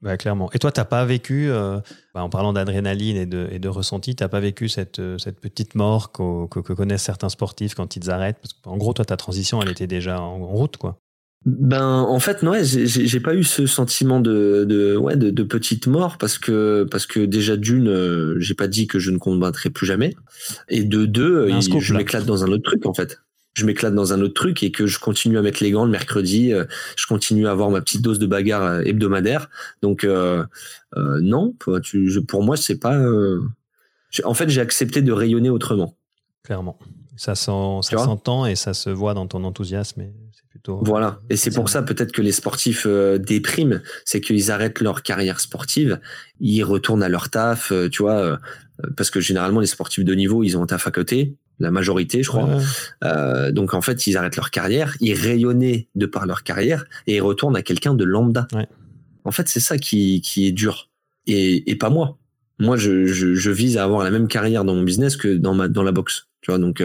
Bah, 0.00 0.16
clairement. 0.16 0.48
Et 0.52 0.60
toi, 0.60 0.70
t'as 0.70 0.84
pas 0.84 1.04
vécu, 1.04 1.50
euh, 1.50 1.80
bah, 2.14 2.22
en 2.22 2.30
parlant 2.30 2.52
d'adrénaline 2.52 3.16
et 3.16 3.26
de, 3.26 3.48
et 3.50 3.58
de 3.58 3.68
ressenti, 3.68 4.14
t'as 4.14 4.28
pas 4.28 4.38
vécu 4.38 4.68
cette, 4.68 5.02
cette 5.18 5.40
petite 5.40 5.74
mort 5.74 6.12
que, 6.12 6.46
que, 6.46 6.72
connaissent 6.72 7.02
certains 7.02 7.30
sportifs 7.30 7.74
quand 7.74 7.96
ils 7.96 8.08
arrêtent? 8.08 8.38
Parce 8.40 8.54
En 8.64 8.76
gros, 8.76 8.92
toi, 8.92 9.04
ta 9.04 9.16
transition, 9.16 9.60
elle 9.60 9.70
était 9.70 9.88
déjà 9.88 10.20
en 10.20 10.38
route, 10.46 10.76
quoi. 10.76 11.00
Ben, 11.44 12.00
en 12.00 12.18
fait, 12.18 12.42
non, 12.42 12.52
j'ai 12.62 13.20
pas 13.20 13.34
eu 13.34 13.44
ce 13.44 13.66
sentiment 13.66 14.20
de, 14.20 14.64
de, 14.68 14.96
ouais, 14.96 15.16
de, 15.16 15.30
de, 15.30 15.42
petite 15.44 15.86
mort 15.86 16.18
parce 16.18 16.36
que, 16.36 16.86
parce 16.90 17.06
que 17.06 17.20
déjà 17.20 17.56
d'une, 17.56 17.88
euh, 17.88 18.34
j'ai 18.40 18.54
pas 18.54 18.66
dit 18.66 18.86
que 18.86 18.98
je 18.98 19.10
ne 19.10 19.18
combattrai 19.18 19.70
plus 19.70 19.86
jamais. 19.86 20.14
Et 20.68 20.84
de 20.84 21.06
deux, 21.06 21.48
je 21.60 21.94
m'éclate 21.94 22.26
dans 22.26 22.44
un 22.44 22.48
autre 22.48 22.64
truc, 22.64 22.86
en 22.86 22.92
fait. 22.92 23.20
Je 23.54 23.66
m'éclate 23.66 23.94
dans 23.94 24.12
un 24.12 24.20
autre 24.20 24.34
truc 24.34 24.62
et 24.62 24.70
que 24.70 24.86
je 24.86 24.98
continue 24.98 25.38
à 25.38 25.42
mettre 25.42 25.62
les 25.62 25.70
gants 25.70 25.84
le 25.84 25.90
mercredi. 25.90 26.52
Euh, 26.52 26.64
je 26.96 27.06
continue 27.06 27.46
à 27.46 27.52
avoir 27.52 27.70
ma 27.70 27.80
petite 27.80 28.02
dose 28.02 28.18
de 28.18 28.26
bagarre 28.26 28.62
euh, 28.62 28.82
hebdomadaire. 28.82 29.48
Donc, 29.80 30.04
euh, 30.04 30.44
non, 30.96 31.54
tu, 31.82 32.22
pour 32.26 32.42
moi, 32.42 32.56
c'est 32.56 32.78
pas. 32.78 33.00
en 34.24 34.34
fait, 34.34 34.48
j'ai 34.48 34.60
accepté 34.60 35.02
de 35.02 35.12
rayonner 35.12 35.50
autrement. 35.50 35.96
Clairement. 36.44 36.78
Ça 37.16 37.34
s'entend 37.34 38.46
et 38.46 38.54
ça 38.54 38.74
se 38.74 38.90
voit 38.90 39.14
dans 39.14 39.26
ton 39.26 39.42
enthousiasme. 39.44 40.02
Et 40.02 40.12
plutôt, 40.58 40.80
voilà. 40.82 41.18
Et 41.30 41.36
c'est 41.36 41.52
pour 41.52 41.68
ça 41.68 41.82
peut-être 41.82 42.12
que 42.12 42.22
les 42.22 42.32
sportifs 42.32 42.84
euh, 42.86 43.18
dépriment, 43.18 43.80
c'est 44.04 44.20
qu'ils 44.20 44.50
arrêtent 44.50 44.80
leur 44.80 45.02
carrière 45.02 45.40
sportive, 45.40 46.00
ils 46.40 46.62
retournent 46.62 47.02
à 47.02 47.08
leur 47.08 47.30
taf, 47.30 47.70
euh, 47.70 47.88
tu 47.88 48.02
vois, 48.02 48.16
euh, 48.16 48.36
parce 48.96 49.10
que 49.10 49.20
généralement 49.20 49.60
les 49.60 49.66
sportifs 49.66 50.04
de 50.04 50.14
niveau, 50.14 50.42
ils 50.42 50.56
ont 50.56 50.62
un 50.62 50.66
taf 50.66 50.86
à 50.86 50.90
côté, 50.90 51.36
la 51.60 51.70
majorité, 51.70 52.22
je 52.22 52.28
crois. 52.28 52.48
donc 53.50 53.74
en 53.74 53.80
fait, 53.80 54.06
ils 54.06 54.16
arrêtent 54.16 54.36
leur 54.36 54.50
carrière, 54.50 54.96
ils 55.00 55.14
rayonnaient 55.14 55.88
de 55.94 56.06
par 56.06 56.26
leur 56.26 56.44
carrière 56.44 56.84
et 57.06 57.16
ils 57.16 57.20
retournent 57.20 57.56
à 57.56 57.62
quelqu'un 57.62 57.94
de 57.94 58.04
lambda. 58.04 58.46
En 59.24 59.32
fait, 59.32 59.48
c'est 59.48 59.60
ça 59.60 59.76
qui, 59.76 60.20
qui 60.20 60.46
est 60.46 60.52
dur. 60.52 60.88
Et, 61.26 61.70
et 61.70 61.76
pas 61.76 61.90
moi. 61.90 62.16
Moi, 62.60 62.76
je, 62.76 63.06
je, 63.06 63.34
je, 63.34 63.50
vise 63.50 63.76
à 63.76 63.84
avoir 63.84 64.04
la 64.04 64.10
même 64.10 64.28
carrière 64.28 64.64
dans 64.64 64.74
mon 64.74 64.82
business 64.82 65.16
que 65.16 65.36
dans 65.36 65.54
ma 65.54 65.68
dans 65.68 65.82
la 65.82 65.92
boxe. 65.92 66.28
Tu 66.40 66.50
vois, 66.50 66.58
donc 66.58 66.80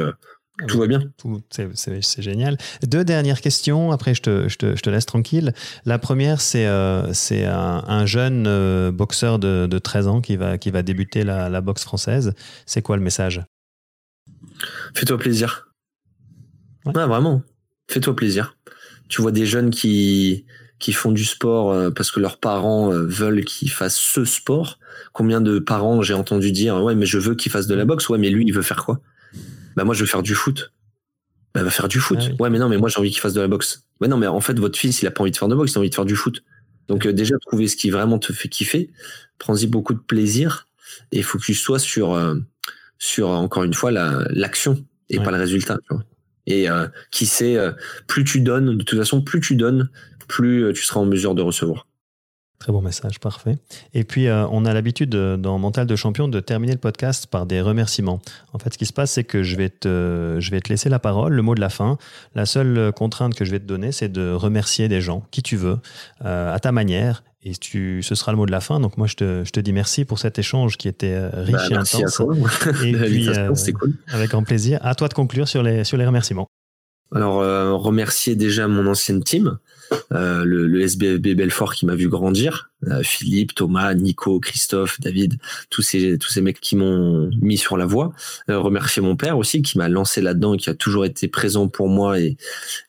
tout 0.68 0.80
va 0.80 0.86
bien. 0.86 1.12
C'est 1.50 2.22
génial. 2.22 2.58
Deux 2.84 3.04
dernières 3.04 3.42
questions, 3.42 3.92
après 3.92 4.14
je 4.14 4.22
te, 4.22 4.48
je 4.48 4.58
te, 4.58 4.76
je 4.76 4.82
te 4.82 4.90
laisse 4.90 5.06
tranquille. 5.06 5.54
La 5.86 5.98
première, 5.98 6.42
c'est 6.42 6.68
euh, 6.68 7.12
un, 7.32 7.84
un, 7.88 8.06
jeune 8.06 8.46
euh, 8.46 8.92
boxeur 8.92 9.40
de, 9.40 9.66
de, 9.66 9.80
13 9.80 10.08
ans 10.08 10.22
qui 10.22 10.36
va, 10.36 10.60
qui 10.60 10.70
va 10.70 10.84
débuter 10.84 11.24
la, 11.24 11.50
la 11.50 11.62
boxe 11.62 11.84
française. 11.84 12.34
C'est 12.68 12.84
quoi 12.84 12.98
le 12.98 13.04
message? 13.04 13.42
Fais-toi 14.94 15.18
plaisir. 15.18 15.70
Ouais. 16.86 16.94
vraiment. 16.94 17.42
Fais-toi 17.90 18.16
plaisir. 18.16 18.56
Tu 19.10 19.24
vois 19.24 19.32
des 19.32 19.48
jeunes 19.48 19.72
qui, 19.72 20.46
qui 20.78 20.94
font 20.94 21.12
du 21.12 21.26
sport 21.26 21.72
euh, 21.72 21.90
parce 21.90 22.12
que 22.12 22.20
leurs 22.20 22.40
parents 22.40 22.90
veulent 22.92 23.44
qu'ils 23.44 23.72
fassent 23.72 24.00
ce 24.00 24.24
sport. 24.24 24.78
Combien 25.14 25.42
de 25.42 25.58
parents 25.58 26.04
j'ai 26.04 26.14
entendu 26.14 26.52
dire 26.52 26.76
Ouais, 26.84 26.94
mais 26.94 27.08
je 27.08 27.18
veux 27.18 27.34
qu'il 27.34 27.52
fasse 27.52 27.66
de 27.66 27.74
la 27.74 27.86
boxe. 27.86 28.08
Ouais, 28.10 28.20
mais 28.20 28.30
lui, 28.30 28.46
il 28.46 28.54
veut 28.54 28.62
faire 28.62 28.86
quoi? 28.86 29.02
Bah 29.76 29.84
moi 29.84 29.94
je 29.94 30.02
veux 30.02 30.08
faire 30.08 30.24
du 30.24 30.36
foot. 30.36 30.74
Bah 31.54 31.64
va 31.64 31.70
faire 31.70 31.88
du 31.88 32.00
foot. 32.00 32.20
Ah 32.22 32.42
ouais, 32.42 32.50
mais 32.50 32.58
non, 32.58 32.68
mais 32.68 32.78
moi 32.78 32.90
j'ai 32.90 33.00
envie 33.00 33.12
qu'il 33.12 33.20
fasse 33.20 33.34
de 33.34 33.42
la 33.42 33.48
boxe. 33.48 33.88
Ouais, 34.02 34.08
non, 34.08 34.18
mais 34.18 34.28
en 34.28 34.42
fait 34.42 34.58
votre 34.60 34.78
fils 34.78 35.02
il 35.02 35.08
a 35.08 35.12
pas 35.12 35.22
envie 35.22 35.32
de 35.32 35.38
faire 35.38 35.48
de 35.48 35.56
boxe, 35.56 35.74
il 35.74 35.78
a 35.78 35.80
envie 35.80 35.90
de 35.90 35.96
faire 35.96 36.06
du 36.06 36.16
foot. 36.16 36.44
Donc 36.88 37.06
euh, 37.06 37.14
déjà 37.14 37.36
trouver 37.40 37.68
ce 37.68 37.76
qui 37.76 37.90
vraiment 37.90 38.20
te 38.20 38.34
fait 38.34 38.50
kiffer, 38.50 38.92
prends-y 39.38 39.68
beaucoup 39.68 39.94
de 39.94 40.00
plaisir 40.00 40.68
et 41.12 41.18
il 41.18 41.24
faut 41.24 41.38
que 41.38 41.44
tu 41.44 41.54
sois 41.54 41.80
sur 41.80 42.14
euh, 42.14 42.36
sur 42.98 43.30
encore 43.30 43.64
une 43.64 43.74
fois 43.74 43.92
l'action 43.92 44.86
et 45.10 45.20
pas 45.20 45.32
le 45.32 45.38
résultat. 45.38 45.78
Tu 45.88 45.94
vois. 45.94 46.04
Et 46.46 46.70
euh, 46.70 46.88
qui 47.12 47.26
sait, 47.26 47.58
plus 48.08 48.24
tu 48.24 48.42
donnes, 48.42 48.78
de 48.78 48.84
toute 48.84 48.98
façon, 48.98 49.22
plus 49.22 49.40
tu 49.40 49.56
donnes, 49.56 49.90
plus 50.28 50.74
tu 50.74 50.84
seras 50.84 51.00
en 51.00 51.06
mesure 51.06 51.36
de 51.36 51.42
recevoir. 51.42 51.88
Très 52.64 52.72
bon 52.72 52.82
message, 52.82 53.20
parfait. 53.20 53.58
Et 53.94 54.06
puis, 54.06 54.28
euh, 54.28 54.48
on 54.50 54.64
a 54.64 54.74
l'habitude 54.74 55.10
dans 55.10 55.60
Mental 55.60 55.86
de 55.86 55.96
Champion 55.98 56.30
de 56.30 56.40
terminer 56.40 56.72
le 56.72 56.80
podcast 56.80 57.28
par 57.28 57.46
des 57.46 57.60
remerciements. 57.60 58.22
En 58.54 58.58
fait, 58.58 58.72
ce 58.72 58.78
qui 58.78 58.86
se 58.86 58.94
passe, 58.94 59.12
c'est 59.12 59.26
que 59.26 59.44
je 59.44 59.58
vais, 59.58 59.68
te, 59.68 60.38
je 60.40 60.50
vais 60.50 60.62
te 60.62 60.70
laisser 60.70 60.88
la 60.88 60.98
parole, 60.98 61.34
le 61.34 61.42
mot 61.42 61.56
de 61.56 61.60
la 61.60 61.68
fin. 61.68 61.98
La 62.36 62.46
seule 62.46 62.94
contrainte 62.94 63.36
que 63.36 63.44
je 63.44 63.52
vais 63.52 63.60
te 63.60 63.66
donner, 63.66 63.92
c'est 63.92 64.08
de 64.08 64.32
remercier 64.32 64.88
des 64.88 65.02
gens, 65.02 65.26
qui 65.30 65.44
tu 65.44 65.58
veux, 65.58 65.78
euh, 66.24 66.56
à 66.56 66.60
ta 66.60 66.72
manière. 66.72 67.26
Et 67.44 67.54
tu, 67.54 68.02
ce 68.02 68.16
sera 68.16 68.32
le 68.32 68.38
mot 68.38 68.46
de 68.46 68.52
la 68.52 68.62
fin. 68.62 68.80
Donc, 68.80 68.96
moi, 68.96 69.08
je 69.08 69.16
te, 69.16 69.44
je 69.44 69.52
te 69.52 69.60
dis 69.60 69.74
merci 69.74 70.06
pour 70.06 70.20
cet 70.20 70.40
échange 70.40 70.78
qui 70.78 70.88
était 70.88 71.16
euh, 71.16 71.32
riche 71.34 71.52
bah, 71.52 71.68
et 71.70 71.74
intense. 71.74 72.22
et 72.86 72.94
puis, 72.94 73.28
cool. 73.74 73.94
avec 74.08 74.30
grand 74.30 74.44
plaisir. 74.44 74.80
À 74.84 74.96
toi 74.96 75.10
de 75.10 75.14
conclure 75.14 75.50
sur 75.50 75.64
les, 75.64 75.84
sur 75.84 75.98
les 75.98 76.06
remerciements. 76.06 76.48
Alors, 77.14 77.42
remercier 77.78 78.38
déjà 78.38 78.70
mon 78.70 78.88
ancienne 78.88 79.22
team. 79.22 79.58
Euh, 80.12 80.44
le, 80.44 80.68
le, 80.68 80.82
SBFB 80.82 81.36
Belfort 81.36 81.74
qui 81.74 81.86
m'a 81.86 81.96
vu 81.96 82.10
grandir, 82.10 82.70
euh, 82.88 83.02
Philippe, 83.04 83.56
Thomas, 83.56 83.94
Nico, 83.94 84.40
Christophe, 84.40 85.00
David, 85.00 85.38
tous 85.70 85.82
ces 85.82 86.18
tous 86.18 86.30
ces 86.30 86.42
mecs 86.42 86.60
qui 86.60 86.76
m'ont 86.76 87.30
mis 87.42 87.58
sur 87.58 87.78
la 87.78 87.86
voie. 87.86 88.14
Euh, 88.50 88.60
remercier 88.60 89.02
mon 89.02 89.16
père 89.16 89.38
aussi 89.38 89.62
qui 89.62 89.78
m'a 89.78 89.90
lancé 89.90 90.22
là-dedans, 90.22 90.58
qui 90.58 90.70
a 90.70 90.74
toujours 90.74 91.06
été 91.06 91.28
présent 91.28 91.68
pour 91.68 91.90
moi 91.90 92.20
et 92.20 92.38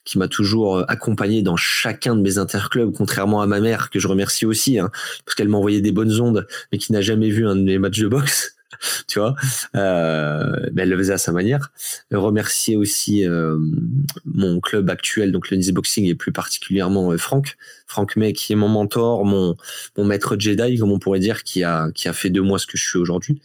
qui 0.04 0.18
m'a 0.18 0.28
toujours 0.28 0.84
accompagné 0.88 1.42
dans 1.42 1.56
chacun 1.56 2.16
de 2.16 2.20
mes 2.20 2.38
interclubs, 2.38 2.92
contrairement 2.92 3.40
à 3.40 3.46
ma 3.46 3.60
mère 3.60 3.90
que 3.90 3.98
je 3.98 4.08
remercie 4.08 4.46
aussi, 4.46 4.78
hein, 4.78 4.90
parce 5.24 5.34
qu'elle 5.34 5.48
m'a 5.48 5.58
envoyé 5.58 5.80
des 5.80 5.92
bonnes 5.92 6.20
ondes, 6.20 6.46
mais 6.72 6.78
qui 6.78 6.92
n'a 6.92 7.00
jamais 7.00 7.30
vu 7.30 7.46
un 7.46 7.56
de 7.56 7.62
mes 7.62 7.78
matchs 7.78 8.00
de 8.00 8.08
boxe. 8.08 8.56
tu 9.06 9.18
vois. 9.18 9.34
Euh, 9.76 10.52
elle 10.76 10.88
le 10.88 10.98
faisait 10.98 11.12
à 11.12 11.18
sa 11.18 11.32
manière. 11.32 11.72
Remercier 12.12 12.76
aussi 12.76 13.26
euh, 13.26 13.58
mon 14.24 14.60
club 14.60 14.90
actuel, 14.90 15.32
donc 15.32 15.50
le 15.50 15.56
Nice 15.56 15.70
Boxing, 15.70 16.06
et 16.06 16.14
plus 16.14 16.32
particulièrement 16.32 17.12
euh, 17.12 17.18
Franck. 17.18 17.56
Franck 17.86 18.16
May, 18.16 18.32
qui 18.32 18.52
est 18.52 18.56
mon 18.56 18.68
mentor, 18.68 19.24
mon, 19.24 19.56
mon 19.96 20.04
maître 20.04 20.36
Jedi, 20.38 20.78
comme 20.78 20.90
on 20.90 20.98
pourrait 20.98 21.20
dire, 21.20 21.44
qui 21.44 21.62
a, 21.64 21.90
qui 21.92 22.08
a 22.08 22.12
fait 22.12 22.30
de 22.30 22.40
moi 22.40 22.58
ce 22.58 22.66
que 22.66 22.76
je 22.76 22.84
suis 22.84 22.98
aujourd'hui. 22.98 23.40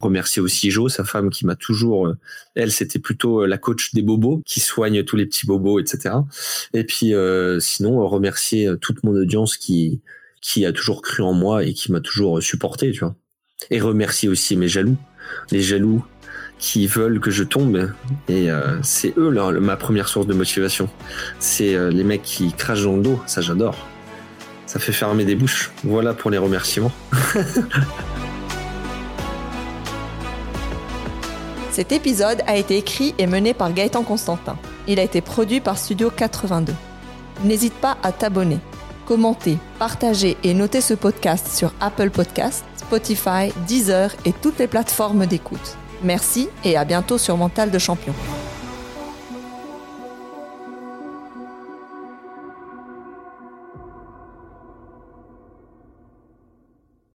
Remercier 0.00 0.40
aussi 0.40 0.70
Jo, 0.70 0.88
sa 0.88 1.04
femme, 1.04 1.30
qui 1.30 1.46
m'a 1.46 1.56
toujours... 1.56 2.06
Euh, 2.06 2.16
elle, 2.54 2.72
c'était 2.72 2.98
plutôt 2.98 3.46
la 3.46 3.58
coach 3.58 3.92
des 3.94 4.02
bobos, 4.02 4.42
qui 4.44 4.60
soigne 4.60 5.04
tous 5.04 5.16
les 5.16 5.26
petits 5.26 5.46
bobos, 5.46 5.78
etc. 5.78 6.14
Et 6.74 6.84
puis, 6.84 7.14
sinon, 7.60 8.06
remercier 8.06 8.68
toute 8.80 9.02
mon 9.04 9.12
audience 9.12 9.56
qui 9.56 10.00
qui 10.40 10.64
a 10.64 10.72
toujours 10.72 11.02
cru 11.02 11.22
en 11.22 11.32
moi 11.32 11.64
et 11.64 11.74
qui 11.74 11.92
m'a 11.92 12.00
toujours 12.00 12.42
supporté, 12.42 12.92
tu 12.92 13.00
vois. 13.00 13.14
Et 13.70 13.80
remercier 13.80 14.28
aussi 14.28 14.56
mes 14.56 14.68
jaloux, 14.68 14.96
les 15.50 15.60
jaloux 15.60 16.04
qui 16.58 16.86
veulent 16.86 17.20
que 17.20 17.30
je 17.30 17.42
tombe. 17.42 17.90
Et 18.28 18.50
euh, 18.50 18.80
c'est 18.82 19.14
eux 19.16 19.30
ma 19.60 19.76
première 19.76 20.08
source 20.08 20.26
de 20.26 20.34
motivation. 20.34 20.88
C'est 21.38 21.74
euh, 21.74 21.90
les 21.90 22.04
mecs 22.04 22.22
qui 22.22 22.52
crachent 22.52 22.84
dans 22.84 22.96
le 22.96 23.02
dos, 23.02 23.20
ça 23.26 23.40
j'adore. 23.40 23.76
Ça 24.66 24.78
fait 24.78 24.92
fermer 24.92 25.24
des 25.24 25.34
bouches. 25.34 25.72
Voilà 25.82 26.14
pour 26.14 26.30
les 26.30 26.38
remerciements. 26.38 26.92
Cet 31.72 31.92
épisode 31.92 32.42
a 32.46 32.56
été 32.56 32.76
écrit 32.76 33.14
et 33.18 33.26
mené 33.26 33.54
par 33.54 33.72
Gaëtan 33.72 34.02
Constantin. 34.02 34.56
Il 34.86 35.00
a 35.00 35.02
été 35.02 35.20
produit 35.20 35.60
par 35.60 35.78
Studio 35.78 36.10
82. 36.10 36.72
N'hésite 37.44 37.74
pas 37.74 37.96
à 38.02 38.12
t'abonner, 38.12 38.58
commenter, 39.06 39.56
partager 39.78 40.36
et 40.44 40.52
noter 40.52 40.80
ce 40.80 40.94
podcast 40.94 41.48
sur 41.48 41.72
Apple 41.80 42.10
Podcasts 42.10 42.64
Spotify, 42.90 43.52
Deezer 43.68 44.10
et 44.24 44.32
toutes 44.32 44.58
les 44.58 44.66
plateformes 44.66 45.24
d'écoute. 45.24 45.76
Merci 46.02 46.48
et 46.64 46.76
à 46.76 46.84
bientôt 46.84 47.18
sur 47.18 47.36
Mental 47.36 47.70
de 47.70 47.78
Champion. 47.78 48.12